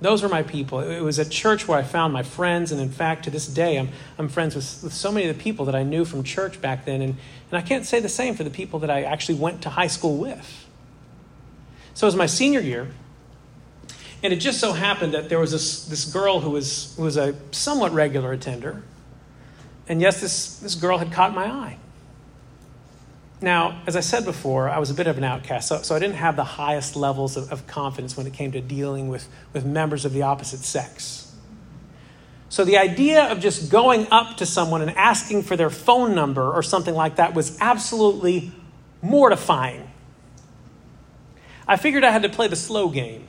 Those 0.00 0.22
were 0.22 0.28
my 0.28 0.42
people. 0.42 0.80
It 0.80 1.00
was 1.00 1.18
at 1.18 1.30
church 1.30 1.66
where 1.66 1.78
I 1.78 1.82
found 1.82 2.12
my 2.12 2.22
friends, 2.22 2.70
and 2.70 2.80
in 2.80 2.90
fact, 2.90 3.24
to 3.24 3.30
this 3.30 3.48
day, 3.48 3.78
I'm, 3.78 3.88
I'm 4.16 4.28
friends 4.28 4.54
with, 4.54 4.80
with 4.84 4.92
so 4.92 5.10
many 5.10 5.28
of 5.28 5.36
the 5.36 5.42
people 5.42 5.64
that 5.64 5.74
I 5.74 5.82
knew 5.82 6.04
from 6.04 6.22
church 6.22 6.60
back 6.60 6.84
then, 6.84 7.02
and, 7.02 7.16
and 7.50 7.58
I 7.58 7.62
can't 7.62 7.84
say 7.84 7.98
the 7.98 8.08
same 8.08 8.36
for 8.36 8.44
the 8.44 8.50
people 8.50 8.78
that 8.80 8.90
I 8.90 9.02
actually 9.02 9.38
went 9.38 9.62
to 9.62 9.70
high 9.70 9.88
school 9.88 10.16
with. 10.16 10.66
So 11.94 12.06
as 12.06 12.14
my 12.14 12.26
senior 12.26 12.60
year, 12.60 12.92
and 14.22 14.32
it 14.32 14.36
just 14.36 14.60
so 14.60 14.72
happened 14.72 15.14
that 15.14 15.28
there 15.28 15.38
was 15.38 15.52
this, 15.52 15.84
this 15.84 16.04
girl 16.04 16.40
who 16.40 16.50
was, 16.50 16.94
who 16.96 17.02
was 17.04 17.16
a 17.16 17.34
somewhat 17.50 17.92
regular 17.92 18.32
attender, 18.32 18.82
and 19.88 20.00
yes, 20.00 20.20
this, 20.20 20.58
this 20.58 20.74
girl 20.74 20.98
had 20.98 21.12
caught 21.12 21.34
my 21.34 21.46
eye. 21.46 21.78
Now, 23.40 23.80
as 23.86 23.94
I 23.94 24.00
said 24.00 24.24
before, 24.24 24.68
I 24.68 24.78
was 24.78 24.90
a 24.90 24.94
bit 24.94 25.06
of 25.06 25.16
an 25.16 25.24
outcast, 25.24 25.68
so, 25.68 25.82
so 25.82 25.94
I 25.94 26.00
didn't 26.00 26.16
have 26.16 26.34
the 26.34 26.44
highest 26.44 26.96
levels 26.96 27.36
of, 27.36 27.52
of 27.52 27.66
confidence 27.66 28.16
when 28.16 28.26
it 28.26 28.32
came 28.32 28.52
to 28.52 28.60
dealing 28.60 29.08
with, 29.08 29.28
with 29.52 29.64
members 29.64 30.04
of 30.04 30.12
the 30.12 30.22
opposite 30.22 30.60
sex. 30.60 31.32
So 32.48 32.64
the 32.64 32.78
idea 32.78 33.30
of 33.30 33.40
just 33.40 33.70
going 33.70 34.08
up 34.10 34.38
to 34.38 34.46
someone 34.46 34.82
and 34.82 34.90
asking 34.92 35.42
for 35.42 35.56
their 35.56 35.70
phone 35.70 36.14
number 36.14 36.50
or 36.50 36.62
something 36.62 36.94
like 36.94 37.16
that 37.16 37.34
was 37.34 37.56
absolutely 37.60 38.52
mortifying. 39.02 39.88
I 41.66 41.76
figured 41.76 42.04
I 42.04 42.10
had 42.10 42.22
to 42.22 42.30
play 42.30 42.48
the 42.48 42.56
slow 42.56 42.88
game. 42.88 43.28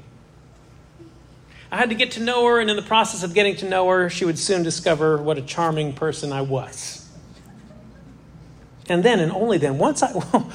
I 1.71 1.77
had 1.77 1.89
to 1.89 1.95
get 1.95 2.11
to 2.11 2.19
know 2.19 2.45
her, 2.47 2.59
and 2.59 2.69
in 2.69 2.75
the 2.75 2.81
process 2.81 3.23
of 3.23 3.33
getting 3.33 3.55
to 3.57 3.69
know 3.69 3.87
her, 3.89 4.09
she 4.09 4.25
would 4.25 4.39
soon 4.39 4.63
discover 4.63 5.21
what 5.21 5.37
a 5.37 5.41
charming 5.41 5.93
person 5.93 6.33
I 6.33 6.41
was. 6.41 7.07
And 8.87 9.03
then, 9.03 9.19
and 9.19 9.31
only 9.31 9.59
then, 9.59 9.77
once 9.77 10.01
I, 10.01 10.11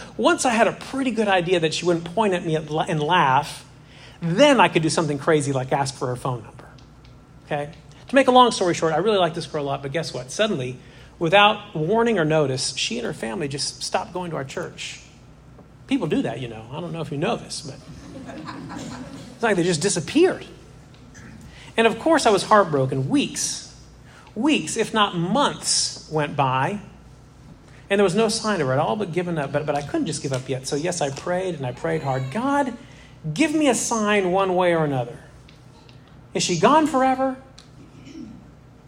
once 0.17 0.45
I 0.45 0.51
had 0.51 0.67
a 0.67 0.73
pretty 0.73 1.13
good 1.13 1.29
idea 1.29 1.61
that 1.61 1.73
she 1.73 1.87
wouldn't 1.87 2.05
point 2.05 2.35
at 2.35 2.45
me 2.45 2.57
and 2.57 3.01
laugh, 3.01 3.65
then 4.21 4.61
I 4.61 4.69
could 4.69 4.83
do 4.83 4.91
something 4.91 5.19
crazy 5.19 5.53
like 5.53 5.73
ask 5.73 5.95
for 5.95 6.09
her 6.09 6.17
phone 6.17 6.43
number. 6.43 6.65
Okay? 7.47 7.73
To 8.09 8.15
make 8.15 8.27
a 8.27 8.33
long 8.33 8.51
story 8.51 8.75
short, 8.75 8.93
I 8.93 8.99
really 8.99 9.19
like 9.19 9.35
this 9.35 9.47
girl 9.47 9.65
a 9.65 9.67
lot, 9.67 9.83
but 9.83 9.93
guess 9.93 10.13
what? 10.13 10.33
Suddenly, 10.33 10.79
without 11.19 11.77
warning 11.77 12.19
or 12.19 12.25
notice, 12.25 12.75
she 12.77 12.99
and 12.99 13.07
her 13.07 13.15
family 13.15 13.47
just 13.47 13.83
stopped 13.83 14.13
going 14.13 14.31
to 14.31 14.37
our 14.37 14.45
church. 14.45 15.01
People 15.87 16.07
do 16.07 16.23
that, 16.23 16.41
you 16.41 16.49
know. 16.49 16.67
I 16.73 16.81
don't 16.81 16.93
know 16.93 17.03
if 17.03 17.13
you 17.13 17.19
know 17.19 17.37
this, 17.37 17.61
but 17.61 17.77
it's 19.35 19.43
like 19.43 19.57
they 19.57 19.63
just 19.63 19.83
disappeared. 19.83 20.45
And 21.77 21.87
of 21.87 21.99
course, 21.99 22.27
I 22.27 22.31
was 22.31 22.45
heartbroken. 22.45 23.09
Weeks, 23.09 23.75
weeks, 24.35 24.77
if 24.77 24.95
not 24.95 25.17
months, 25.17 26.09
went 26.11 26.37
by 26.37 26.81
and 27.91 27.99
there 27.99 28.05
was 28.05 28.15
no 28.15 28.29
sign 28.29 28.61
of 28.61 28.67
her. 28.67 28.73
I'd 28.73 28.79
all 28.79 28.97
but 28.97 29.13
given 29.13 29.39
up, 29.39 29.53
but, 29.53 29.67
but 29.67 29.75
I 29.75 29.83
couldn't 29.83 30.07
just 30.07 30.23
give 30.23 30.33
up 30.33 30.49
yet. 30.49 30.67
So, 30.67 30.77
yes, 30.77 31.01
I 31.01 31.11
prayed 31.11 31.55
and 31.55 31.67
I 31.67 31.73
prayed 31.73 32.03
hard. 32.03 32.31
God, 32.31 32.77
give 33.33 33.55
me 33.55 33.69
a 33.69 33.75
sign 33.75 34.33
one 34.33 34.57
way 34.57 34.75
or 34.75 34.85
another. 34.85 35.19
Is 36.33 36.43
she 36.43 36.59
gone 36.59 36.87
forever? 36.87 37.37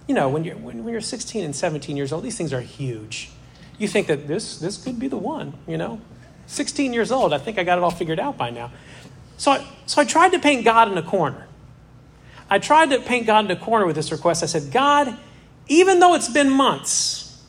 You 0.09 0.15
know, 0.15 0.29
when 0.29 0.45
you're, 0.45 0.57
when, 0.57 0.83
when 0.83 0.93
you're 0.93 1.01
16 1.01 1.45
and 1.45 1.55
17 1.55 1.97
years 1.97 2.13
old, 2.13 2.25
these 2.25 2.37
things 2.37 2.53
are 2.53 2.61
huge. 2.61 3.31
You 3.79 3.87
think 3.87 4.07
that 4.07 4.27
this, 4.27 4.59
this 4.59 4.83
could 4.83 4.99
be 4.99 5.09
the 5.09 5.19
one, 5.19 5.55
you 5.67 5.77
know? 5.77 6.01
16 6.47 6.93
years 6.93 7.13
old, 7.13 7.33
I 7.33 7.39
think 7.39 7.59
I 7.59 7.65
got 7.65 7.77
it 7.77 7.85
all 7.85 7.91
figured 7.91 8.21
out 8.21 8.39
by 8.39 8.51
now. 8.51 8.71
So 9.37 9.51
I, 9.51 9.67
so 9.85 10.01
I 10.01 10.05
tried 10.05 10.31
to 10.31 10.39
paint 10.39 10.65
God 10.65 10.91
in 10.91 10.97
a 10.97 11.03
corner. 11.03 11.46
I 12.49 12.59
tried 12.59 12.91
to 12.91 13.01
paint 13.01 13.27
God 13.27 13.45
in 13.45 13.51
a 13.51 13.57
corner 13.57 13.87
with 13.87 13.97
this 13.97 14.13
request. 14.13 14.43
I 14.43 14.47
said, 14.47 14.73
God, 14.73 15.17
even 15.69 15.99
though 15.99 16.15
it's 16.15 16.29
been 16.29 16.51
months, 16.51 17.43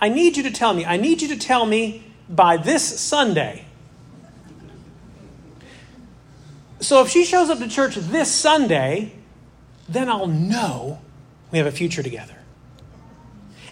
I 0.00 0.08
need 0.08 0.36
you 0.36 0.44
to 0.44 0.50
tell 0.50 0.72
me. 0.72 0.84
I 0.84 0.96
need 0.96 1.20
you 1.20 1.28
to 1.28 1.36
tell 1.36 1.66
me 1.66 2.04
by 2.28 2.56
this 2.56 3.00
Sunday. 3.00 3.66
So 6.80 7.02
if 7.02 7.10
she 7.10 7.24
shows 7.24 7.50
up 7.50 7.58
to 7.58 7.68
church 7.68 7.96
this 7.96 8.32
Sunday, 8.32 9.12
then 9.88 10.08
I'll 10.08 10.26
know 10.26 11.00
we 11.50 11.58
have 11.58 11.66
a 11.66 11.72
future 11.72 12.02
together. 12.02 12.36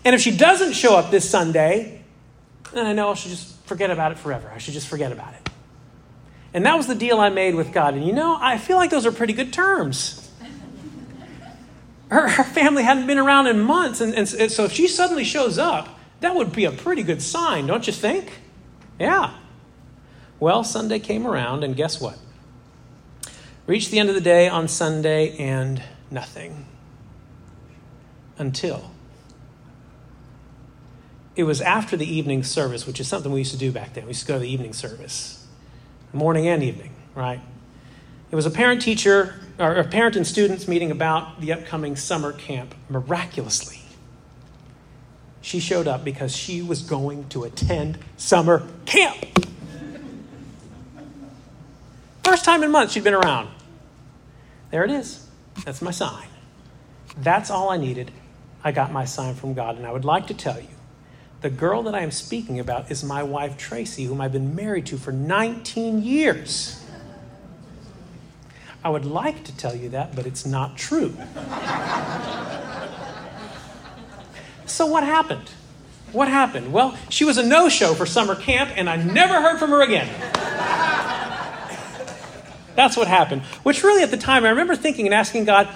And 0.04 0.14
if 0.14 0.20
she 0.20 0.36
doesn't 0.36 0.72
show 0.72 0.96
up 0.96 1.10
this 1.10 1.28
Sunday, 1.28 2.02
then 2.72 2.86
I 2.86 2.92
know 2.92 3.10
I 3.10 3.14
should 3.14 3.30
just 3.30 3.56
forget 3.66 3.90
about 3.90 4.12
it 4.12 4.18
forever. 4.18 4.50
I 4.54 4.58
should 4.58 4.74
just 4.74 4.88
forget 4.88 5.12
about 5.12 5.32
it. 5.34 5.48
And 6.52 6.66
that 6.66 6.76
was 6.76 6.86
the 6.86 6.94
deal 6.94 7.20
I 7.20 7.28
made 7.28 7.54
with 7.54 7.72
God. 7.72 7.94
And 7.94 8.06
you 8.06 8.12
know, 8.12 8.36
I 8.38 8.58
feel 8.58 8.76
like 8.76 8.90
those 8.90 9.06
are 9.06 9.12
pretty 9.12 9.32
good 9.32 9.52
terms. 9.52 10.27
Her, 12.10 12.28
her 12.28 12.44
family 12.44 12.82
hadn't 12.82 13.06
been 13.06 13.18
around 13.18 13.46
in 13.48 13.60
months. 13.60 14.00
And, 14.00 14.14
and 14.14 14.28
so 14.28 14.64
if 14.64 14.72
she 14.72 14.88
suddenly 14.88 15.24
shows 15.24 15.58
up, 15.58 15.88
that 16.20 16.34
would 16.34 16.52
be 16.52 16.64
a 16.64 16.72
pretty 16.72 17.02
good 17.02 17.22
sign, 17.22 17.66
don't 17.66 17.86
you 17.86 17.92
think? 17.92 18.40
Yeah. 18.98 19.34
Well, 20.40 20.64
Sunday 20.64 20.98
came 20.98 21.26
around, 21.26 21.64
and 21.64 21.76
guess 21.76 22.00
what? 22.00 22.18
Reached 23.66 23.90
the 23.90 23.98
end 23.98 24.08
of 24.08 24.14
the 24.14 24.20
day 24.20 24.48
on 24.48 24.68
Sunday, 24.68 25.36
and 25.36 25.82
nothing. 26.10 26.66
Until 28.38 28.90
it 31.38 31.44
was 31.44 31.60
after 31.60 31.96
the 31.96 32.04
evening 32.04 32.42
service, 32.42 32.84
which 32.84 32.98
is 32.98 33.06
something 33.06 33.30
we 33.30 33.38
used 33.38 33.52
to 33.52 33.58
do 33.58 33.70
back 33.70 33.94
then. 33.94 34.04
We 34.04 34.08
used 34.08 34.22
to 34.22 34.26
go 34.26 34.34
to 34.34 34.40
the 34.40 34.52
evening 34.52 34.72
service, 34.72 35.46
morning 36.12 36.48
and 36.48 36.64
evening, 36.64 36.92
right? 37.14 37.40
It 38.32 38.34
was 38.34 38.44
a 38.44 38.50
parent 38.50 38.82
teacher, 38.82 39.40
or 39.58 39.82
parent 39.84 40.16
and 40.16 40.26
students 40.26 40.68
meeting 40.68 40.90
about 40.90 41.40
the 41.40 41.52
upcoming 41.52 41.96
summer 41.96 42.32
camp. 42.32 42.74
Miraculously, 42.88 43.80
she 45.40 45.60
showed 45.60 45.88
up 45.88 46.04
because 46.04 46.34
she 46.34 46.62
was 46.62 46.82
going 46.82 47.28
to 47.30 47.44
attend 47.44 47.98
summer 48.16 48.66
camp. 48.86 49.16
First 52.22 52.44
time 52.44 52.62
in 52.62 52.70
months 52.70 52.92
she'd 52.92 53.04
been 53.04 53.14
around. 53.14 53.48
There 54.70 54.84
it 54.84 54.90
is. 54.90 55.26
That's 55.64 55.80
my 55.80 55.90
sign. 55.90 56.28
That's 57.16 57.50
all 57.50 57.70
I 57.70 57.78
needed. 57.78 58.10
I 58.62 58.70
got 58.70 58.92
my 58.92 59.06
sign 59.06 59.34
from 59.34 59.54
God. 59.54 59.76
And 59.76 59.86
I 59.86 59.92
would 59.92 60.04
like 60.04 60.26
to 60.26 60.34
tell 60.34 60.60
you 60.60 60.68
the 61.40 61.50
girl 61.50 61.82
that 61.84 61.94
I 61.94 62.00
am 62.00 62.10
speaking 62.10 62.60
about 62.60 62.90
is 62.90 63.02
my 63.02 63.22
wife, 63.22 63.56
Tracy, 63.56 64.04
whom 64.04 64.20
I've 64.20 64.32
been 64.32 64.54
married 64.54 64.86
to 64.86 64.98
for 64.98 65.12
19 65.12 66.02
years. 66.02 66.77
I 68.84 68.90
would 68.90 69.04
like 69.04 69.44
to 69.44 69.56
tell 69.56 69.74
you 69.74 69.88
that, 69.90 70.14
but 70.14 70.26
it's 70.26 70.46
not 70.46 70.76
true. 70.76 71.16
So, 74.66 74.86
what 74.86 75.02
happened? 75.02 75.50
What 76.12 76.28
happened? 76.28 76.72
Well, 76.72 76.96
she 77.08 77.24
was 77.24 77.36
a 77.38 77.42
no 77.42 77.68
show 77.68 77.94
for 77.94 78.06
summer 78.06 78.34
camp, 78.34 78.70
and 78.76 78.88
I 78.88 78.96
never 78.96 79.40
heard 79.40 79.58
from 79.58 79.70
her 79.70 79.82
again. 79.82 80.08
That's 82.76 82.96
what 82.96 83.08
happened. 83.08 83.42
Which, 83.64 83.82
really, 83.82 84.02
at 84.02 84.10
the 84.10 84.16
time, 84.16 84.44
I 84.44 84.50
remember 84.50 84.76
thinking 84.76 85.06
and 85.06 85.14
asking 85.14 85.46
God, 85.46 85.66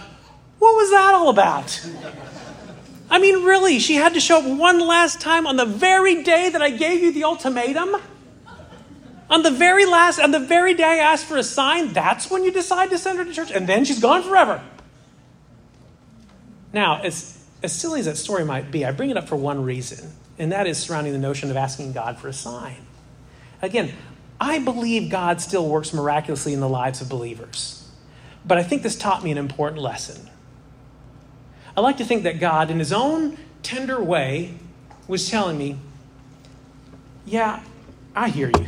what 0.59 0.75
was 0.77 0.91
that 0.91 1.15
all 1.15 1.29
about? 1.29 1.85
I 3.11 3.19
mean, 3.19 3.45
really, 3.45 3.79
she 3.81 3.97
had 3.97 4.15
to 4.15 4.21
show 4.21 4.39
up 4.39 4.59
one 4.59 4.79
last 4.79 5.21
time 5.21 5.47
on 5.47 5.57
the 5.57 5.67
very 5.67 6.23
day 6.23 6.49
that 6.51 6.63
I 6.63 6.71
gave 6.71 7.03
you 7.03 7.13
the 7.13 7.25
ultimatum? 7.25 7.97
On 9.33 9.43
the 9.43 9.51
very 9.51 9.87
last, 9.87 10.21
on 10.21 10.31
the 10.31 10.39
very 10.39 10.75
day 10.75 10.85
I 10.85 10.97
asked 10.99 11.25
for 11.25 11.39
a 11.39 11.43
sign, 11.43 11.95
that's 11.95 12.31
when 12.31 12.45
you 12.45 12.53
decide 12.53 12.91
to 12.91 12.99
send 12.99 13.19
her 13.19 13.25
to 13.25 13.33
church, 13.33 13.51
and 13.51 13.67
then 13.67 13.87
she's 13.87 13.99
gone 13.99 14.23
forever. 14.23 14.63
Now, 16.75 17.01
it's 17.03 17.43
as 17.63 17.73
silly 17.73 18.01
as 18.01 18.05
that 18.05 18.19
story 18.19 18.45
might 18.45 18.71
be, 18.71 18.85
I 18.85 18.93
bring 18.93 19.09
it 19.09 19.17
up 19.17 19.31
for 19.31 19.37
one 19.37 19.65
reason, 19.65 20.13
and 20.39 20.53
that 20.53 20.67
is 20.67 20.77
surrounding 20.77 21.15
the 21.15 21.19
notion 21.19 21.51
of 21.51 21.57
asking 21.57 21.95
God 21.95 22.19
for 22.19 22.29
a 22.29 22.33
sign. 22.35 22.77
Again, 23.63 23.93
I 24.39 24.59
believe 24.59 25.11
God 25.11 25.41
still 25.41 25.67
works 25.67 25.95
miraculously 25.95 26.53
in 26.53 26.61
the 26.61 26.69
lives 26.69 27.01
of 27.01 27.09
believers, 27.09 27.89
but 28.45 28.59
I 28.59 28.63
think 28.63 28.83
this 28.83 28.97
taught 28.97 29.25
me 29.25 29.31
an 29.31 29.39
important 29.39 29.81
lesson. 29.81 30.29
I 31.75 31.81
like 31.81 31.97
to 31.97 32.05
think 32.05 32.25
that 32.25 32.39
God, 32.39 32.71
in 32.71 32.79
His 32.79 32.93
own 32.93 33.39
tender 33.63 34.03
way, 34.03 34.57
was 35.09 35.31
telling 35.31 35.57
me, 35.57 35.79
Yeah, 37.25 37.63
I 38.15 38.29
hear 38.29 38.51
you, 38.61 38.67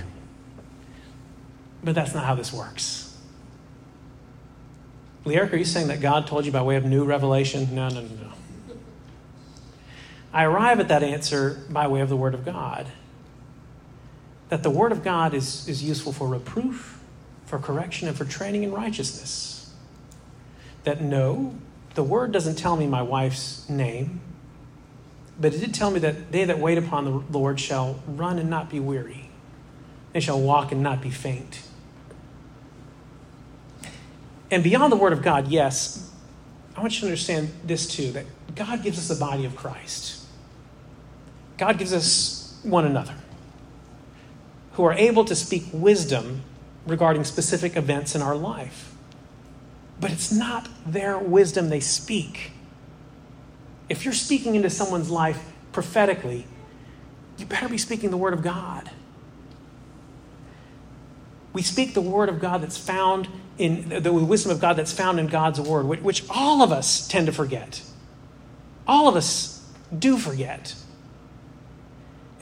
but 1.85 1.95
that's 1.95 2.15
not 2.15 2.25
how 2.25 2.35
this 2.35 2.53
works. 2.53 3.17
Lyric, 5.25 5.53
are 5.53 5.57
you 5.57 5.65
saying 5.65 5.89
that 5.89 6.01
God 6.01 6.27
told 6.27 6.45
you 6.45 6.53
by 6.53 6.63
way 6.63 6.77
of 6.77 6.85
new 6.85 7.05
revelation? 7.05 7.75
No, 7.75 7.89
no, 7.89 8.01
no, 8.01 8.09
no. 8.09 8.77
I 10.33 10.45
arrive 10.45 10.81
at 10.81 10.89
that 10.89 11.03
answer 11.03 11.63
by 11.71 11.87
way 11.87 12.01
of 12.01 12.09
the 12.09 12.17
Word 12.17 12.35
of 12.35 12.45
God. 12.45 12.87
That 14.49 14.63
the 14.63 14.71
Word 14.71 14.93
of 14.93 15.05
God 15.05 15.33
is, 15.33 15.67
is 15.69 15.83
useful 15.83 16.13
for 16.13 16.29
reproof, 16.29 17.01
for 17.47 17.59
correction, 17.59 18.09
and 18.09 18.17
for 18.17 18.25
training 18.25 18.65
in 18.65 18.73
righteousness. 18.73 19.73
That 20.83 21.01
no, 21.01 21.55
the 21.95 22.03
Word 22.03 22.33
doesn't 22.33 22.57
tell 22.57 22.77
me 22.77 22.87
my 22.87 23.01
wife's 23.01 23.67
name, 23.69 24.21
but 25.41 25.55
it 25.55 25.61
did 25.61 25.73
tell 25.73 25.91
me 25.91 26.01
that 26.01 26.33
they 26.33 26.45
that 26.45 26.59
wait 26.59 26.77
upon 26.77 27.05
the 27.05 27.39
Lord 27.39 27.59
shall 27.59 28.01
run 28.07 28.39
and 28.39 28.51
not 28.51 28.69
be 28.69 28.81
weary, 28.81 29.31
they 30.13 30.21
shall 30.21 30.41
walk 30.41 30.73
and 30.73 30.83
not 30.83 31.01
be 31.01 31.11
faint. 31.11 31.63
And 34.51 34.63
beyond 34.63 34.93
the 34.93 34.97
Word 34.97 35.13
of 35.13 35.23
God, 35.23 35.49
yes, 35.49 36.11
I 36.77 36.81
want 36.81 36.95
you 36.95 37.01
to 37.01 37.07
understand 37.07 37.51
this 37.65 37.87
too 37.87 38.13
that 38.13 38.27
God 38.55 38.83
gives 38.83 38.99
us 38.99 39.09
the 39.09 39.23
body 39.25 39.45
of 39.45 39.57
Christ. 39.57 40.25
God 41.59 41.79
gives 41.79 41.93
us 41.93 42.59
one 42.63 42.85
another 42.85 43.15
who 44.73 44.85
are 44.85 44.93
able 44.95 45.25
to 45.25 45.35
speak 45.37 45.65
wisdom 45.73 46.43
regarding 46.87 47.25
specific 47.25 47.77
events 47.77 48.15
in 48.15 48.23
our 48.23 48.37
life. 48.37 48.91
but 50.01 50.11
it's 50.11 50.33
not 50.33 50.69
their 50.87 51.19
wisdom 51.19 51.69
they 51.69 51.81
speak. 51.81 52.53
If 53.89 54.05
you're 54.05 54.15
speaking 54.15 54.55
into 54.55 54.71
someone's 54.71 55.11
life 55.11 55.53
prophetically, 55.73 56.47
you 57.39 57.47
better 57.47 57.69
be 57.69 57.79
speaking 57.79 58.11
the 58.11 58.17
Word 58.17 58.35
of 58.35 58.43
God. 58.43 58.91
We 61.53 61.63
speak 61.63 61.95
the 61.95 62.01
Word 62.01 62.29
of 62.29 62.41
God 62.41 62.63
that's 62.63 62.79
found 62.79 63.29
in 63.59 64.03
the 64.03 64.13
wisdom 64.13 64.51
of 64.51 64.61
God 64.61 64.75
that's 64.75 64.93
found 64.93 65.21
in 65.21 65.29
God's 65.29 65.61
Word, 65.61 65.87
which 65.87 66.25
all 66.29 66.63
of 66.63 66.73
us 66.73 67.07
tend 67.07 67.27
to 67.27 67.33
forget. 67.33 67.83
All 68.87 69.09
of 69.09 69.17
us 69.17 69.65
do 69.97 70.19
forget. 70.19 70.75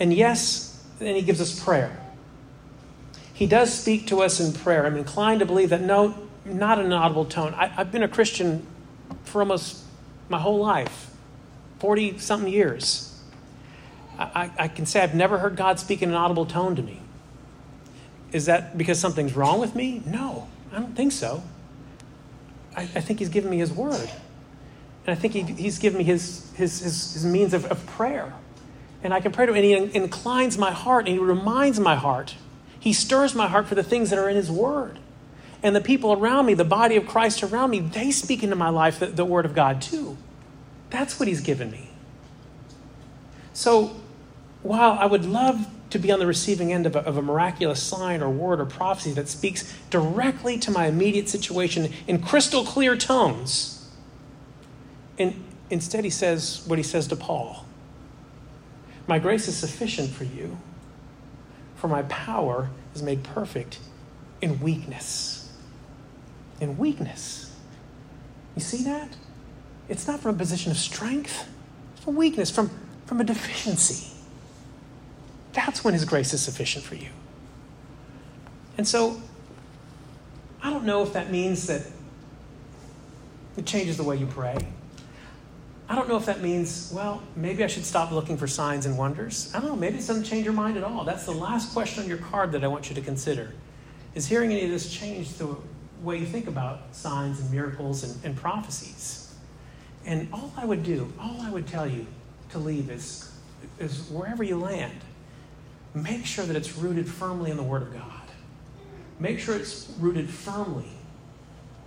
And 0.01 0.13
yes, 0.13 0.83
then 0.99 1.15
He 1.15 1.23
gives 1.23 1.41
us 1.41 1.63
prayer. 1.63 1.99
He 3.35 3.47
does 3.47 3.77
speak 3.77 4.07
to 4.09 4.23
us 4.23 4.41
in 4.41 4.53
prayer. 4.53 4.87
I'm 4.87 4.97
inclined 4.97 5.41
to 5.41 5.47
believe 5.47 5.71
that 5.71 5.81
no, 5.81 6.15
not 6.45 6.79
in 6.79 6.87
an 6.87 6.93
audible 6.93 7.25
tone. 7.25 7.55
I, 7.55 7.67
have 7.67 7.93
been 7.93 8.03
a 8.03 8.09
Christian 8.09 8.67
for 9.25 9.41
almost 9.41 9.83
my 10.29 10.39
whole 10.39 10.59
life 10.59 11.11
40 11.81 12.19
something 12.19 12.53
years. 12.53 13.09
I, 14.19 14.51
I, 14.57 14.69
can 14.69 14.87
say 14.87 15.01
I've 15.01 15.15
never 15.15 15.39
heard 15.39 15.57
God 15.57 15.81
speak 15.81 16.03
in 16.03 16.11
an 16.11 16.15
audible 16.15 16.47
tone 16.47 16.77
to 16.77 16.83
me. 16.83 17.01
Is 18.31 18.47
that 18.47 18.79
because 18.79 19.01
something's 19.01 19.35
wrong 19.35 19.59
with 19.59 19.75
me? 19.75 20.03
No, 20.07 20.49
I 20.73 20.77
don't 20.77 20.97
think 20.97 21.13
so. 21.13 21.43
I, 22.75 22.83
I 22.83 23.01
think 23.01 23.19
He's 23.19 23.29
given 23.29 23.51
me 23.51 23.59
His 23.59 23.73
word. 23.73 24.11
And 25.07 25.15
I 25.15 25.15
think 25.15 25.35
he, 25.35 25.43
He's 25.43 25.79
given 25.79 25.99
me 25.99 26.05
His, 26.05 26.51
his, 26.55 26.81
his, 26.81 27.13
his 27.13 27.25
means 27.25 27.55
of, 27.55 27.67
of 27.67 27.85
prayer. 27.87 28.33
And 29.03 29.13
I 29.13 29.21
can 29.21 29.33
pray 29.33 29.47
to 29.47 29.53
Him, 29.53 29.65
and 29.65 29.91
He 29.91 29.97
inclines 29.97 30.57
my 30.57 30.71
heart, 30.71 31.07
and 31.07 31.15
He 31.17 31.23
reminds 31.23 31.79
my 31.79 31.97
heart. 31.97 32.37
He 32.79 32.93
stirs 32.93 33.35
my 33.35 33.49
heart 33.49 33.67
for 33.67 33.75
the 33.75 33.83
things 33.83 34.11
that 34.11 34.19
are 34.19 34.29
in 34.29 34.37
His 34.37 34.51
word. 34.51 34.99
And 35.63 35.77
the 35.77 35.81
people 35.81 36.13
around 36.13 36.47
me, 36.47 36.55
the 36.55 36.65
body 36.65 36.97
of 36.97 37.07
Christ 37.07 37.43
around 37.43 37.71
me, 37.71 37.81
they 37.81 38.11
speak 38.11 38.43
into 38.43 38.57
my 38.57 38.69
life 38.69 38.99
the, 38.99 39.07
the 39.07 39.25
word 39.25 39.45
of 39.45 39.55
God 39.55 39.81
too. 39.83 40.17
That's 40.91 41.21
what 41.21 41.29
He's 41.29 41.41
given 41.41 41.71
me. 41.71 41.91
So 43.53 43.97
while 44.63 44.93
I 44.93 45.07
would 45.07 45.25
love 45.25 45.67
to 45.93 45.99
be 45.99 46.11
on 46.11 46.19
the 46.19 46.27
receiving 46.27 46.73
end 46.73 46.87
of 46.87 46.97
a, 46.97 47.01
of 47.01 47.19
a, 47.19 47.23
miraculous 47.23 47.83
sign 47.83 48.23
or 48.23 48.31
word 48.31 48.61
or 48.61 48.65
prophecy 48.65 49.13
that 49.13 49.29
speaks 49.29 49.71
directly 49.91 50.59
to 50.59 50.71
my 50.71 50.87
immediate 50.87 51.29
situation 51.29 51.93
in 52.07 52.19
crystal 52.19 52.65
clear 52.65 52.97
tones, 52.97 53.91
and 55.19 55.45
instead 55.69 56.03
he 56.03 56.11
says 56.11 56.63
what 56.67 56.79
he 56.79 56.83
says 56.83 57.07
to 57.09 57.17
Paul 57.17 57.67
My 59.07 59.19
grace 59.19 59.49
is 59.49 59.57
sufficient 59.57 60.11
for 60.11 60.25
you, 60.25 60.59
for 61.77 61.89
my 61.89 62.03
power 62.05 62.71
is 62.95 63.03
made 63.03 63.23
perfect 63.23 63.79
in 64.41 64.61
weakness. 64.61 65.53
In 66.59 66.79
weakness. 66.79 67.55
You 68.57 68.63
see 68.63 68.83
that? 68.85 69.15
It's 69.91 70.07
not 70.07 70.21
from 70.21 70.37
a 70.37 70.39
position 70.39 70.73
of 70.73 70.79
strength, 70.79 71.47
it's 71.95 72.05
from 72.05 72.17
weakness, 72.17 72.51
from, 72.51 72.71
from 73.05 73.21
a 73.21 73.25
deficiency. 73.25 74.12
That's 75.53 75.85
when 75.85 75.95
His 75.95 76.05
grace 76.05 76.33
is 76.33 76.41
sufficient 76.41 76.85
for 76.85 76.95
you. 76.95 77.11
And 78.79 78.87
so, 78.87 79.21
I 80.63 80.71
don't 80.71 80.85
know 80.85 81.03
if 81.03 81.13
that 81.13 81.31
means 81.31 81.67
that 81.67 81.83
it 83.57 83.67
changes 83.67 83.97
the 83.97 84.05
way 84.05 84.17
you 84.17 84.27
pray. 84.27 84.57
I 85.89 85.95
don't 85.95 86.09
know 86.09 86.17
if 86.17 86.25
that 86.27 86.41
means, 86.41 86.91
well, 86.95 87.23
maybe 87.37 87.63
I 87.65 87.67
should 87.67 87.85
stop 87.85 88.13
looking 88.13 88.39
for 88.39 88.47
signs 88.47 88.87
and 88.87 88.97
wonders. 88.97 89.53
I 89.55 89.61
don't 89.61 89.69
know, 89.69 89.77
maybe 89.77 89.97
it 89.97 90.07
doesn't 90.07 90.25
change 90.25 90.45
your 90.45 90.55
mind 90.55 90.79
at 90.79 90.85
all. 90.85 91.05
That's 91.05 91.27
the 91.27 91.33
last 91.33 91.73
question 91.75 92.03
on 92.03 92.09
your 92.09 92.19
card 92.19 92.53
that 92.53 92.65
I 92.65 92.69
want 92.69 92.89
you 92.89 92.95
to 92.95 93.03
consider. 93.03 93.53
Is 94.15 94.27
hearing 94.27 94.53
any 94.53 94.65
of 94.65 94.71
this 94.71 94.91
change 94.91 95.35
the 95.35 95.55
way 96.03 96.17
you 96.17 96.27
think 96.27 96.47
about 96.47 96.95
signs 96.95 97.41
and 97.41 97.51
miracles 97.51 98.05
and, 98.05 98.25
and 98.25 98.37
prophecies? 98.37 99.35
And 100.07 100.29
all 100.33 100.53
I 100.57 100.65
would 100.65 100.83
do, 100.83 101.13
all 101.21 101.37
I 101.43 101.51
would 101.51 101.67
tell 101.67 101.87
you 101.87 102.07
to 102.51 102.59
leave 102.59 102.91
is, 102.91 103.31
is 103.79 104.09
wherever 104.09 104.43
you 104.43 104.57
land, 104.57 104.99
make 105.95 106.25
sure 106.25 106.45
that 106.45 106.57
it's 106.57 106.77
rooted 106.77 107.09
firmly 107.09 107.51
in 107.51 107.57
the 107.57 107.63
Word 107.63 107.83
of 107.83 107.93
God. 107.93 108.23
Make 109.19 109.39
sure 109.39 109.55
it's 109.55 109.93
rooted 110.01 110.29
firmly 110.29 110.89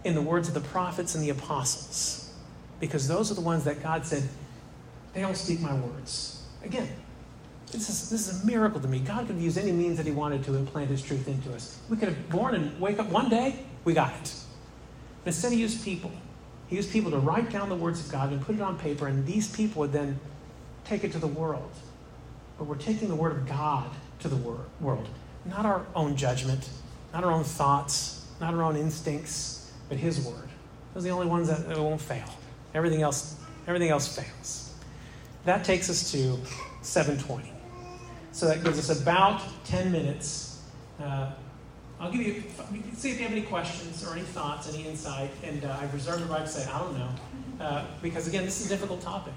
in 0.03 0.13
the 0.13 0.21
words 0.21 0.47
of 0.47 0.53
the 0.53 0.61
prophets 0.61 1.15
and 1.15 1.23
the 1.23 1.31
apostles, 1.31 2.31
because 2.79 3.07
those 3.07 3.31
are 3.31 3.33
the 3.33 3.41
ones 3.41 3.63
that 3.63 3.81
God 3.81 4.05
said, 4.05 4.23
they 5.13 5.21
don't 5.21 5.35
speak 5.35 5.59
my 5.59 5.73
words. 5.73 6.43
Again, 6.63 6.87
this 7.71 7.89
is, 7.89 8.09
this 8.09 8.27
is 8.27 8.43
a 8.43 8.45
miracle 8.45 8.79
to 8.79 8.87
me. 8.87 8.99
God 8.99 9.27
could 9.27 9.37
use 9.37 9.57
any 9.57 9.71
means 9.71 9.97
that 9.97 10.05
He 10.05 10.11
wanted 10.11 10.43
to 10.45 10.55
implant 10.55 10.89
His 10.89 11.01
truth 11.01 11.27
into 11.27 11.53
us. 11.53 11.79
We 11.89 11.97
could 11.97 12.09
have 12.09 12.29
born 12.29 12.53
and 12.55 12.79
wake 12.79 12.99
up 12.99 13.09
one 13.09 13.29
day, 13.29 13.65
we 13.83 13.93
got 13.93 14.13
it. 14.13 14.33
But 15.23 15.29
instead, 15.29 15.51
He 15.51 15.59
used 15.59 15.83
people. 15.83 16.11
He 16.67 16.75
used 16.75 16.91
people 16.91 17.11
to 17.11 17.17
write 17.17 17.49
down 17.49 17.69
the 17.69 17.75
words 17.75 18.05
of 18.05 18.11
God 18.11 18.31
and 18.31 18.41
put 18.41 18.55
it 18.55 18.61
on 18.61 18.77
paper, 18.77 19.07
and 19.07 19.25
these 19.25 19.53
people 19.53 19.81
would 19.81 19.91
then 19.91 20.19
take 20.83 21.03
it 21.03 21.11
to 21.13 21.19
the 21.19 21.27
world. 21.27 21.71
But 22.57 22.65
we're 22.65 22.75
taking 22.75 23.09
the 23.09 23.15
Word 23.15 23.33
of 23.33 23.47
God 23.47 23.89
to 24.19 24.27
the 24.27 24.35
wor- 24.35 24.65
world. 24.79 25.07
Not 25.45 25.65
our 25.65 25.85
own 25.95 26.15
judgment, 26.15 26.69
not 27.13 27.23
our 27.23 27.31
own 27.31 27.43
thoughts, 27.43 28.25
not 28.39 28.53
our 28.53 28.63
own 28.63 28.75
instincts, 28.75 29.71
but 29.89 29.97
His 29.97 30.19
Word. 30.21 30.49
Those 30.93 31.03
are 31.03 31.07
the 31.09 31.13
only 31.13 31.27
ones 31.27 31.49
that, 31.49 31.77
won't 31.77 32.01
fail. 32.01 32.27
Everything 32.73 33.01
else, 33.01 33.35
everything 33.67 33.89
else 33.89 34.07
fails. 34.15 34.73
That 35.43 35.63
takes 35.63 35.89
us 35.89 36.11
to 36.11 36.39
720. 36.81 37.51
So 38.31 38.47
that 38.47 38.63
gives 38.63 38.79
us 38.79 39.01
about 39.01 39.41
10 39.65 39.91
minutes. 39.91 40.61
Uh, 41.01 41.31
I'll 41.99 42.11
give 42.11 42.21
you, 42.21 42.43
see 42.93 43.11
if 43.11 43.17
you 43.17 43.23
have 43.23 43.31
any 43.31 43.43
questions 43.43 44.05
or 44.05 44.13
any 44.13 44.23
thoughts, 44.23 44.73
any 44.73 44.87
insight, 44.87 45.31
and 45.43 45.63
uh, 45.63 45.77
I've 45.79 45.93
reserved 45.93 46.23
the 46.23 46.25
right 46.25 46.45
to 46.45 46.47
say, 46.47 46.69
I 46.69 46.79
don't 46.79 46.97
know. 46.97 47.09
Uh, 47.59 47.85
because 48.01 48.27
again, 48.27 48.43
this 48.43 48.59
is 48.59 48.67
a 48.67 48.69
difficult 48.69 49.01
topic. 49.01 49.33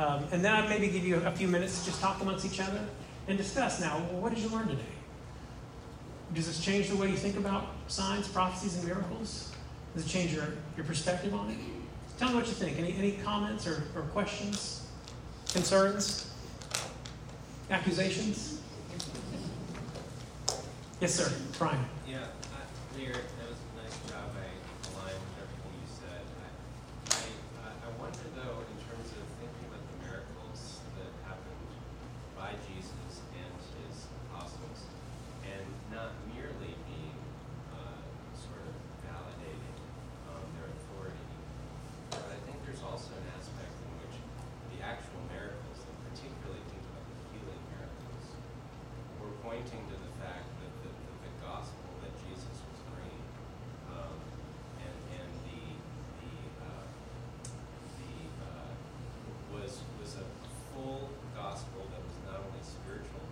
Um, 0.00 0.24
and 0.32 0.42
then 0.42 0.54
I 0.54 0.66
maybe 0.66 0.88
give 0.88 1.04
you 1.06 1.16
a 1.16 1.30
few 1.30 1.46
minutes 1.46 1.80
to 1.80 1.90
just 1.90 2.00
talk 2.00 2.22
amongst 2.22 2.46
each 2.46 2.58
other 2.58 2.80
and 3.28 3.36
discuss 3.36 3.80
now, 3.80 3.98
well, 4.10 4.22
what 4.22 4.34
did 4.34 4.42
you 4.42 4.48
learn 4.48 4.66
today? 4.66 4.80
Does 6.32 6.46
this 6.46 6.58
change 6.64 6.88
the 6.88 6.96
way 6.96 7.10
you 7.10 7.16
think 7.16 7.36
about 7.36 7.66
signs, 7.88 8.26
prophecies, 8.26 8.76
and 8.76 8.86
miracles? 8.86 9.52
Does 9.94 10.06
it 10.06 10.08
change 10.08 10.32
your, 10.32 10.46
your 10.76 10.86
perspective 10.86 11.34
on 11.34 11.50
it? 11.50 11.58
Tell 12.18 12.30
me 12.30 12.36
what 12.36 12.46
you 12.46 12.54
think. 12.54 12.78
Any, 12.78 12.94
any 12.96 13.12
comments 13.24 13.66
or, 13.66 13.82
or 13.94 14.02
questions, 14.12 14.86
concerns, 15.52 16.32
accusations? 17.70 18.62
Yes, 21.00 21.14
sir. 21.14 21.30
Brian. 21.58 21.84
Yeah, 22.08 22.18
I, 22.54 22.98
Lear, 22.98 23.12
that 23.12 23.48
was 23.48 23.58
a 23.58 23.82
nice 23.82 23.96
job. 24.08 24.32
I 24.32 24.48
aligned 24.96 25.20
with 25.20 25.44
everything 25.44 25.72
you 25.76 25.88
said. 25.92 26.24
I, 26.40 27.16
I, 27.64 27.72
I 27.88 27.90
wonder, 28.00 28.24
though, 28.36 28.64
in 28.64 28.76
terms 28.84 29.08
of 29.16 29.24
thinking 29.40 29.64
about 29.68 29.80
the 29.80 29.96
miracles 30.04 30.84
that 31.00 31.08
happened 31.24 31.72
by 32.36 32.52
Jesus 32.68 33.24
and 33.32 33.52
his 33.80 33.96
apostles, 34.28 34.84
and 35.48 35.64
not 35.88 36.12
merely 36.36 36.76
being 36.84 37.16
uh, 37.72 37.96
sort 38.36 38.60
of 38.68 38.76
validating 39.00 39.76
um, 40.28 40.44
their 40.60 40.68
authority, 40.68 41.24
but 42.12 42.28
I 42.28 42.38
think 42.44 42.60
there's 42.68 42.84
also 42.84 43.16
an 43.16 43.26
aspect 43.40 43.72
in 43.72 43.90
which 44.04 44.20
the 44.76 44.84
actual 44.84 45.24
miracles, 45.32 45.80
and 45.80 45.96
particularly 46.12 46.60
think 46.68 46.84
about 46.92 47.08
the 47.08 47.16
healing 47.32 47.62
miracles, 47.72 48.24
were 49.16 49.32
pointing 49.40 49.82
to 49.88 49.96
the 49.96 50.12
fact 50.20 50.44
that 50.60 50.72
the, 50.84 50.90
that 50.92 51.18
the 51.24 51.32
gospel 51.42 51.90
that 52.04 52.12
Jesus 52.24 52.56
was 52.56 52.80
bringing 52.94 53.24
um, 53.90 54.16
and, 54.80 54.96
and 55.18 55.30
the, 55.44 55.60
the, 56.22 56.32
uh, 56.64 56.86
the 57.98 58.14
uh, 58.40 58.72
was, 59.52 59.82
was 60.00 60.16
a 60.20 60.26
full 60.72 61.10
gospel 61.34 61.84
that 61.90 62.00
was 62.00 62.16
not 62.30 62.38
only 62.40 62.62
spiritual, 62.62 63.24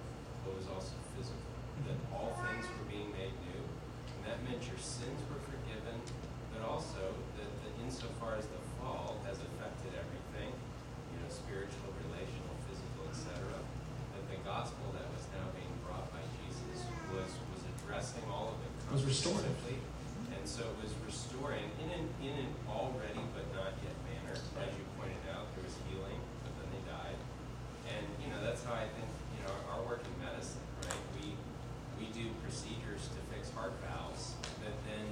but 0.45 0.57
was 0.59 0.69
also 0.69 0.97
physical. 1.15 1.41
That 1.87 1.99
all 2.13 2.35
things 2.45 2.67
were 2.67 2.89
being 2.91 3.09
made 3.15 3.33
new. 3.49 3.63
And 3.63 4.21
that 4.29 4.39
meant 4.45 4.61
your 4.67 4.81
sins 4.81 5.21
were 5.31 5.41
forgiven, 5.47 5.97
but 6.53 6.67
also 6.67 7.15
that, 7.39 7.49
that 7.49 7.73
insofar 7.85 8.37
as 8.37 8.45
the 8.51 8.61
fall 8.81 9.23
has 9.25 9.39
affected 9.41 9.95
everything, 9.97 10.53
you 11.15 11.17
know, 11.23 11.31
spiritual, 11.31 11.89
relational, 12.09 12.53
physical, 12.69 13.09
etc., 13.09 13.41
that 13.47 14.25
the 14.29 14.41
gospel 14.45 14.93
that 14.93 15.07
was 15.15 15.25
now 15.33 15.47
being 15.55 15.73
brought 15.87 16.11
by 16.13 16.21
Jesus 16.45 16.85
was, 17.15 17.31
was 17.55 17.63
addressing 17.79 18.27
all 18.29 18.59
of 19.09 19.17
it. 19.17 19.25
Was 19.25 19.25
restorative. 19.25 19.89
And 20.37 20.45
so 20.45 20.69
it 20.69 20.77
was 20.85 20.93
restoring 21.09 21.65
in 21.81 21.89
an, 21.97 22.05
in 22.21 22.35
an 22.45 22.51
already 22.69 23.25
but 23.33 23.49
not 23.57 23.73
yet 23.81 23.97
manner. 24.05 24.37
As 24.37 24.69
you 24.77 24.85
pointed 25.01 25.25
out, 25.33 25.49
there 25.57 25.65
was 25.65 25.73
healing, 25.89 26.21
but 26.45 26.53
then 26.61 26.69
they 26.77 26.85
died. 26.85 27.17
And, 27.89 28.05
you 28.21 28.29
know, 28.29 28.37
that's 28.45 28.61
how 28.69 28.77
I 28.77 28.85
think, 28.85 29.09
you 29.33 29.41
know, 29.49 29.57
our 29.73 29.81
work 29.89 30.05
in 30.05 30.13
medicine, 30.21 30.61
right? 30.85 31.01
We, 31.17 31.33
we 31.97 32.13
do 32.13 32.29
procedures 32.45 33.09
to 33.17 33.21
fix 33.33 33.49
heart 33.57 33.73
valves 33.81 34.37
that 34.61 34.77
then 34.85 35.09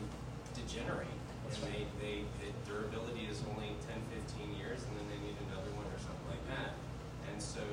degenerate. 0.52 1.08
That's 1.48 1.56
and 1.64 1.72
they, 1.72 1.88
they, 1.96 2.16
the 2.44 2.52
durability 2.68 3.24
is 3.32 3.40
only 3.48 3.80
10, 3.88 3.96
15 4.12 4.60
years, 4.60 4.84
and 4.84 4.92
then 4.92 5.06
they 5.08 5.20
need 5.24 5.38
another 5.48 5.72
one 5.72 5.88
or 5.88 6.00
something 6.04 6.28
like 6.28 6.44
that. 6.52 6.76
And 7.32 7.40
so, 7.40 7.64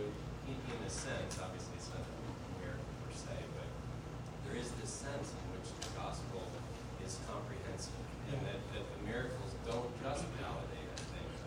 in, 0.47 0.55
in 0.55 0.79
a 0.87 0.91
sense, 0.91 1.35
obviously 1.43 1.75
it's 1.75 1.91
not 1.91 1.99
a 1.99 2.11
miracle 2.63 2.95
per 3.03 3.11
se, 3.11 3.35
but 3.59 3.67
there 4.47 4.55
is 4.55 4.71
this 4.79 4.91
sense 4.91 5.35
in 5.35 5.43
which 5.51 5.67
the 5.83 5.89
gospel 5.99 6.43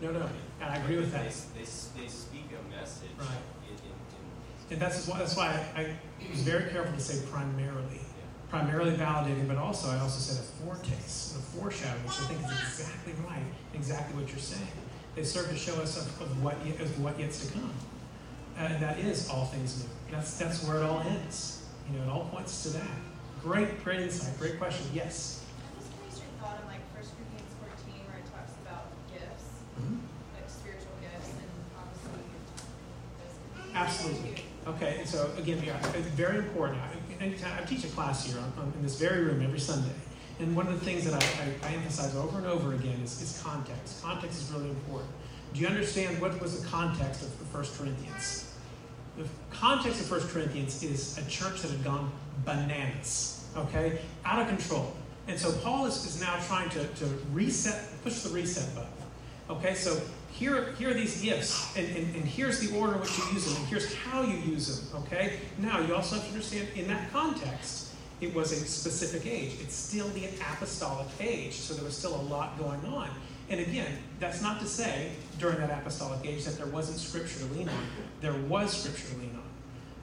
No, 0.07 0.19
no, 0.19 0.29
and 0.61 0.69
I 0.69 0.77
agree 0.77 0.95
with 0.97 1.11
that. 1.11 1.23
They, 1.23 1.59
they, 1.59 1.65
they 2.03 2.07
speak 2.07 2.45
a 2.55 2.75
message 2.75 3.09
Right. 3.19 3.27
in, 3.67 3.73
in, 3.75 3.79
in 3.81 4.71
And 4.73 4.81
that's 4.81 5.05
why, 5.05 5.19
that's 5.19 5.35
why 5.35 5.47
I, 5.75 5.81
I 5.81 6.31
was 6.31 6.41
very 6.43 6.69
careful 6.71 6.93
to 6.93 6.99
say 6.99 7.25
primarily. 7.29 7.95
yeah. 7.99 8.23
Primarily 8.49 8.91
validating, 8.95 9.47
but 9.49 9.57
also 9.57 9.89
I 9.89 9.99
also 9.99 10.19
said 10.19 10.41
a 10.41 10.63
foretaste, 10.63 11.35
a 11.35 11.39
foreshadow, 11.39 11.99
which 12.05 12.13
I 12.21 12.27
think 12.31 12.39
is 12.39 12.51
exactly 12.79 13.13
right, 13.27 13.43
exactly 13.73 14.15
what 14.21 14.29
you're 14.29 14.39
saying. 14.39 14.67
They 15.15 15.23
serve 15.25 15.49
to 15.49 15.55
show 15.57 15.73
us 15.81 15.97
of, 15.97 16.21
of 16.21 16.41
what 16.43 16.55
yet, 16.65 16.79
of 16.79 17.03
what 17.03 17.19
yet's 17.19 17.45
to 17.47 17.51
come, 17.53 17.73
and 18.57 18.81
that 18.81 18.99
is 18.99 19.29
all 19.29 19.45
things 19.45 19.83
new. 19.83 19.89
That's 20.15 20.37
that's 20.37 20.63
where 20.65 20.77
it 20.77 20.83
all 20.83 21.01
ends. 21.01 21.65
You 21.91 21.97
know, 21.99 22.05
it 22.05 22.09
all 22.09 22.25
points 22.31 22.63
to 22.63 22.69
that. 22.69 22.87
Great, 23.43 23.83
great 23.83 23.99
insight, 23.99 24.37
great 24.39 24.57
question. 24.57 24.85
Yes. 24.93 25.43
I'm 25.73 25.79
just 25.81 25.91
curious 25.91 26.19
your 26.19 26.29
thought 26.39 26.61
on 26.61 26.67
like 26.71 26.79
First 26.95 27.11
Corinthians 27.17 27.51
fourteen, 27.59 28.05
where 28.07 28.21
it 28.23 28.27
talks 28.31 28.53
about 28.63 28.93
gifts, 29.11 29.43
Mhm. 29.81 29.99
like 30.37 30.47
spiritual 30.47 30.95
gifts, 31.03 31.33
and 31.35 31.49
obviously 31.75 32.23
those 33.19 33.35
could 33.41 33.53
be 33.67 33.73
Absolutely. 33.87 34.43
Okay, 34.67 34.97
and 34.99 35.07
so 35.07 35.31
again, 35.37 35.63
yeah, 35.65 35.77
it's 35.95 36.07
very 36.09 36.39
important. 36.39 36.79
I, 37.21 37.25
I 37.25 37.65
teach 37.65 37.85
a 37.85 37.87
class 37.87 38.25
here 38.25 38.37
on, 38.37 38.51
on, 38.61 38.73
in 38.75 38.83
this 38.83 38.99
very 38.99 39.23
room 39.23 39.41
every 39.41 39.59
Sunday, 39.59 39.95
and 40.39 40.55
one 40.55 40.67
of 40.67 40.77
the 40.77 40.85
things 40.85 41.05
that 41.05 41.13
I, 41.13 41.25
I, 41.67 41.71
I 41.71 41.75
emphasize 41.75 42.13
over 42.15 42.37
and 42.37 42.47
over 42.47 42.73
again 42.73 42.99
is, 43.01 43.21
is 43.21 43.41
context. 43.41 44.03
Context 44.03 44.41
is 44.41 44.51
really 44.51 44.69
important. 44.69 45.09
Do 45.53 45.61
you 45.61 45.67
understand 45.67 46.19
what 46.19 46.39
was 46.41 46.61
the 46.61 46.67
context 46.67 47.23
of 47.23 47.39
the 47.39 47.45
First 47.45 47.77
Corinthians? 47.77 48.53
The 49.17 49.25
context 49.51 50.01
of 50.01 50.07
First 50.07 50.29
Corinthians 50.29 50.83
is 50.83 51.17
a 51.17 51.25
church 51.29 51.61
that 51.61 51.71
had 51.71 51.83
gone 51.83 52.11
bananas, 52.43 53.45
okay, 53.55 53.99
out 54.25 54.41
of 54.41 54.49
control. 54.49 54.93
And 55.29 55.39
so 55.39 55.51
Paul 55.63 55.85
is, 55.85 56.05
is 56.05 56.21
now 56.21 56.37
trying 56.45 56.69
to, 56.71 56.85
to 56.85 57.05
reset, 57.31 57.85
push 58.03 58.19
the 58.19 58.33
reset 58.33 58.75
button. 58.75 58.91
Okay, 59.49 59.75
so 59.75 60.01
here, 60.37 60.73
here 60.73 60.91
are 60.91 60.93
these 60.93 61.21
gifts, 61.21 61.75
and, 61.75 61.87
and, 61.97 62.15
and 62.15 62.25
here's 62.25 62.59
the 62.59 62.77
order 62.77 62.93
in 62.93 63.01
which 63.01 63.17
you 63.17 63.23
use 63.33 63.45
them, 63.45 63.55
and 63.57 63.67
here's 63.67 63.93
how 63.95 64.21
you 64.21 64.37
use 64.37 64.79
them. 64.79 65.03
Okay, 65.03 65.39
now 65.57 65.79
you 65.79 65.95
also 65.95 66.15
have 66.15 66.25
to 66.25 66.31
understand 66.31 66.67
in 66.75 66.87
that 66.87 67.11
context, 67.11 67.93
it 68.21 68.33
was 68.33 68.51
a 68.51 68.55
specific 68.55 69.25
age. 69.25 69.53
It's 69.61 69.75
still 69.75 70.07
the 70.09 70.25
apostolic 70.25 71.07
age, 71.19 71.53
so 71.53 71.73
there 71.73 71.83
was 71.83 71.97
still 71.97 72.15
a 72.15 72.23
lot 72.23 72.57
going 72.59 72.83
on. 72.85 73.09
And 73.49 73.59
again, 73.59 73.97
that's 74.19 74.41
not 74.41 74.59
to 74.59 74.67
say 74.67 75.11
during 75.39 75.57
that 75.57 75.71
apostolic 75.71 76.25
age 76.25 76.45
that 76.45 76.57
there 76.57 76.67
wasn't 76.67 76.99
scripture 76.99 77.39
to 77.39 77.53
lean 77.53 77.69
on. 77.69 77.83
There 78.21 78.33
was 78.33 78.75
scripture 78.75 79.13
to 79.13 79.19
lean 79.19 79.35
on. 79.35 79.47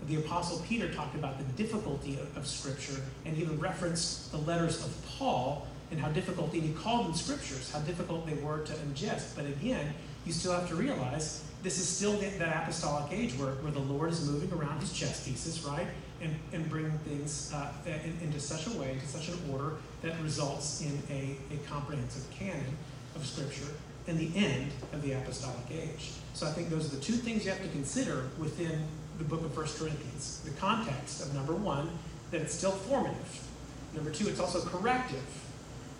The 0.09 0.16
Apostle 0.16 0.62
Peter 0.66 0.93
talked 0.93 1.14
about 1.14 1.39
the 1.39 1.45
difficulty 1.62 2.18
of, 2.37 2.47
Scripture 2.47 3.01
and 3.24 3.39
even 3.39 3.59
referenced 3.59 4.30
the 4.32 4.39
letters 4.39 4.85
of 4.85 4.95
Paul 5.07 5.66
and 5.91 5.99
how 5.99 6.11
difficult, 6.11 6.53
and 6.53 6.62
he 6.62 6.72
called 6.74 7.07
them 7.07 7.14
Scriptures, 7.14 7.70
how 7.72 7.78
difficult 7.80 8.26
they 8.26 8.35
were 8.35 8.59
to 8.59 8.72
ingest. 8.74 9.35
But 9.35 9.47
again, 9.47 9.95
you 10.24 10.32
still 10.32 10.52
have 10.52 10.68
to 10.68 10.74
realize 10.74 11.42
this 11.62 11.78
is 11.78 11.88
still 11.88 12.12
that, 12.18 12.38
that 12.38 12.62
apostolic 12.62 13.12
age 13.12 13.32
where, 13.32 13.52
where 13.52 13.72
the 13.72 13.80
Lord 13.80 14.10
is 14.10 14.28
moving 14.28 14.52
around 14.58 14.80
his 14.80 14.92
chess 14.92 15.26
pieces, 15.26 15.64
right? 15.64 15.86
And, 16.22 16.34
and 16.52 16.68
bringing 16.68 16.96
things 16.98 17.52
uh, 17.54 17.72
in, 17.86 18.16
into 18.22 18.40
such 18.40 18.66
a 18.66 18.78
way, 18.78 18.92
into 18.92 19.06
such 19.06 19.28
an 19.28 19.38
order 19.50 19.76
that 20.02 20.18
results 20.22 20.82
in 20.82 21.02
a, 21.10 21.36
a 21.52 21.56
comprehensive 21.68 22.30
canon 22.30 22.76
of 23.16 23.26
Scripture 23.26 23.72
and 24.06 24.18
the 24.18 24.30
end 24.36 24.70
of 24.92 25.02
the 25.02 25.12
apostolic 25.12 25.70
age. 25.70 26.12
So 26.34 26.46
I 26.46 26.50
think 26.50 26.68
those 26.68 26.92
are 26.92 26.96
the 26.96 27.02
two 27.02 27.14
things 27.14 27.44
you 27.44 27.50
have 27.50 27.62
to 27.62 27.68
consider 27.68 28.28
within 28.38 28.86
the 29.18 29.24
book 29.24 29.42
of 29.42 29.54
First 29.54 29.78
Corinthians. 29.78 30.42
The 30.44 30.50
context 30.52 31.22
of 31.22 31.34
number 31.34 31.54
one, 31.54 31.90
that 32.30 32.42
it's 32.42 32.54
still 32.54 32.72
formative. 32.72 33.46
Number 33.94 34.10
two, 34.10 34.28
it's 34.28 34.40
also 34.40 34.60
corrective. 34.60 35.22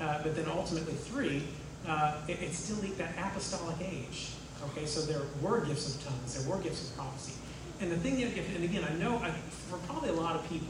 Uh, 0.01 0.23
but 0.23 0.35
then 0.35 0.47
ultimately, 0.49 0.95
three, 0.95 1.45
uh, 1.87 2.17
it, 2.29 2.39
it's 2.41 2.59
still 2.59 2.77
that 2.77 3.15
apostolic 3.19 3.77
age. 3.81 4.31
Okay, 4.71 4.87
so 4.87 5.01
there 5.03 5.23
were 5.43 5.61
gifts 5.61 5.95
of 5.95 6.05
tongues, 6.05 6.43
there 6.43 6.51
were 6.51 6.63
gifts 6.63 6.89
of 6.89 6.97
prophecy. 6.97 7.35
And 7.81 7.91
the 7.91 7.97
thing 7.97 8.17
that, 8.17 8.37
if, 8.39 8.55
and 8.55 8.65
again, 8.65 8.85
I 8.85 8.95
know 8.95 9.17
I, 9.19 9.31
for 9.69 9.77
probably 9.87 10.09
a 10.11 10.15
lot 10.15 10.37
of 10.37 10.49
people, 10.49 10.69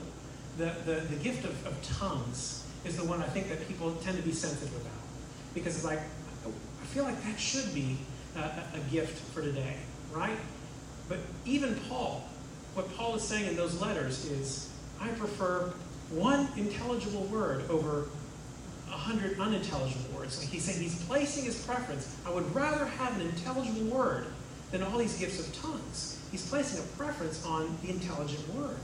the, 0.59 0.75
the, 0.85 1.01
the 1.01 1.17
gift 1.17 1.45
of, 1.45 1.67
of 1.67 1.81
tongues 1.83 2.67
is 2.85 2.97
the 2.97 3.05
one 3.05 3.23
I 3.23 3.27
think 3.27 3.49
that 3.49 3.67
people 3.69 3.93
tend 4.03 4.17
to 4.17 4.23
be 4.23 4.33
sensitive 4.33 4.75
about. 4.77 4.93
Because 5.55 5.77
it's 5.77 5.85
like, 5.85 6.01
I 6.47 6.87
feel 6.87 7.05
like 7.05 7.23
that 7.25 7.39
should 7.39 7.73
be 7.75 7.99
a, 8.37 8.41
a 8.41 8.81
gift 8.91 9.19
for 9.33 9.43
today, 9.43 9.77
right? 10.13 10.39
But 11.09 11.19
even 11.45 11.77
Paul, 11.89 12.25
what 12.75 12.95
Paul 12.97 13.15
is 13.15 13.23
saying 13.23 13.47
in 13.47 13.57
those 13.57 13.81
letters 13.81 14.25
is, 14.27 14.71
I 15.01 15.09
prefer 15.09 15.73
one 16.11 16.49
intelligible 16.57 17.25
word 17.25 17.69
over 17.71 18.09
hundred 18.95 19.39
unintelligible 19.39 20.17
words. 20.17 20.39
Like 20.39 20.49
he's 20.49 20.65
saying, 20.65 20.81
he's 20.81 21.03
placing 21.05 21.45
his 21.45 21.63
preference. 21.65 22.15
I 22.27 22.31
would 22.31 22.55
rather 22.55 22.85
have 22.85 23.15
an 23.21 23.27
intelligible 23.27 23.85
word 23.85 24.27
than 24.71 24.83
all 24.83 24.99
these 24.99 25.19
gifts 25.19 25.39
of 25.41 25.55
tongues. 25.61 26.19
He's 26.31 26.49
placing 26.49 26.81
a 26.81 26.87
preference 26.97 27.45
on 27.45 27.77
the 27.83 27.91
intelligent 27.91 28.49
word. 28.55 28.77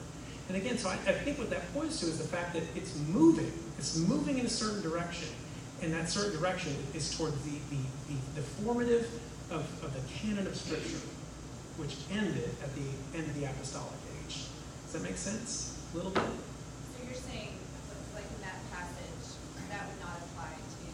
And 0.49 0.57
again, 0.57 0.79
so 0.79 0.89
I, 0.89 0.95
I 0.95 1.13
think 1.13 1.39
what 1.39 1.51
that 1.51 1.73
points 1.73 2.01
to 2.01 2.07
is 2.07 2.19
the 2.19 2.27
fact 2.27 2.55
that 2.55 2.63
it's 2.75 2.97
moving. 3.09 3.53
It's 3.79 3.97
moving 3.97 4.39
in 4.39 4.47
a 4.47 4.51
certain 4.51 4.83
direction. 4.83 5.29
And 5.83 5.93
that 5.95 6.09
certain 6.11 6.39
direction 6.39 6.77
is 6.93 7.17
toward 7.17 7.33
the, 7.45 7.59
the, 7.71 7.83
the, 8.09 8.41
the 8.41 8.43
formative 8.43 9.09
of, 9.51 9.63
of 9.83 9.95
the 9.95 10.01
canon 10.13 10.47
of 10.47 10.55
Scripture, 10.57 11.01
which 11.77 11.97
ended 12.13 12.51
at 12.63 12.75
the 12.75 13.17
end 13.17 13.27
of 13.27 13.35
the 13.41 13.45
apostolic 13.47 13.95
age. 14.27 14.45
Does 14.85 14.93
that 14.93 15.03
make 15.03 15.17
sense? 15.17 15.79
A 15.95 15.97
little 15.97 16.13
bit? 16.13 16.23
So 16.23 17.05
you're 17.07 17.15
saying, 17.15 17.55
like 18.15 18.25
in 18.25 18.43
that 18.43 18.59
passage, 18.71 19.39
that 19.71 19.87
would 19.87 20.01
not 20.03 20.19
apply 20.19 20.51
to 20.55 20.87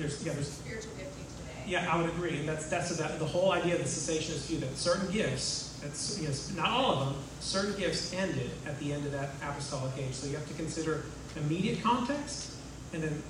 There's, 0.00 0.24
yeah, 0.24 0.32
there's, 0.32 0.48
spiritual 0.50 0.92
gifting 0.96 1.24
today? 1.36 1.62
Yeah, 1.66 1.92
I 1.92 2.00
would 2.00 2.08
agree. 2.08 2.38
And 2.38 2.48
that's 2.48 2.68
that's 2.68 2.96
the, 2.96 3.06
the 3.18 3.26
whole 3.26 3.52
idea 3.52 3.74
of 3.74 3.80
the 3.80 3.86
cessationist 3.86 4.46
view 4.48 4.58
that 4.60 4.74
certain 4.78 5.12
gifts, 5.12 5.78
that's 5.82 6.18
yes, 6.20 6.54
not 6.56 6.70
all 6.70 6.92
of 6.92 7.06
them, 7.06 7.22
certain 7.40 7.78
gifts 7.78 8.14
ended 8.14 8.50
at 8.66 8.80
the 8.80 8.94
end 8.94 9.04
of 9.04 9.12
that 9.12 9.30
apostolic 9.42 9.92
age. 9.98 10.14
So 10.14 10.26
you 10.26 10.36
have 10.36 10.48
to 10.48 10.54
consider 10.54 11.04
immediate 11.36 11.82
context 11.82 12.56
and 12.94 13.02
then 13.02 13.22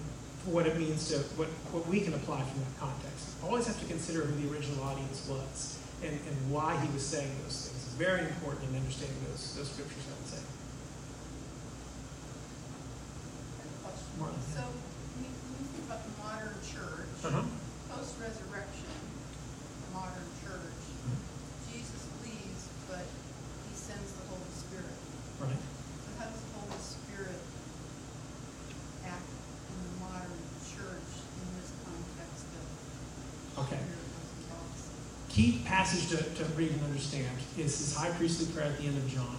what 0.47 0.67
it 0.67 0.79
means 0.79 1.09
to 1.09 1.19
what, 1.37 1.49
what 1.75 1.87
we 1.89 2.01
can 2.01 2.15
apply 2.15 2.43
from 2.43 2.61
that 2.61 2.79
context. 2.79 3.35
Always 3.43 3.67
have 3.67 3.79
to 3.81 3.87
consider 3.87 4.23
who 4.23 4.41
the 4.41 4.55
original 4.55 4.83
audience 4.85 5.27
was 5.29 5.77
and, 6.03 6.13
and 6.13 6.37
why 6.51 6.79
he 6.81 6.89
was 6.95 7.05
saying 7.05 7.31
those 7.43 7.67
things. 7.69 7.83
It's 7.85 7.95
very 7.99 8.21
important 8.21 8.71
in 8.71 8.77
understanding 8.77 9.19
those 9.29 9.57
those 9.57 9.69
scriptures, 9.69 10.07
I 10.07 10.15
would 10.17 10.31
say. 10.31 10.43
Marlon, 14.21 14.37
yeah. 14.37 14.61
So, 14.61 14.63
when 14.69 15.25
you 15.25 15.33
when 15.33 15.65
you 15.65 15.69
think 15.73 15.89
about 15.89 16.05
the 16.05 16.13
modern 16.21 16.57
church, 17.23 17.33
Uh-huh. 17.33 17.97
post-resurrection, 17.97 18.89
the 19.85 19.91
modern 19.93 20.29
church, 20.41 20.81
Jesus 21.69 22.03
leaves, 22.25 22.63
but 22.89 23.05
he 23.69 23.73
sends 23.77 24.13
the 24.17 24.25
Holy 24.29 24.51
Spirit. 24.57 24.97
Right. 25.41 25.61
So 25.61 26.09
how 26.19 26.27
does 26.33 26.41
the 26.41 26.53
Holy 26.65 26.81
Spirit 26.81 27.41
act 29.05 29.29
in 29.69 29.77
the 29.85 29.95
modern 30.01 30.41
church 30.65 31.11
in 31.37 31.47
this 31.61 31.71
context 31.85 32.49
of 32.57 32.65
Okay. 33.69 33.81
miracles 33.85 34.29
and 34.33 34.43
prophecy? 34.49 34.97
key 35.29 35.61
passage 35.65 36.09
to, 36.11 36.19
to 36.41 36.45
read 36.57 36.73
and 36.73 36.83
understand 36.85 37.37
is 37.59 37.79
his 37.79 37.95
high 37.97 38.11
priestly 38.17 38.47
prayer 38.53 38.67
at 38.73 38.79
the 38.79 38.85
end 38.89 38.97
of 38.97 39.07
John. 39.13 39.37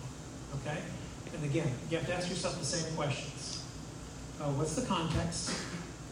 Okay? 0.61 0.77
And 1.34 1.43
again, 1.45 1.71
you 1.89 1.97
have 1.97 2.05
to 2.07 2.13
ask 2.13 2.29
yourself 2.29 2.59
the 2.59 2.65
same 2.65 2.93
questions. 2.95 3.63
Uh, 4.39 4.49
what's 4.53 4.75
the 4.75 4.86
context? 4.86 5.51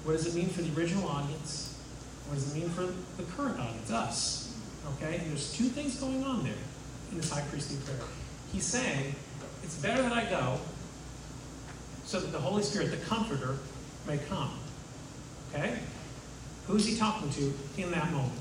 What 0.03 0.13
does 0.13 0.27
it 0.27 0.35
mean 0.35 0.49
for 0.49 0.61
the 0.61 0.79
original 0.79 1.07
audience? 1.07 1.77
What 2.27 2.35
does 2.35 2.53
it 2.53 2.59
mean 2.59 2.69
for 2.69 2.81
the 3.17 3.23
current 3.35 3.59
audience, 3.59 3.91
us? 3.91 4.55
Okay? 4.95 5.21
There's 5.27 5.53
two 5.53 5.65
things 5.65 5.95
going 5.99 6.23
on 6.23 6.43
there 6.43 6.53
in 7.11 7.17
this 7.17 7.31
high 7.31 7.41
priestly 7.49 7.77
prayer. 7.85 8.07
He's 8.51 8.65
saying, 8.65 9.15
it's 9.63 9.75
better 9.77 10.01
that 10.01 10.11
I 10.11 10.29
go 10.29 10.59
so 12.05 12.19
that 12.19 12.31
the 12.31 12.39
Holy 12.39 12.63
Spirit, 12.63 12.91
the 12.91 12.97
Comforter, 12.97 13.57
may 14.07 14.17
come. 14.29 14.51
Okay? 15.53 15.79
Who's 16.67 16.85
he 16.85 16.95
talking 16.95 17.29
to 17.31 17.53
in 17.77 17.91
that 17.91 18.11
moment? 18.11 18.39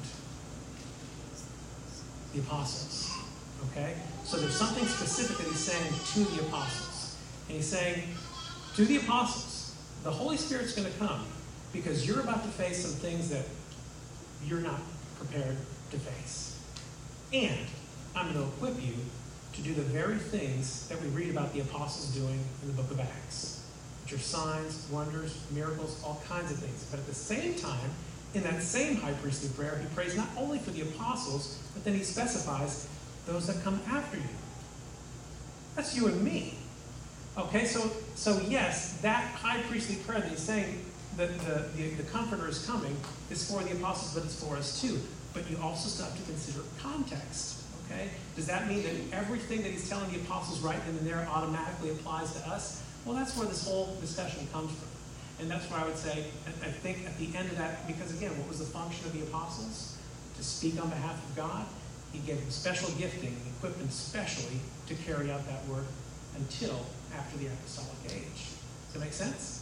the 2.33 2.41
apostles. 2.41 3.11
Okay? 3.71 3.95
So 4.25 4.37
there's 4.37 4.55
something 4.55 4.85
specific 4.87 5.39
that 5.39 5.47
he's 5.47 5.59
saying 5.59 5.93
to 6.15 6.37
the 6.37 6.47
apostles. 6.47 7.17
And 7.49 7.57
he's 7.57 7.67
saying 7.67 8.03
to 8.77 8.85
the 8.85 8.99
apostles, 8.99 9.75
the 10.05 10.11
Holy 10.11 10.37
Spirit's 10.37 10.75
going 10.75 10.91
to 10.91 10.99
come 10.99 11.25
because 11.73 12.07
you're 12.07 12.21
about 12.21 12.43
to 12.43 12.49
face 12.49 12.85
some 12.85 12.93
things 12.93 13.31
that 13.31 13.45
you're 14.45 14.61
not 14.61 14.81
prepared 15.19 15.57
to 15.91 15.99
face. 15.99 16.59
And 17.33 17.67
I'm 18.17 18.33
going 18.33 18.45
to 18.45 18.53
equip 18.55 18.83
you 18.83 18.95
to 19.55 19.63
do 19.63 19.75
the 19.75 19.83
very 19.83 20.19
things 20.19 20.89
that 20.89 21.01
we 21.03 21.09
read 21.09 21.31
about 21.31 21.53
the 21.53 21.61
apostles 21.61 22.15
doing 22.15 22.39
in 22.63 22.69
the 22.69 22.75
book 22.75 22.91
of 22.91 23.01
Acts, 23.01 23.65
which 24.05 24.15
are 24.15 24.19
signs, 24.19 24.87
wonders, 24.91 25.41
miracles, 25.51 26.01
all 26.05 26.23
kinds 26.29 26.51
of 26.51 26.59
things. 26.59 26.87
But 26.91 27.01
at 27.01 27.07
the 27.07 27.15
same 27.15 27.55
time, 27.55 27.91
in 28.35 28.43
that 28.43 28.63
same 28.63 28.97
high 28.97 29.13
priestly 29.15 29.49
prayer, 29.51 29.79
he 29.79 29.95
prays 29.95 30.17
not 30.17 30.29
only 30.37 30.59
for 30.59 30.71
the 30.71 30.83
apostles, 30.83 31.59
but 31.75 31.85
then 31.85 31.95
he 31.95 32.03
specifies 32.03 32.89
those 33.27 33.47
that 33.47 33.63
come 33.63 33.81
after 33.89 34.17
you. 34.17 34.23
That's 35.75 35.97
you 35.97 36.09
and 36.09 36.23
me. 36.23 36.59
Okay, 37.37 37.65
so 37.67 37.91
so 38.15 38.41
yes, 38.49 38.99
that 39.01 39.23
high 39.35 39.63
priestly 39.63 39.97
prayer 39.97 40.21
that 40.21 40.29
he's 40.29 40.41
saying, 40.41 40.85
the, 41.19 41.27
the, 41.77 41.89
the 41.97 42.03
Comforter 42.05 42.49
is 42.49 42.65
coming 42.65 42.97
is 43.31 43.51
for 43.51 43.63
the 43.63 43.73
apostles, 43.73 44.15
but 44.15 44.25
it's 44.25 44.43
for 44.43 44.57
us 44.57 44.81
too. 44.81 44.99
But 45.35 45.51
you 45.51 45.59
also 45.63 45.89
still 45.89 46.07
have 46.07 46.17
to 46.17 46.23
consider 46.23 46.61
context. 46.81 47.65
Okay? 47.85 48.09
Does 48.37 48.47
that 48.47 48.69
mean 48.69 48.83
that 48.85 48.95
everything 49.19 49.63
that 49.63 49.73
he's 49.73 49.89
telling 49.89 50.11
the 50.13 50.21
apostles 50.21 50.61
right 50.61 50.79
then 50.87 50.97
and 50.97 51.07
there 51.07 51.27
automatically 51.29 51.91
applies 51.91 52.33
to 52.35 52.49
us? 52.49 52.83
Well, 53.05 53.17
that's 53.17 53.37
where 53.37 53.49
this 53.49 53.67
whole 53.67 53.97
discussion 54.01 54.47
comes 54.53 54.71
from. 54.71 54.89
And 55.41 55.51
that's 55.51 55.69
where 55.71 55.81
I 55.81 55.87
would 55.87 55.97
say, 55.97 56.25
I 56.47 56.71
think 56.71 57.07
at 57.07 57.17
the 57.19 57.37
end 57.37 57.51
of 57.51 57.59
that, 57.59 57.87
because 57.87 58.17
again, 58.17 58.37
what 58.39 58.49
was 58.49 58.59
the 58.59 58.67
function 58.67 59.05
of 59.07 59.13
the 59.13 59.23
apostles? 59.23 59.97
To 60.37 60.45
speak 60.45 60.81
on 60.81 60.89
behalf 60.89 61.17
of 61.29 61.37
God. 61.37 61.67
He 62.13 62.21
gave 62.21 62.41
them 62.41 62.51
special 62.51 62.91
gifting, 62.99 63.37
equipped 63.57 63.79
them 63.79 63.91
specially 63.91 64.61
to 64.87 64.95
carry 64.95 65.31
out 65.31 65.47
that 65.47 65.67
work 65.67 65.85
until 66.37 66.87
after 67.15 67.37
the 67.39 67.47
apostolic 67.47 67.99
age. 68.07 68.55
Does 68.87 68.95
that 68.95 69.01
make 69.01 69.13
sense? 69.13 69.58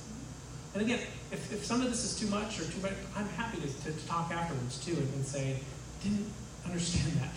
And 0.76 0.84
again, 0.84 1.00
if, 1.32 1.40
if 1.56 1.64
some 1.64 1.80
of 1.80 1.88
this 1.88 2.04
is 2.04 2.20
too 2.20 2.28
much 2.28 2.60
or 2.60 2.68
too 2.68 2.84
much, 2.84 2.92
I'm 3.16 3.24
happy 3.32 3.56
to, 3.64 3.66
to, 3.66 3.88
to 3.96 4.06
talk 4.06 4.28
afterwards 4.28 4.76
too 4.84 4.92
and, 4.92 5.08
and 5.16 5.24
say, 5.24 5.56
didn't 6.04 6.28
understand 6.68 7.16
that. 7.16 7.32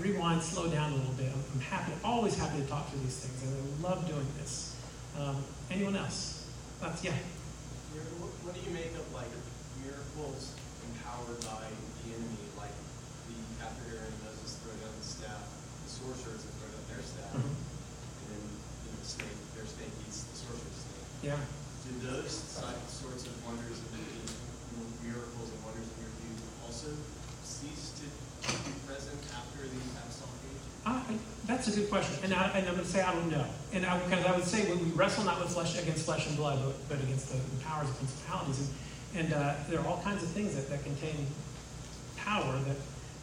Rewind, 0.00 0.40
slow 0.40 0.72
down 0.72 0.92
a 0.92 0.96
little 0.96 1.12
bit. 1.12 1.28
I'm, 1.28 1.44
I'm 1.52 1.60
happy, 1.60 1.92
always 2.02 2.32
happy 2.32 2.64
to 2.64 2.66
talk 2.66 2.88
through 2.88 3.04
these 3.04 3.20
things, 3.20 3.44
and 3.44 3.52
I 3.52 3.90
love 3.92 4.08
doing 4.08 4.24
this. 4.40 4.74
Um, 5.20 5.44
anyone 5.70 5.96
else? 6.00 6.48
That's, 6.80 7.04
yeah. 7.04 7.12
What 8.40 8.56
do 8.56 8.60
you 8.64 8.72
make 8.72 8.96
of 8.96 9.04
like 9.12 9.28
miracles 9.84 10.56
empowered 10.88 11.44
by 11.44 11.68
the 11.68 12.08
enemy, 12.08 12.40
like 12.56 12.72
the 13.28 13.36
after 13.68 13.84
Aaron 14.00 14.08
and 14.16 14.20
Moses 14.24 14.56
throw 14.64 14.72
down 14.80 14.96
the 14.96 15.04
staff, 15.04 15.44
the 15.84 15.90
sorcerers 15.92 16.40
throw 16.56 16.72
down 16.72 16.88
their 16.88 17.04
staff, 17.04 17.36
Mhm. 17.36 17.52
and 17.52 18.26
then 18.32 18.42
you 18.48 18.88
know, 18.88 18.96
the 18.96 19.04
snake, 19.12 19.36
their 19.60 19.68
snake 19.68 19.92
eats 20.08 20.24
the 20.24 20.36
sorcerer's 20.40 20.80
snake. 20.88 21.36
Yeah. 21.36 21.36
Those 22.02 22.34
sorts 22.88 23.26
of 23.26 23.46
wonders 23.46 23.78
and 23.78 24.02
miracles 25.06 25.54
and 25.54 25.60
wonders 25.62 25.86
in 25.86 26.02
your 26.02 26.10
view 26.18 26.34
also 26.66 26.88
cease 27.44 27.94
to 28.02 28.06
be 28.66 28.74
present 28.86 29.22
after 29.30 29.62
the 29.62 29.78
apostolic 30.02 30.42
age? 30.50 31.20
That's 31.46 31.68
a 31.68 31.70
good 31.78 31.88
question, 31.88 32.18
and, 32.24 32.34
I, 32.34 32.50
I'm 32.54 32.64
going 32.64 32.78
to 32.78 32.84
say 32.84 33.02
I 33.02 33.14
don't 33.14 33.30
know. 33.30 33.46
And 33.72 33.86
I, 33.86 33.98
because 34.00 34.26
I 34.26 34.32
would 34.34 34.44
say 34.44 34.68
when 34.68 34.84
we 34.84 34.90
wrestle 34.96 35.22
not 35.22 35.38
with 35.38 35.52
flesh 35.52 35.80
against 35.80 36.04
flesh 36.04 36.26
and 36.26 36.36
blood, 36.36 36.58
but, 36.64 36.88
but 36.88 37.04
against 37.04 37.28
the, 37.28 37.38
the 37.38 37.64
powers 37.64 37.86
and 37.86 37.96
principalities, 37.98 38.68
and, 39.14 39.24
and 39.24 39.34
uh, 39.34 39.54
there 39.68 39.78
are 39.78 39.86
all 39.86 40.00
kinds 40.02 40.24
of 40.24 40.28
things 40.30 40.56
that, 40.56 40.68
that 40.70 40.82
contain 40.82 41.26
power 42.16 42.58
that 42.66 42.76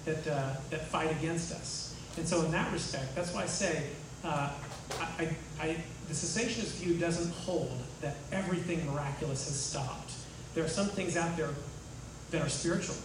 that 0.06 0.32
uh, 0.32 0.56
that 0.70 0.88
fight 0.88 1.12
against 1.12 1.52
us. 1.52 1.96
And 2.16 2.26
so, 2.26 2.44
in 2.46 2.52
that 2.52 2.72
respect, 2.72 3.14
that's 3.14 3.34
why 3.34 3.44
I 3.44 3.48
say 3.48 3.88
uh, 4.24 4.52
I, 5.18 5.36
I, 5.60 5.78
the 6.08 6.14
cessationist 6.14 6.78
view 6.78 6.96
doesn't 6.96 7.34
hold 7.34 7.78
that 8.02 8.16
everything 8.32 8.86
miraculous 8.92 9.48
has 9.48 9.60
stopped. 9.60 10.14
There 10.56 10.64
are 10.64 10.70
some 10.70 10.88
things 10.88 11.18
out 11.18 11.36
there 11.38 11.50
that 12.32 12.42
are 12.42 12.50
spiritual 12.50 12.96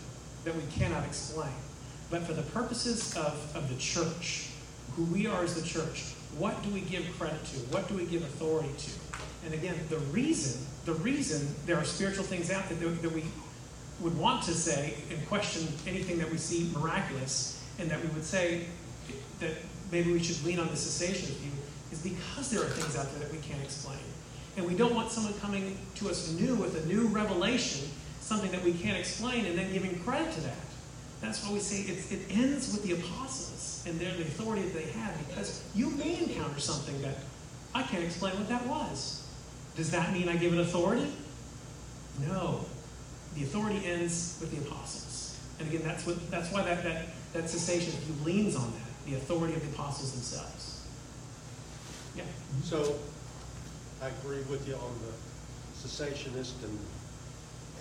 that 0.44 0.54
we 0.54 0.62
cannot 0.72 1.04
explain. 1.04 1.52
But 2.10 2.22
for 2.22 2.32
the 2.32 2.42
purposes 2.42 3.16
of, 3.16 3.56
of 3.56 3.68
the 3.68 3.76
church, 3.76 4.50
who 4.96 5.04
we 5.04 5.26
are 5.26 5.42
as 5.42 5.54
the 5.60 5.66
church, 5.66 6.04
what 6.38 6.62
do 6.62 6.70
we 6.70 6.80
give 6.80 7.04
credit 7.18 7.44
to? 7.46 7.56
What 7.72 7.88
do 7.88 7.94
we 7.94 8.04
give 8.04 8.22
authority 8.22 8.70
to? 8.76 8.90
And 9.44 9.54
again, 9.54 9.74
the 9.88 9.98
reason, 9.98 10.64
the 10.84 10.94
reason 10.94 11.54
there 11.66 11.76
are 11.76 11.84
spiritual 11.84 12.24
things 12.24 12.50
out 12.50 12.68
there 12.68 12.78
that, 12.78 13.02
that 13.02 13.12
we 13.12 13.24
would 14.00 14.16
want 14.18 14.42
to 14.44 14.52
say 14.52 14.94
and 15.10 15.26
question 15.28 15.66
anything 15.86 16.18
that 16.18 16.30
we 16.30 16.38
see 16.38 16.70
miraculous, 16.74 17.62
and 17.78 17.90
that 17.90 18.00
we 18.02 18.08
would 18.08 18.24
say 18.24 18.66
that 19.40 19.52
maybe 19.92 20.12
we 20.12 20.22
should 20.22 20.42
lean 20.44 20.58
on 20.58 20.68
the 20.68 20.76
cessation 20.76 21.34
view, 21.36 21.52
is 21.92 22.00
because 22.00 22.50
there 22.50 22.60
are 22.60 22.70
things 22.70 22.96
out 22.96 23.10
there 23.12 23.20
that 23.20 23.32
we 23.32 23.38
can't 23.38 23.62
explain. 23.62 23.98
And 24.56 24.66
we 24.66 24.74
don't 24.74 24.94
want 24.94 25.10
someone 25.10 25.34
coming 25.40 25.76
to 25.96 26.08
us 26.08 26.32
new 26.32 26.54
with 26.54 26.82
a 26.82 26.86
new 26.86 27.06
revelation, 27.08 27.88
something 28.20 28.50
that 28.52 28.62
we 28.62 28.72
can't 28.72 28.96
explain, 28.96 29.46
and 29.46 29.58
then 29.58 29.72
giving 29.72 29.98
credit 30.00 30.32
to 30.32 30.40
that. 30.42 30.56
That's 31.20 31.44
why 31.44 31.52
we 31.52 31.58
say 31.58 31.90
it, 31.90 32.12
it 32.12 32.20
ends 32.30 32.72
with 32.72 32.82
the 32.84 32.92
apostles 32.92 33.84
and 33.86 33.98
their 33.98 34.14
the 34.14 34.22
authority 34.22 34.62
that 34.62 34.74
they 34.74 34.90
had, 34.98 35.14
because 35.26 35.64
you 35.74 35.90
may 35.90 36.18
encounter 36.18 36.60
something 36.60 37.00
that 37.02 37.16
I 37.74 37.82
can't 37.82 38.04
explain 38.04 38.34
what 38.34 38.48
that 38.48 38.66
was. 38.66 39.26
Does 39.76 39.90
that 39.90 40.12
mean 40.12 40.28
I 40.28 40.36
give 40.36 40.52
it 40.52 40.60
authority? 40.60 41.10
No. 42.20 42.64
The 43.34 43.42
authority 43.42 43.84
ends 43.84 44.38
with 44.40 44.50
the 44.52 44.68
apostles. 44.68 45.40
And 45.58 45.68
again, 45.68 45.82
that's 45.84 46.06
what 46.06 46.30
that's 46.30 46.52
why 46.52 46.62
that, 46.62 46.84
that, 46.84 47.06
that 47.32 47.50
cessation 47.50 47.94
leans 48.24 48.54
on 48.54 48.72
that, 48.72 49.10
the 49.10 49.16
authority 49.16 49.54
of 49.54 49.62
the 49.62 49.68
apostles 49.68 50.12
themselves. 50.12 50.86
Yeah. 52.16 52.24
So, 52.62 52.96
I 54.02 54.08
agree 54.08 54.42
with 54.50 54.66
you 54.68 54.74
on 54.74 54.94
the 55.06 55.88
cessationist, 55.88 56.62
and, 56.62 56.78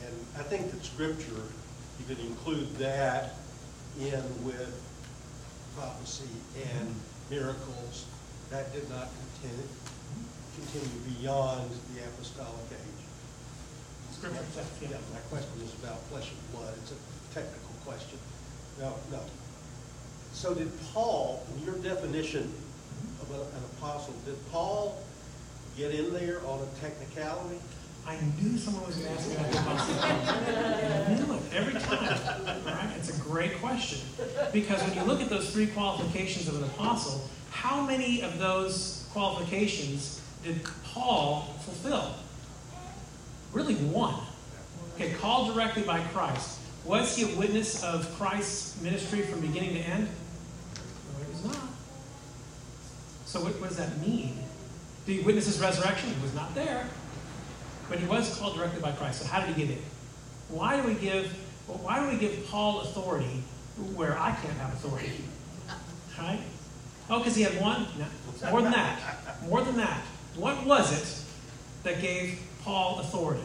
and 0.06 0.16
I 0.38 0.44
think 0.44 0.72
that 0.72 0.84
scripture, 0.84 1.44
you 2.00 2.06
could 2.08 2.20
include 2.20 2.76
that 2.78 3.36
in 4.00 4.24
with 4.46 4.72
prophecy 5.76 6.30
and 6.78 6.96
miracles. 7.30 8.06
That 8.52 8.72
did 8.74 8.90
not 8.90 9.10
continue, 9.42 9.68
continue 10.56 11.18
beyond 11.20 11.70
the 11.94 12.04
apostolic 12.04 12.72
age. 12.72 13.04
Scripture, 14.16 14.40
yeah. 14.82 14.98
My 15.12 15.20
question 15.30 15.52
is 15.64 15.74
about 15.84 16.00
flesh 16.12 16.30
and 16.30 16.58
blood, 16.58 16.74
it's 16.82 16.92
a 16.92 17.34
technical 17.34 17.74
question. 17.86 18.18
No, 18.80 18.94
no. 19.12 19.20
So 20.34 20.54
did 20.54 20.72
Paul, 20.94 21.46
in 21.56 21.66
your 21.66 21.76
definition 21.76 22.52
of 23.22 23.32
a- 23.32 23.56
an 23.58 23.64
apostle, 23.78 24.14
did 24.26 24.38
Paul 24.52 25.02
get 25.78 25.94
in 25.94 26.14
there 26.14 26.40
on 26.46 26.60
a 26.60 26.80
technicality? 26.80 27.60
I 28.06 28.18
knew 28.42 28.58
someone 28.58 28.86
was 28.86 28.98
going 28.98 29.08
to 29.08 29.14
ask 29.14 29.30
me 29.30 29.36
that 29.36 29.66
question. 29.66 29.98
I 30.00 31.16
knew 31.16 31.34
it 31.34 31.42
every 31.54 31.80
time. 31.80 32.66
Right? 32.66 32.94
It's 32.98 33.18
a 33.18 33.22
great 33.22 33.60
question. 33.60 34.00
Because 34.52 34.82
when 34.84 34.94
you 34.94 35.04
look 35.04 35.22
at 35.22 35.30
those 35.30 35.50
three 35.50 35.68
qualifications 35.68 36.50
of 36.50 36.58
an 36.58 36.64
apostle, 36.66 37.30
how 37.52 37.82
many 37.82 38.22
of 38.22 38.40
those 38.40 39.08
qualifications 39.14 40.22
did 40.44 40.60
Paul 40.84 41.56
fulfill? 41.62 42.16
Really 43.54 43.76
one. 43.76 44.16
Okay, 44.96 45.14
called 45.14 45.54
directly 45.54 45.84
by 45.84 46.02
Christ. 46.06 46.60
Was 46.86 47.16
he 47.16 47.34
a 47.34 47.38
witness 47.38 47.84
of 47.84 48.14
Christ's 48.18 48.82
ministry 48.82 49.22
from 49.22 49.40
beginning 49.40 49.76
to 49.76 49.80
end? 49.80 50.08
No, 50.08 51.26
he 51.26 51.32
was 51.32 51.46
not. 51.46 51.70
So 53.26 53.40
what, 53.40 53.60
what 53.62 53.70
does 53.70 53.78
that 53.78 53.98
mean? 54.06 54.43
Did 55.06 55.20
he 55.20 55.20
witness 55.22 55.46
his 55.46 55.60
resurrection? 55.60 56.10
He 56.14 56.22
was 56.22 56.34
not 56.34 56.54
there. 56.56 56.88
But 57.90 58.00
he 58.00 58.06
was 58.06 58.38
called 58.38 58.56
directly 58.56 58.82
by 58.82 58.92
Christ. 58.92 59.22
So 59.22 59.28
how 59.28 59.46
did 59.46 59.56
he 59.56 59.66
get 59.66 59.78
in? 59.78 59.84
Why 60.50 60.80
do 60.80 60.88
we 60.88 60.94
give 60.94 61.34
well, 61.68 61.78
why 61.78 62.00
do 62.00 62.10
we 62.10 62.18
give 62.18 62.46
Paul 62.48 62.82
authority 62.82 63.44
where 63.96 64.18
I 64.20 64.32
can't 64.32 64.58
have 64.58 64.74
authority? 64.74 65.24
Right? 66.18 66.40
Oh, 67.10 67.20
because 67.20 67.36
he 67.36 67.44
had 67.44 67.60
one? 67.62 67.88
No. 67.98 68.50
More 68.50 68.62
than 68.62 68.72
that. 68.72 69.00
More 69.48 69.62
than 69.62 69.78
that. 69.78 70.02
What 70.36 70.66
was 70.66 70.92
it 70.92 71.26
that 71.84 72.02
gave 72.02 72.40
Paul 72.64 73.00
authority? 73.00 73.44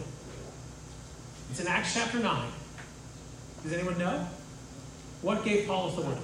It's 1.50 1.61
in 1.61 1.66
Acts 1.66 1.94
chapter 1.94 2.18
9. 2.18 2.50
Does 3.62 3.72
anyone 3.72 3.98
know? 3.98 4.26
What 5.22 5.44
gave 5.44 5.66
Paul 5.66 5.88
authority? 5.88 6.20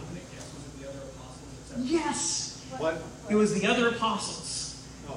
Yes! 1.78 2.64
What, 2.78 3.02
It 3.28 3.34
was 3.34 3.58
the 3.58 3.66
other 3.66 3.88
apostles. 3.88 4.63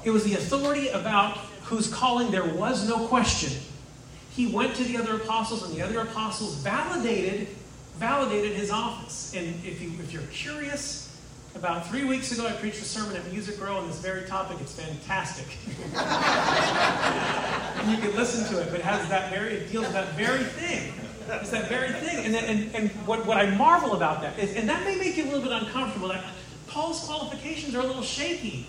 It 0.03 0.11
was 0.11 0.23
the 0.23 0.33
authority 0.33 0.89
about 0.89 1.37
whose 1.63 1.93
calling 1.93 2.31
there 2.31 2.45
was 2.45 2.87
no 2.87 3.07
question. 3.07 3.51
He 4.31 4.47
went 4.47 4.75
to 4.75 4.83
the 4.83 4.97
other 4.97 5.15
apostles, 5.15 5.63
and 5.63 5.75
the 5.75 5.81
other 5.81 5.99
apostles 5.99 6.55
validated 6.55 7.47
validated 7.97 8.55
his 8.55 8.69
office. 8.69 9.33
And 9.35 9.47
if 9.65 9.81
you 9.81 9.91
if 9.99 10.13
you're 10.13 10.21
curious, 10.31 11.07
about 11.55 11.87
three 11.87 12.05
weeks 12.05 12.31
ago 12.31 12.45
I 12.45 12.51
preached 12.51 12.79
a 12.81 12.85
sermon 12.85 13.15
at 13.15 13.31
Music 13.31 13.59
Row 13.59 13.77
on 13.77 13.87
this 13.87 13.99
very 13.99 14.27
topic. 14.27 14.57
It's 14.61 14.73
fantastic. 14.73 15.47
you 17.89 17.97
can 17.97 18.15
listen 18.15 18.45
to 18.53 18.61
it, 18.61 18.69
but 18.69 18.79
it 18.79 18.85
has 18.85 19.09
that 19.09 19.31
very 19.31 19.55
it 19.55 19.71
deals 19.71 19.85
with 19.85 19.93
that 19.93 20.13
very 20.13 20.43
thing. 20.43 20.93
It's 21.29 21.49
that 21.49 21.67
very 21.67 21.91
thing. 21.91 22.25
And, 22.25 22.35
and, 22.35 22.75
and 22.75 22.89
what, 23.05 23.25
what 23.25 23.37
I 23.37 23.49
marvel 23.55 23.93
about 23.93 24.21
that 24.21 24.39
is, 24.39 24.55
and 24.55 24.69
that 24.69 24.85
may 24.85 24.95
make 24.95 25.17
you 25.17 25.25
a 25.25 25.29
little 25.29 25.41
bit 25.41 25.51
uncomfortable, 25.51 26.07
that 26.09 26.23
Paul's 26.67 27.03
qualifications 27.03 27.75
are 27.75 27.81
a 27.81 27.85
little 27.85 28.01
shaky. 28.01 28.65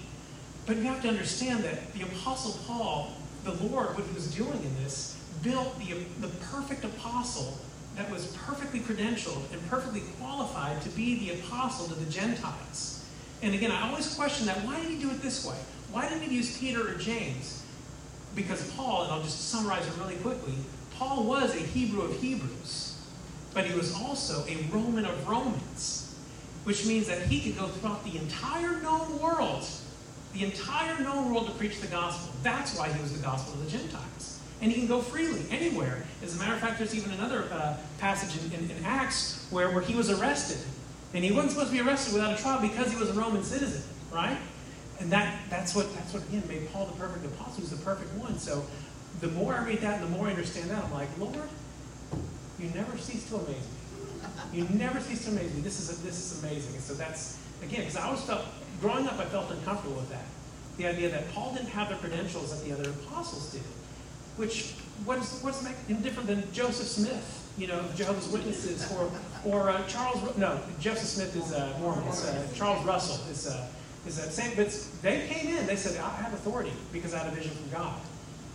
But 0.69 0.77
you 0.77 0.83
have 0.83 1.01
to 1.01 1.09
understand 1.09 1.65
that 1.65 1.95
the 1.95 2.03
Apostle 2.03 2.61
Paul, 2.67 3.15
the 3.43 3.55
Lord, 3.55 3.97
what 3.97 4.05
he 4.05 4.15
was 4.15 4.33
doing 4.35 4.63
in 4.63 4.85
this, 4.85 5.17
built 5.43 5.79
the, 5.79 5.95
the 6.21 6.29
perfect 6.53 6.85
apostle 6.85 7.57
that 7.97 8.11
was 8.11 8.27
perfectly 8.37 8.81
credentialed 8.81 9.51
and 9.51 9.67
perfectly 9.71 10.03
qualified 10.21 10.83
to 10.83 10.91
be 10.91 11.27
the 11.27 11.41
apostle 11.41 11.89
to 11.89 11.95
the 11.95 12.11
Gentiles. 12.11 13.03
And 13.41 13.55
again, 13.55 13.71
I 13.71 13.89
always 13.89 14.15
question 14.15 14.45
that. 14.45 14.59
Why 14.59 14.79
did 14.79 14.91
he 14.91 14.99
do 14.99 15.11
it 15.11 15.23
this 15.23 15.47
way? 15.47 15.57
Why 15.91 16.07
didn't 16.07 16.25
he 16.25 16.37
use 16.37 16.59
Peter 16.59 16.87
or 16.87 16.95
James? 16.97 17.65
Because 18.35 18.71
Paul, 18.73 19.05
and 19.05 19.13
I'll 19.13 19.23
just 19.23 19.49
summarize 19.49 19.87
it 19.87 19.95
really 19.99 20.17
quickly, 20.17 20.53
Paul 20.99 21.25
was 21.25 21.55
a 21.55 21.61
Hebrew 21.61 22.03
of 22.03 22.21
Hebrews, 22.21 23.01
but 23.55 23.65
he 23.65 23.75
was 23.75 23.95
also 23.95 24.45
a 24.47 24.57
Roman 24.71 25.07
of 25.07 25.27
Romans, 25.27 26.15
which 26.65 26.85
means 26.85 27.07
that 27.07 27.23
he 27.23 27.41
could 27.41 27.59
go 27.59 27.69
throughout 27.69 28.05
the 28.05 28.19
entire 28.19 28.83
known 28.83 29.19
world, 29.19 29.67
the 30.39 30.45
entire 30.45 30.99
known 31.03 31.33
world 31.33 31.47
to 31.47 31.53
preach 31.55 31.81
the 31.81 31.89
gospel. 31.89 32.33
That's 32.43 32.79
why 32.79 32.89
he 32.89 33.03
was 33.03 33.13
the 33.13 33.23
gospel 33.23 33.55
of 33.55 33.65
the 33.65 33.71
Gentiles. 33.77 34.41
And 34.61 34.71
he 34.71 34.79
can 34.79 34.89
go 34.89 35.01
freely, 35.01 35.43
anywhere. 35.51 36.05
As 36.23 36.37
a 36.37 36.39
matter 36.39 36.55
of 36.55 36.61
fact, 36.61 36.79
there's 36.79 36.95
even 36.95 37.13
another 37.13 37.45
uh, 37.53 37.77
passage 37.99 38.41
in, 38.43 38.65
in, 38.65 38.71
in 38.71 38.85
Acts 38.85 39.47
where, 39.51 39.71
where 39.71 39.83
he 39.83 39.95
was 39.95 40.11
arrested. 40.11 40.59
And 41.15 41.25
he 41.25 41.33
wasn't 41.33 41.53
supposed 41.53 41.71
to 41.71 41.77
be 41.77 41.89
arrested 41.89 42.15
without 42.15 42.39
a 42.39 42.43
trial 42.43 42.61
because 42.61 42.93
he 42.93 42.99
was 42.99 43.11
a 43.11 43.15
Roman 43.15 43.43
citizen, 43.43 43.83
right? 44.13 44.37
And 45.01 45.11
that, 45.11 45.39
that's 45.49 45.75
what 45.75 45.93
that's 45.95 46.13
what 46.13 46.25
again 46.25 46.43
made 46.49 46.71
Paul 46.73 46.87
the 46.87 46.93
perfect 46.99 47.25
apostle. 47.25 47.61
He's 47.61 47.71
the 47.71 47.85
perfect 47.85 48.13
one. 48.15 48.39
So 48.39 48.65
the 49.21 49.29
more 49.29 49.55
I 49.55 49.65
read 49.65 49.81
that, 49.81 50.03
and 50.03 50.13
the 50.13 50.17
more 50.17 50.27
I 50.27 50.31
understand 50.31 50.71
that. 50.71 50.85
I'm 50.85 50.93
like, 50.93 51.09
Lord, 51.19 51.37
you 52.59 52.69
never 52.75 52.99
cease 52.99 53.29
to 53.29 53.37
amaze 53.37 53.49
me. 53.49 54.59
You 54.59 54.69
never 54.71 55.01
cease 55.01 55.25
to 55.25 55.31
amaze 55.31 55.55
me. 55.55 55.61
This 55.61 55.79
is 55.79 56.03
this 56.03 56.19
is 56.19 56.43
amazing. 56.43 56.75
And 56.75 56.83
so 56.83 56.95
that's 56.95 57.39
again 57.63 57.81
because 57.81 57.97
I 57.97 58.07
always 58.07 58.23
felt 58.23 58.45
growing 58.81 59.07
up, 59.07 59.19
I 59.19 59.25
felt 59.27 59.51
uncomfortable 59.51 59.97
with 59.97 60.11
that. 60.11 60.25
The 60.77 60.87
idea 60.87 61.09
that 61.11 61.33
Paul 61.33 61.55
didn't 61.55 61.71
have 61.71 61.89
the 61.89 61.97
credentials 61.97 62.57
that 62.57 62.67
the 62.67 62.73
other 62.73 62.91
apostles 62.91 63.53
did, 63.53 63.63
which 64.37 64.75
what's 65.05 65.43
what's 65.43 65.63
make 65.63 65.77
him 65.89 66.01
different 66.03 66.29
than 66.29 66.51
Joseph 66.53 66.87
Smith, 66.87 67.53
you 67.59 67.67
know, 67.67 67.85
Jehovah's 67.97 68.29
Witnesses, 68.29 68.91
or 68.93 69.11
or 69.45 69.71
uh, 69.71 69.85
Charles. 69.87 70.37
No, 70.37 70.61
Joseph 70.79 71.09
Smith 71.09 71.35
is 71.37 71.53
uh, 71.53 71.77
Mormon. 71.81 72.07
Uh, 72.07 72.47
Charles 72.55 72.85
Russell 72.85 73.29
is. 73.31 73.47
Uh, 73.49 73.69
is 74.07 74.17
that 74.17 74.33
same? 74.33 74.57
But 74.57 74.71
they 75.03 75.27
came 75.27 75.55
in. 75.55 75.67
They 75.67 75.77
said, 75.77 76.01
"I 76.01 76.09
have 76.23 76.33
authority 76.33 76.73
because 76.93 77.13
I 77.13 77.19
had 77.19 77.33
a 77.33 77.35
vision 77.35 77.51
from 77.51 77.71
God." 77.71 78.01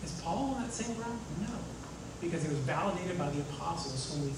Is 0.03 0.19
Paul 0.23 0.55
on 0.55 0.63
that 0.63 0.71
same 0.73 0.95
ground? 0.95 1.19
No, 1.41 1.53
because 2.21 2.41
he 2.41 2.49
was 2.49 2.57
validated 2.59 3.17
by 3.17 3.29
the 3.29 3.41
apostles, 3.41 4.11
whom 4.11 4.25
we 4.25 4.33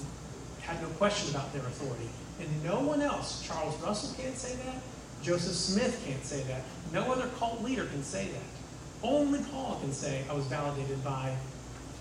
had 0.60 0.82
no 0.82 0.88
question 0.98 1.34
about 1.34 1.52
their 1.52 1.62
authority. 1.62 2.08
And 2.40 2.48
no 2.64 2.80
one 2.80 3.00
else, 3.00 3.46
Charles 3.46 3.80
Russell 3.80 4.14
can't 4.20 4.36
say 4.36 4.56
that. 4.56 4.82
Joseph 5.22 5.54
Smith 5.54 6.02
can't 6.06 6.24
say 6.24 6.42
that. 6.44 6.62
No 6.92 7.10
other 7.12 7.28
cult 7.38 7.62
leader 7.62 7.86
can 7.86 8.02
say 8.02 8.28
that. 8.28 9.06
Only 9.08 9.40
Paul 9.50 9.78
can 9.80 9.92
say, 9.92 10.24
I 10.30 10.34
was 10.34 10.44
validated 10.46 11.02
by 11.04 11.36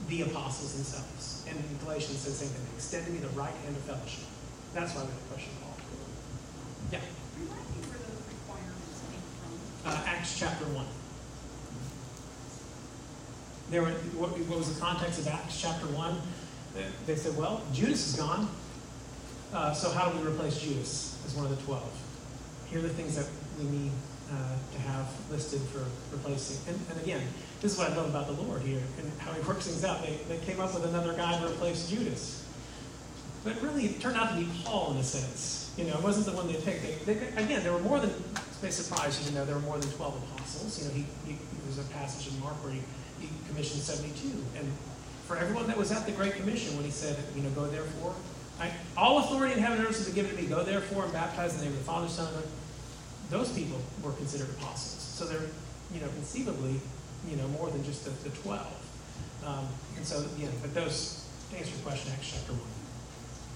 the 0.07 0.21
apostles 0.23 0.73
themselves. 0.75 1.45
And 1.49 1.57
Galatians 1.83 2.19
says 2.19 2.39
the 2.39 2.45
same 2.45 2.53
thing. 2.53 2.65
Extend 2.75 3.05
to 3.07 3.11
me 3.11 3.19
the 3.19 3.29
right 3.29 3.53
hand 3.63 3.75
of 3.75 3.81
fellowship. 3.83 4.23
That's 4.73 4.93
why 4.93 5.01
we 5.01 5.07
have 5.07 5.17
to 5.17 5.27
question 5.33 5.51
Paul. 5.61 5.73
Yeah. 6.91 6.99
Remind 7.39 7.59
me 7.59 7.81
where 7.89 7.97
those 7.99 8.21
requirements 8.29 9.01
came 9.09 9.21
from. 9.41 9.91
Uh, 9.91 10.09
Acts 10.11 10.37
chapter 10.37 10.65
1. 10.65 10.85
There 13.71 13.81
were, 13.81 13.89
what, 14.19 14.37
what 14.47 14.57
was 14.59 14.73
the 14.75 14.79
context 14.79 15.19
of 15.19 15.27
Acts 15.27 15.59
chapter 15.59 15.87
1? 15.87 16.21
They- 16.75 16.85
They 17.07 17.15
said, 17.15 17.35
well, 17.35 17.61
Judas 17.73 18.07
is 18.07 18.15
gone. 18.15 18.47
Uh, 19.53 19.73
so 19.73 19.89
how 19.91 20.09
do 20.11 20.19
we 20.19 20.27
replace 20.27 20.59
Judas 20.59 21.17
as 21.25 21.33
one 21.33 21.45
of 21.45 21.57
the 21.57 21.63
12? 21.63 21.81
Here 22.75 22.83
are 22.83 22.87
the 22.89 22.93
things 22.93 23.15
that 23.15 23.27
we 23.57 23.71
need 23.71 23.91
uh, 24.29 24.35
to 24.73 24.79
have 24.81 25.07
listed 25.31 25.61
for 25.71 25.79
replacing. 26.11 26.59
And, 26.67 26.77
and 26.91 26.99
again, 26.99 27.21
this 27.61 27.71
is 27.71 27.77
what 27.77 27.89
I 27.89 27.95
love 27.95 28.09
about 28.09 28.27
the 28.27 28.33
Lord 28.33 28.63
here 28.63 28.81
and 28.99 29.09
how 29.17 29.31
he 29.31 29.39
works 29.47 29.65
things 29.65 29.85
out. 29.85 30.01
They, 30.01 30.19
they 30.27 30.43
came 30.45 30.59
up 30.59 30.73
with 30.73 30.83
another 30.83 31.13
guy 31.13 31.39
to 31.39 31.47
replace 31.47 31.89
Judas. 31.89 32.45
But 33.45 33.61
really, 33.61 33.85
it 33.85 34.01
turned 34.01 34.17
out 34.17 34.31
to 34.31 34.35
be 34.35 34.49
Paul 34.65 34.91
in 34.91 34.97
a 34.97 35.03
sense. 35.05 35.73
You 35.77 35.85
know, 35.85 35.93
it 35.93 36.03
wasn't 36.03 36.25
the 36.25 36.33
one 36.33 36.51
they 36.51 36.59
picked. 36.59 37.05
They, 37.05 37.13
they, 37.13 37.27
again, 37.41 37.63
there 37.63 37.71
were 37.71 37.79
more 37.79 38.01
than, 38.01 38.11
may 38.61 38.71
surprise 38.71 39.21
you 39.21 39.29
to 39.29 39.35
know, 39.35 39.45
there 39.45 39.55
were 39.55 39.61
more 39.61 39.77
than 39.77 39.89
12 39.91 40.23
apostles. 40.23 40.83
You 40.83 40.89
know, 40.89 40.95
he, 40.95 41.31
he, 41.31 41.37
there's 41.63 41.79
a 41.79 41.89
passage 41.93 42.27
in 42.33 42.37
Mark 42.41 42.61
where 42.61 42.73
he, 42.73 42.81
he 43.21 43.29
commissioned 43.47 43.83
72. 43.83 44.27
And 44.59 44.69
for 45.27 45.37
everyone 45.37 45.67
that 45.67 45.77
was 45.77 45.93
at 45.93 46.05
the 46.05 46.11
Great 46.11 46.33
Commission, 46.33 46.75
when 46.75 46.83
he 46.83 46.91
said, 46.91 47.15
you 47.37 47.41
know, 47.41 47.49
go 47.51 47.67
therefore, 47.67 48.15
I, 48.59 48.73
all 48.97 49.19
authority 49.19 49.53
in 49.53 49.59
heaven 49.59 49.77
and 49.77 49.87
earth 49.87 49.95
has 49.95 50.07
been 50.07 50.15
given 50.15 50.35
to 50.35 50.41
me, 50.41 50.49
go 50.49 50.61
therefore 50.61 51.05
and 51.05 51.13
baptize 51.13 51.53
in 51.53 51.59
the 51.59 51.65
name 51.67 51.73
of 51.73 51.79
the 51.79 51.85
Father, 51.85 52.09
Son, 52.09 52.27
and 52.33 52.43
those 53.29 53.51
people 53.51 53.79
were 54.03 54.11
considered 54.13 54.49
apostles. 54.49 55.01
So 55.01 55.25
they're, 55.25 55.49
you 55.93 56.01
know, 56.01 56.07
conceivably, 56.07 56.79
you 57.29 57.37
know, 57.37 57.47
more 57.49 57.69
than 57.69 57.83
just 57.83 58.05
the, 58.05 58.29
the 58.29 58.35
12. 58.37 58.67
Um, 59.45 59.67
and 59.95 60.05
so, 60.05 60.25
yeah, 60.37 60.47
but 60.61 60.73
those, 60.73 61.25
to 61.51 61.57
answer 61.57 61.71
your 61.71 61.85
question, 61.85 62.11
Acts 62.13 62.31
chapter 62.33 62.53
1. 62.53 62.61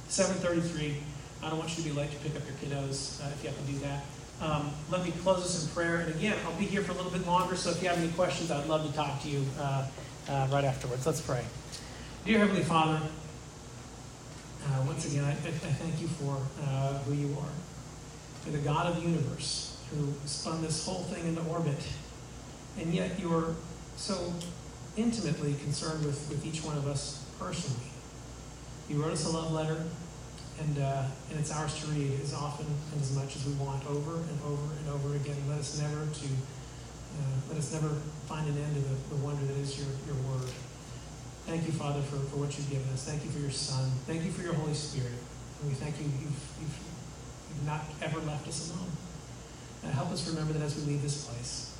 733, 0.09 0.97
I 1.43 1.49
don't 1.49 1.59
want 1.59 1.77
you 1.77 1.83
to 1.83 1.89
be 1.89 1.95
late 1.95 2.11
to 2.11 2.17
pick 2.17 2.35
up 2.35 2.43
your 2.45 2.55
kiddos 2.57 3.23
uh, 3.23 3.29
if 3.29 3.43
you 3.43 3.49
have 3.49 3.59
to 3.59 3.71
do 3.71 3.79
that. 3.79 4.03
Um, 4.41 4.71
let 4.89 5.03
me 5.03 5.11
close 5.23 5.43
this 5.43 5.63
in 5.63 5.69
prayer. 5.71 5.97
And 5.97 6.15
again, 6.15 6.35
I'll 6.45 6.57
be 6.57 6.65
here 6.65 6.81
for 6.81 6.93
a 6.93 6.95
little 6.95 7.11
bit 7.11 7.25
longer, 7.27 7.55
so 7.55 7.71
if 7.71 7.83
you 7.83 7.89
have 7.89 7.97
any 7.97 8.11
questions, 8.13 8.51
I'd 8.51 8.67
love 8.67 8.87
to 8.89 8.93
talk 8.95 9.21
to 9.23 9.29
you 9.29 9.45
uh, 9.59 9.87
uh, 10.29 10.47
right 10.51 10.63
afterwards. 10.63 11.05
Let's 11.05 11.21
pray. 11.21 11.43
Dear 12.25 12.39
Heavenly 12.39 12.63
Father, 12.63 13.01
uh, 14.65 14.83
once 14.85 15.05
again, 15.05 15.23
I, 15.23 15.31
I 15.31 15.35
thank 15.35 16.01
you 16.01 16.07
for 16.07 16.37
uh, 16.63 16.99
who 16.99 17.13
you 17.13 17.35
are. 17.39 17.68
The 18.51 18.57
God 18.59 18.87
of 18.87 18.95
the 18.95 19.01
universe 19.01 19.77
who 19.91 20.13
spun 20.25 20.61
this 20.61 20.85
whole 20.85 21.03
thing 21.03 21.27
into 21.27 21.41
orbit. 21.43 21.79
And 22.79 22.93
yet 22.93 23.19
you're 23.19 23.55
so 23.95 24.33
intimately 24.97 25.55
concerned 25.55 26.05
with, 26.05 26.29
with 26.29 26.45
each 26.45 26.63
one 26.63 26.77
of 26.77 26.87
us 26.87 27.25
personally. 27.39 27.91
You 28.89 29.01
wrote 29.01 29.13
us 29.13 29.25
a 29.25 29.29
love 29.29 29.51
letter, 29.51 29.83
and, 30.59 30.79
uh, 30.79 31.03
and 31.29 31.39
it's 31.39 31.51
ours 31.51 31.79
to 31.81 31.87
read 31.87 32.19
as 32.21 32.33
often 32.33 32.65
and 32.65 33.01
as 33.01 33.15
much 33.15 33.35
as 33.35 33.45
we 33.45 33.53
want 33.53 33.85
over 33.87 34.15
and 34.17 34.39
over 34.45 34.73
and 34.73 34.89
over 34.89 35.15
again. 35.15 35.37
Let 35.47 35.59
us 35.59 35.79
never 35.79 36.05
to 36.05 36.27
uh, 37.09 37.37
let 37.49 37.57
us 37.57 37.73
never 37.73 37.89
find 38.27 38.47
an 38.47 38.57
end 38.57 38.75
to 38.75 38.81
the, 38.81 39.15
the 39.15 39.25
wonder 39.25 39.43
that 39.45 39.57
is 39.57 39.77
your, 39.77 39.89
your 40.05 40.15
word. 40.29 40.49
Thank 41.47 41.65
you, 41.65 41.73
Father, 41.73 42.01
for, 42.01 42.17
for 42.29 42.37
what 42.37 42.55
you've 42.55 42.69
given 42.69 42.87
us. 42.93 43.03
Thank 43.03 43.25
you 43.25 43.31
for 43.31 43.39
your 43.39 43.49
Son. 43.49 43.89
Thank 44.05 44.23
you 44.23 44.31
for 44.31 44.43
your 44.43 44.53
Holy 44.53 44.73
Spirit. 44.73 45.17
And 45.61 45.69
we 45.69 45.75
thank 45.75 45.97
you 45.97 46.05
you've 46.05 46.37
You've 46.61 46.88
not 47.65 47.85
ever 48.01 48.19
left 48.19 48.47
us 48.47 48.71
alone. 48.71 48.91
Uh, 49.83 49.89
help 49.89 50.11
us 50.11 50.27
remember 50.29 50.53
that 50.53 50.63
as 50.63 50.75
we 50.75 50.83
leave 50.93 51.01
this 51.01 51.25
place. 51.25 51.75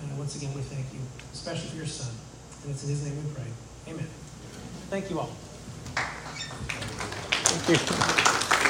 Uh, 0.00 0.16
once 0.16 0.36
again, 0.36 0.52
we 0.54 0.60
thank 0.62 0.92
you, 0.92 1.00
especially 1.32 1.68
for 1.70 1.76
your 1.76 1.86
Son. 1.86 2.12
And 2.62 2.72
it's 2.72 2.82
in 2.84 2.90
His 2.90 3.04
name 3.04 3.16
we 3.24 3.30
pray. 3.32 3.46
Amen. 3.88 4.06
Thank 4.90 5.10
you 5.10 5.20
all. 5.20 5.30
Thank 7.56 8.58
you. 8.60 8.63